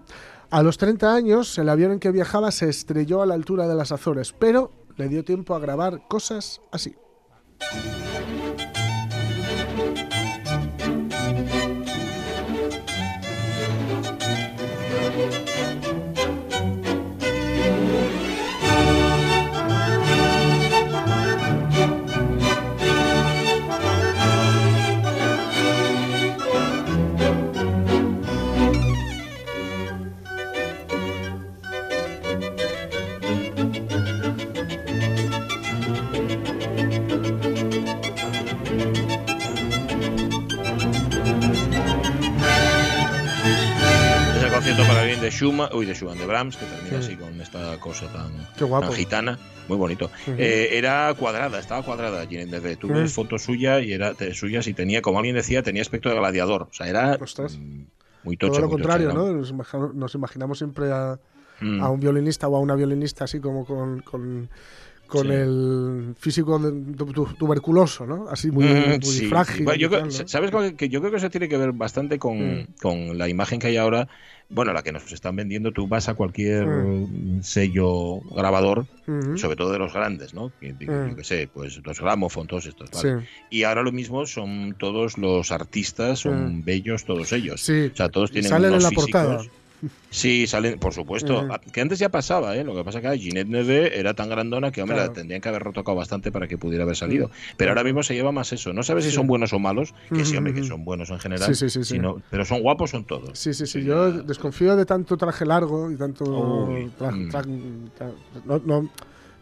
A 0.50 0.62
los 0.62 0.78
30 0.78 1.14
años, 1.14 1.58
el 1.58 1.68
avión 1.68 1.92
en 1.92 1.98
que 2.00 2.10
viajaba 2.10 2.50
se 2.52 2.68
estrelló 2.68 3.22
a 3.22 3.26
la 3.26 3.34
altura 3.34 3.66
de 3.66 3.74
las 3.74 3.90
Azores, 3.92 4.32
pero 4.32 4.72
le 4.96 5.08
dio 5.08 5.24
tiempo 5.24 5.54
a 5.54 5.58
grabar 5.58 6.06
cosas 6.08 6.60
así. 6.70 6.96
Schumann, 45.36 45.68
uy, 45.74 45.86
de 45.86 45.94
Schumann, 45.94 46.18
de 46.18 46.26
Brahms, 46.26 46.56
que 46.56 46.66
termina 46.66 47.02
Sí. 47.02 47.12
así 47.12 47.16
con 47.16 47.40
esta 47.40 47.78
cosa 47.78 48.12
tan, 48.12 48.92
gitana, 48.92 49.38
muy 49.68 49.76
bonito. 49.76 50.10
Eh, 50.26 50.70
era 50.72 51.14
cuadrada, 51.18 51.58
estaba 51.58 51.82
cuadrada 51.82 52.26
Ginette 52.26 52.50
Neveu. 52.50 52.76
Tú 52.76 52.88
Mm. 52.88 52.92
ves 52.94 53.12
fotos 53.12 53.42
suya 53.42 53.80
y 53.80 53.92
era 53.92 54.14
suyas 54.32 54.66
y 54.66 54.74
tenía, 54.74 55.02
como 55.02 55.18
alguien 55.18 55.36
decía, 55.36 55.62
tenía 55.62 55.82
aspecto 55.82 56.08
de 56.08 56.16
gladiador. 56.16 56.62
O 56.62 56.72
sea, 56.72 56.88
era 56.88 57.16
Ostras. 57.20 57.56
mm, 57.58 57.82
muy 58.24 58.36
tocho. 58.36 58.52
Todo 58.54 58.62
lo 58.62 58.70
contrario, 58.70 59.12
¿no? 59.12 59.32
Nos, 59.32 59.50
imagino- 59.50 59.92
nos 59.94 60.14
imaginamos 60.14 60.58
siempre 60.58 60.90
a, 60.92 61.18
Mm. 61.60 61.80
a 61.82 61.88
un 61.90 62.00
violinista 62.00 62.48
o 62.48 62.56
a 62.56 62.60
una 62.60 62.74
violinista 62.74 63.24
así 63.24 63.40
como 63.40 63.64
con, 63.64 64.00
con, 64.00 64.48
con 65.06 65.26
Sí. 65.26 65.32
el 65.32 66.14
físico 66.18 66.58
de- 66.58 66.94
tu- 66.94 67.06
tu- 67.12 67.34
tuberculoso, 67.34 68.06
¿no? 68.06 68.26
Así 68.28 68.50
muy, 68.50 68.64
muy 68.64 68.98
sí, 69.02 69.26
frágil. 69.26 69.64
Bueno, 69.64 69.78
yo. 69.80 70.10
¿Sabes 70.26 70.50
que 70.76 70.88
yo 70.88 71.00
creo 71.00 71.10
que 71.10 71.18
eso 71.18 71.30
tiene 71.30 71.48
que 71.48 71.56
ver 71.56 71.72
bastante 71.72 72.18
con, 72.18 72.60
Mm. 72.62 72.66
con 72.82 73.18
la 73.18 73.28
imagen 73.28 73.58
que 73.58 73.68
hay 73.68 73.76
ahora? 73.76 74.08
Bueno, 74.48 74.72
la 74.72 74.82
que 74.84 74.92
nos 74.92 75.10
están 75.10 75.34
vendiendo. 75.34 75.72
Tú 75.72 75.88
vas 75.88 76.08
a 76.08 76.14
cualquier 76.14 76.66
Mm. 76.66 77.42
sello 77.42 78.20
grabador, 78.34 78.86
sobre 79.36 79.56
todo 79.56 79.72
de 79.72 79.78
los 79.78 79.92
grandes, 79.92 80.34
¿no? 80.34 80.52
Que, 80.60 80.72
que- 80.76 80.86
Mm. 80.86 81.10
Yo 81.10 81.16
qué 81.16 81.24
sé, 81.24 81.48
pues 81.52 81.80
los 81.84 82.00
Gramophone, 82.00 82.46
todos 82.46 82.66
estos. 82.66 82.90
¿vale? 82.92 83.20
Sí. 83.22 83.26
Y 83.50 83.62
ahora 83.64 83.82
lo 83.82 83.90
mismo 83.90 84.24
son 84.26 84.76
todos 84.78 85.18
los 85.18 85.50
artistas, 85.50 86.20
son 86.20 86.64
bellos 86.64 87.04
todos 87.04 87.32
ellos. 87.32 87.60
Sí. 87.60 87.90
O 87.92 87.96
sea, 87.96 88.08
todos 88.08 88.30
Y 88.30 88.34
tienen 88.34 88.50
salen 88.50 88.66
en 88.68 88.72
unos 88.74 88.82
la 88.84 88.90
físicos- 88.90 89.10
portada. 89.10 89.42
Sí, 90.10 90.46
salen, 90.46 90.78
por 90.78 90.94
supuesto. 90.94 91.46
Ah, 91.50 91.60
Que 91.72 91.80
antes 91.80 91.98
ya 91.98 92.08
pasaba, 92.10 92.56
¿eh? 92.56 92.64
Lo 92.64 92.74
que 92.74 92.84
pasa 92.84 93.00
que 93.00 93.18
Ginette 93.18 93.48
Neve 93.48 93.98
era 93.98 94.14
tan 94.14 94.28
grandona 94.30 94.72
que, 94.72 94.82
hombre, 94.82 94.96
Claro. 94.96 95.10
la 95.10 95.14
tendrían 95.14 95.40
que 95.40 95.48
haber 95.48 95.62
retocado 95.64 95.96
bastante 95.96 96.32
para 96.32 96.46
que 96.48 96.56
pudiera 96.58 96.84
haber 96.84 96.96
salido. 96.96 97.30
Pero 97.56 97.70
ahora 97.72 97.84
mismo 97.84 98.02
se 98.02 98.14
lleva 98.14 98.32
más 98.32 98.52
eso. 98.52 98.72
No 98.72 98.82
sabes 98.82 99.04
si 99.04 99.10
son 99.10 99.26
buenos 99.26 99.52
o 99.52 99.58
malos, 99.58 99.94
que 100.12 100.24
sí, 100.24 100.36
hombre, 100.36 100.54
que 100.54 100.64
son 100.64 100.84
buenos 100.84 101.10
en 101.10 101.18
general. 101.18 101.54
Sí, 101.54 101.68
sí, 101.68 101.84
sino- 101.84 102.22
pero 102.30 102.44
son 102.44 102.62
guapos, 102.62 102.90
son 102.90 103.04
todos. 103.04 103.38
Sí, 103.38 103.52
sí, 103.54 103.66
sí. 103.66 103.82
Yo 103.84 104.10
desconfío 104.12 104.76
de 104.76 104.86
tanto 104.86 105.16
traje 105.16 105.44
largo 105.44 105.90
y 105.90 105.96
tanto. 105.96 106.24
Tra- 106.98 107.12
mm. 107.12 107.30
tra- 107.30 107.44
tra- 107.98 108.14
no, 108.44 108.58
no, 108.64 108.90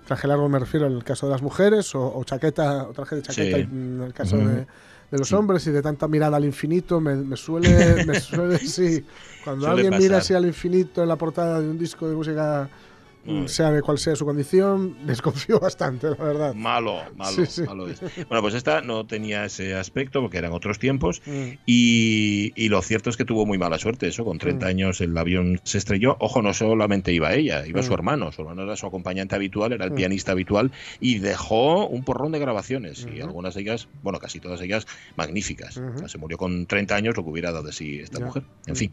traje 0.07 0.27
largo 0.29 0.49
me 0.49 0.59
refiero 0.59 0.87
en 0.87 0.93
el 0.93 1.05
caso 1.05 1.27
de 1.27 1.33
las 1.33 1.43
mujeres 1.43 1.95
o, 1.95 2.15
o 2.17 2.25
chaqueta, 2.25 2.89
o 2.89 2.93
traje 2.93 3.17
de 3.17 3.23
chaqueta 3.23 3.57
Sí. 3.57 3.63
en 3.63 4.03
el 4.05 4.13
caso 4.13 4.37
Ujú. 4.37 4.49
de, 4.49 4.67
de 5.15 5.21
los 5.21 5.33
hombres 5.33 5.65
y 5.69 5.71
de 5.71 5.81
tanta 5.81 6.09
mirada 6.09 6.39
al 6.39 6.45
infinito. 6.45 7.01
Me, 7.01 7.15
me 7.15 7.37
suele, 7.37 8.05
me 8.05 8.19
suele, 8.21 8.59
sí. 8.59 9.05
Cuando 9.45 9.67
Suele 9.67 9.83
alguien 9.83 10.03
mira 10.03 10.17
así 10.19 10.35
al 10.35 10.45
infinito 10.45 11.03
en 11.03 11.09
la 11.09 11.15
portada 11.15 11.61
de 11.61 11.69
un 11.69 11.79
disco 11.79 12.09
de 12.09 12.17
música 12.17 12.69
mm, 13.25 13.47
sea 13.47 13.71
de 13.71 13.83
cual 13.83 13.99
sea 13.99 14.17
su 14.17 14.25
condición, 14.25 14.97
desconfío 15.07 15.59
bastante, 15.61 16.09
la 16.11 16.17
verdad. 16.17 16.55
Malo, 16.55 16.97
malo, 17.17 17.37
malo 17.67 17.89
es. 17.89 18.01
Bueno, 18.29 18.43
pues 18.43 18.55
esta 18.55 18.81
no 18.81 19.07
tenía 19.07 19.45
ese 19.45 19.75
aspecto 19.75 20.21
porque 20.21 20.39
eran 20.39 20.53
otros 20.53 20.79
tiempos 20.79 21.23
Mm. 21.27 21.59
y, 21.67 22.53
y 22.57 22.69
lo 22.69 22.83
cierto 22.83 23.11
es 23.11 23.17
que 23.17 23.25
tuvo 23.25 23.47
muy 23.47 23.59
mala 23.59 23.79
suerte 23.79 24.09
eso. 24.09 24.25
Con 24.25 24.39
30 24.39 24.67
Mm. 24.67 24.69
años 24.69 25.01
el 25.01 25.17
avión 25.17 25.61
se 25.65 25.79
estrelló. 25.79 26.17
Ojo, 26.21 26.43
no 26.43 26.53
solamente 26.55 27.13
iba 27.13 27.33
ella, 27.35 27.67
iba 27.67 27.81
Mm. 27.81 27.85
su 27.85 27.95
hermano. 27.95 28.33
Su 28.33 28.43
hermano 28.43 28.63
era 28.63 28.77
su 28.77 28.87
acompañante 28.87 29.35
habitual, 29.35 29.73
era 29.73 29.85
el 29.85 29.93
Mm. 29.93 29.97
pianista 29.97 30.33
habitual 30.33 30.73
y 31.01 31.19
dejó 31.19 31.87
un 31.87 32.05
porrón 32.05 32.33
de 32.33 32.39
grabaciones 32.39 33.07
y 33.15 33.21
algunas 33.21 33.55
de 33.55 33.63
ellas, 33.63 33.89
bueno, 34.03 34.19
casi 34.19 34.41
todas 34.41 34.61
ellas 34.61 34.87
magníficas. 35.17 35.77
O 35.79 35.99
sea, 35.99 36.09
se 36.09 36.19
murió 36.19 36.37
con 36.39 36.67
30 36.67 36.97
años, 36.97 37.17
lo 37.17 37.23
que 37.25 37.31
hubiera 37.31 37.53
dado 37.53 37.65
de 37.67 37.73
sí 37.73 37.99
esta 38.01 38.19
Ya. 38.19 38.25
mujer. 38.27 38.43
En 38.67 38.77
fin. 38.77 38.91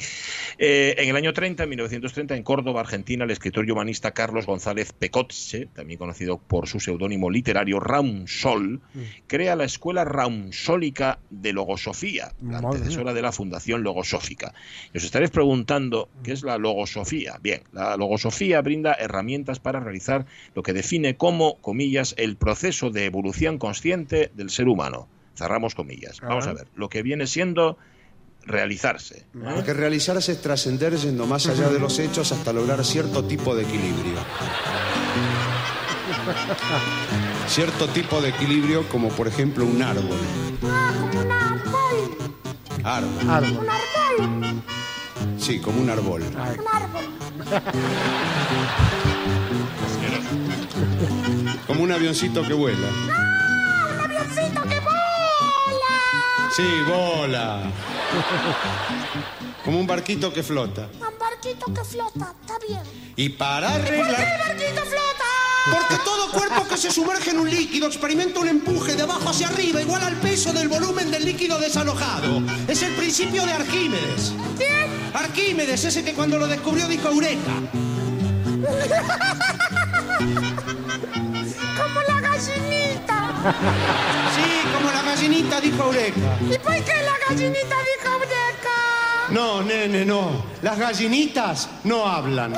Eh, 0.57 0.95
en 0.97 1.09
el 1.09 1.15
año 1.15 1.33
30, 1.33 1.63
en 1.63 1.69
1930, 1.69 2.35
en 2.35 2.43
Córdoba, 2.43 2.81
Argentina, 2.81 3.23
el 3.25 3.31
escritor 3.31 3.67
y 3.67 3.71
humanista 3.71 4.11
Carlos 4.21 4.45
González 4.45 4.93
Pecotse, 4.93 5.65
también 5.73 5.97
conocido 5.97 6.37
por 6.37 6.67
su 6.67 6.79
seudónimo 6.79 7.31
literario 7.31 7.79
Raumsol, 7.79 8.79
crea 9.25 9.55
la 9.55 9.63
Escuela 9.63 10.05
Raumsólica 10.05 11.17
de 11.31 11.53
Logosofía, 11.53 12.33
la 12.39 12.61
Madre 12.61 12.77
antecesora 12.77 13.13
de 13.15 13.21
la 13.23 13.31
Fundación 13.31 13.81
Logosófica. 13.81 14.53
Y 14.93 14.99
os 14.99 15.03
estaréis 15.05 15.31
preguntando 15.31 16.07
qué 16.23 16.33
es 16.33 16.43
la 16.43 16.59
logosofía. 16.59 17.39
Bien, 17.41 17.63
la 17.71 17.97
logosofía 17.97 18.61
brinda 18.61 18.93
herramientas 18.93 19.59
para 19.59 19.79
realizar 19.79 20.27
lo 20.53 20.61
que 20.61 20.73
define 20.73 21.17
como, 21.17 21.55
comillas, 21.55 22.13
el 22.19 22.35
proceso 22.35 22.91
de 22.91 23.05
evolución 23.05 23.57
consciente 23.57 24.29
del 24.35 24.51
ser 24.51 24.67
humano. 24.67 25.07
Cerramos 25.33 25.73
comillas. 25.73 26.19
Vamos 26.21 26.45
Ah. 26.45 26.51
a 26.51 26.53
ver, 26.53 26.67
lo 26.75 26.89
que 26.89 27.01
viene 27.01 27.25
siendo 27.25 27.75
realizarse. 28.43 29.19
¿eh? 29.19 29.51
Porque 29.55 29.73
realizarse 29.73 30.31
es 30.33 30.41
trascender 30.41 30.95
yendo 30.95 31.25
más 31.25 31.47
allá 31.47 31.69
de 31.69 31.79
los 31.79 31.99
hechos 31.99 32.31
hasta 32.31 32.53
lograr 32.53 32.83
cierto 32.83 33.23
tipo 33.23 33.55
de 33.55 33.63
equilibrio. 33.63 34.19
Cierto 37.47 37.87
tipo 37.89 38.21
de 38.21 38.29
equilibrio 38.29 38.87
como 38.89 39.09
por 39.09 39.27
ejemplo 39.27 39.65
un 39.65 39.81
árbol. 39.81 40.17
Árbol. 42.83 43.29
Árbol. 43.29 43.67
Sí, 45.37 45.59
como 45.59 45.81
un 45.81 45.89
árbol. 45.89 46.23
Como 51.67 51.83
un 51.83 51.91
avioncito 51.91 52.43
que 52.47 52.53
vuela. 52.53 53.30
Sí, 56.55 56.67
bola. 56.87 57.61
Como 59.63 59.79
un 59.79 59.87
barquito 59.87 60.33
que 60.33 60.43
flota. 60.43 60.89
Un 60.99 61.17
barquito 61.19 61.73
que 61.73 61.83
flota, 61.83 62.33
está 62.41 62.57
bien. 62.67 62.81
Y 63.15 63.29
para 63.29 63.71
¿Por 63.71 63.83
qué 63.83 63.89
arreglar... 63.89 64.21
el 64.21 64.39
barquito 64.39 64.81
flota? 64.81 65.25
Porque 65.71 65.95
todo 66.03 66.31
cuerpo 66.31 66.67
que 66.67 66.77
se 66.77 66.91
sumerge 66.91 67.29
en 67.29 67.39
un 67.39 67.49
líquido 67.49 67.87
experimenta 67.87 68.39
un 68.39 68.47
empuje 68.49 68.95
de 68.95 69.03
abajo 69.03 69.29
hacia 69.29 69.47
arriba 69.47 69.81
igual 69.81 70.01
al 70.01 70.15
peso 70.17 70.51
del 70.51 70.67
volumen 70.67 71.11
del 71.11 71.23
líquido 71.23 71.59
desalojado. 71.59 72.41
Es 72.67 72.81
el 72.81 72.93
principio 72.95 73.45
de 73.45 73.53
Arquímedes. 73.53 74.33
¿Quién? 74.57 74.89
Arquímedes, 75.13 75.85
ese 75.85 76.03
que 76.03 76.13
cuando 76.13 76.37
lo 76.37 76.47
descubrió 76.47 76.87
dijo 76.87 77.07
Eureka. 77.09 77.53
Sí, 84.35 84.67
como 84.73 84.91
la 84.91 85.01
gallinita 85.01 85.59
dijo 85.59 85.83
Eureka. 85.83 86.37
¿Y 86.49 86.57
por 86.57 86.73
qué 86.73 86.93
la 87.03 87.27
gallinita 87.27 87.75
dijo 87.75 88.17
breca? 88.19 89.29
No, 89.29 89.61
nene, 89.61 90.05
no. 90.05 90.45
Las 90.61 90.77
gallinitas 90.77 91.69
no 91.83 92.05
hablan. 92.05 92.53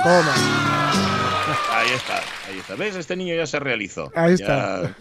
Ahí 1.76 1.89
está, 1.95 2.17
ahí 2.47 2.59
está. 2.59 2.76
¿Ves? 2.76 2.95
Este 2.95 3.15
niño 3.15 3.34
ya 3.36 3.47
se 3.47 3.59
realizó. 3.59 4.11
Ahí 4.15 4.36
Ya- 4.38 4.95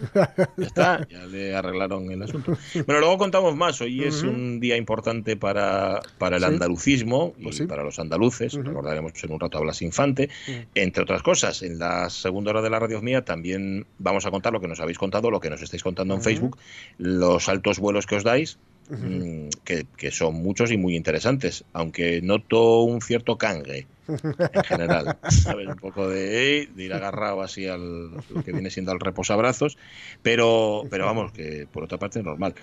Ya 0.57 0.65
está, 0.65 1.07
ya 1.07 1.25
le 1.27 1.55
arreglaron 1.55 2.09
el 2.11 2.23
asunto. 2.23 2.57
Bueno, 2.87 2.99
luego 2.99 3.17
contamos 3.19 3.55
más. 3.55 3.79
Hoy 3.81 4.03
es 4.03 4.23
un 4.23 4.59
día 4.59 4.75
importante 4.75 5.37
para, 5.37 6.01
para 6.17 6.37
el 6.37 6.41
Sí. 6.43 6.47
andalucismo 6.47 7.33
y 7.37 7.43
Pues 7.43 7.57
sí. 7.57 7.67
para 7.67 7.83
los 7.83 7.99
andaluces. 7.99 8.53
Recordaremos 8.53 9.11
en 9.23 9.31
un 9.31 9.39
rato 9.39 9.57
a 9.59 9.61
Blas 9.61 9.81
Infante. 9.83 10.29
Entre 10.73 11.03
otras 11.03 11.21
cosas, 11.21 11.61
en 11.61 11.77
la 11.77 12.09
segunda 12.09 12.51
hora 12.51 12.61
de 12.63 12.69
la 12.71 12.79
radio 12.79 13.01
mía 13.01 13.23
también 13.23 13.85
vamos 13.99 14.25
a 14.25 14.31
contar 14.31 14.51
lo 14.51 14.59
que 14.59 14.67
nos 14.67 14.79
habéis 14.79 14.97
contado, 14.97 15.29
lo 15.29 15.39
que 15.39 15.49
nos 15.51 15.61
estáis 15.61 15.83
contando 15.83 16.15
en 16.15 16.21
Facebook, 16.23 16.57
los 16.97 17.49
altos 17.49 17.77
vuelos 17.79 18.07
que 18.07 18.15
os 18.15 18.23
dais. 18.23 18.57
Mm, 18.89 19.49
Que, 19.63 19.85
que 19.97 20.11
son 20.11 20.35
muchos 20.35 20.71
y 20.71 20.77
muy 20.77 20.95
interesantes, 20.95 21.63
aunque 21.73 22.21
noto 22.21 22.81
un 22.81 23.01
cierto 23.01 23.37
cangue 23.37 23.87
en 24.07 24.63
general. 24.63 25.17
¿sabes? 25.29 25.67
Un 25.67 25.75
poco 25.75 26.07
de, 26.07 26.67
de 26.75 26.83
ir 26.83 26.93
agarrado 26.93 27.41
así 27.41 27.67
al 27.67 28.11
lo 28.11 28.43
que 28.43 28.51
viene 28.51 28.69
siendo 28.69 28.91
al 28.91 28.99
reposabrazos, 28.99 29.77
pero, 30.21 30.83
pero 30.89 31.05
vamos, 31.05 31.31
que 31.31 31.67
por 31.71 31.83
otra 31.83 31.97
parte 31.97 32.19
es 32.19 32.25
normal. 32.25 32.55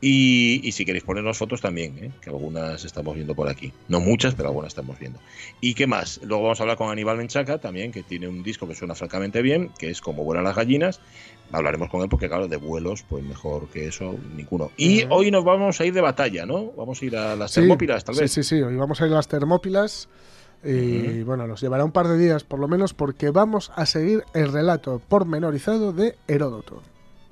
Y, 0.00 0.60
y 0.64 0.72
si 0.72 0.84
queréis 0.84 1.04
ponernos 1.04 1.38
fotos 1.38 1.60
también, 1.60 1.96
¿eh? 1.98 2.10
que 2.20 2.30
algunas 2.30 2.84
estamos 2.84 3.14
viendo 3.14 3.34
por 3.34 3.48
aquí. 3.48 3.72
No 3.88 4.00
muchas, 4.00 4.34
pero 4.34 4.48
algunas 4.48 4.68
estamos 4.68 4.98
viendo. 4.98 5.20
¿Y 5.60 5.74
qué 5.74 5.86
más? 5.86 6.20
Luego 6.24 6.42
vamos 6.44 6.60
a 6.60 6.64
hablar 6.64 6.76
con 6.76 6.90
Aníbal 6.90 7.16
Menchaca 7.16 7.58
también, 7.58 7.92
que 7.92 8.02
tiene 8.02 8.28
un 8.28 8.42
disco 8.42 8.66
que 8.66 8.74
suena 8.74 8.94
francamente 8.94 9.42
bien, 9.42 9.70
que 9.78 9.90
es 9.90 10.00
Como 10.00 10.24
vuelan 10.24 10.44
las 10.44 10.56
gallinas. 10.56 11.00
Hablaremos 11.52 11.88
con 11.90 12.00
él 12.02 12.08
porque, 12.08 12.28
claro, 12.28 12.48
de 12.48 12.56
vuelos, 12.56 13.04
pues 13.08 13.22
mejor 13.24 13.68
que 13.68 13.86
eso, 13.86 14.16
ninguno. 14.34 14.70
Y 14.76 15.04
hoy 15.10 15.30
nos 15.30 15.44
vamos 15.44 15.80
a 15.80 15.84
ir 15.84 15.92
de 15.92 16.00
batalla, 16.00 16.46
¿no? 16.46 16.72
Vamos 16.72 17.00
a 17.02 17.04
ir 17.04 17.16
a 17.16 17.36
las 17.36 17.50
Sí, 17.52 17.60
Termópilas, 17.60 18.04
tal 18.04 18.14
sí, 18.14 18.20
vez. 18.22 18.32
Sí, 18.32 18.42
sí, 18.42 18.62
hoy 18.62 18.74
vamos 18.76 19.00
a 19.00 19.06
ir 19.06 19.12
a 19.12 19.16
las 19.16 19.28
Termópilas. 19.28 20.08
Y 20.64 21.22
bueno, 21.24 21.46
nos 21.48 21.60
llevará 21.60 21.84
un 21.84 21.90
par 21.90 22.06
de 22.06 22.16
días 22.16 22.44
por 22.44 22.60
lo 22.60 22.68
menos 22.68 22.94
porque 22.94 23.30
vamos 23.30 23.72
a 23.74 23.84
seguir 23.84 24.22
el 24.32 24.52
relato 24.52 25.00
pormenorizado 25.08 25.92
de 25.92 26.16
Heródoto. 26.28 26.82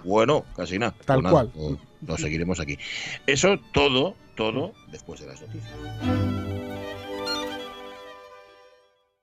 Bueno, 0.04 0.44
casi 0.56 0.78
nada. 0.78 0.94
Tal 1.04 1.22
Pues 1.22 1.32
nada, 1.32 1.50
cual. 1.52 1.78
Lo 2.06 2.16
seguiremos 2.16 2.58
aquí. 2.60 2.76
Eso 3.26 3.58
todo, 3.72 4.14
todo 4.34 4.72
después 4.90 5.20
de 5.20 5.26
las 5.28 5.40
noticias. 5.42 5.70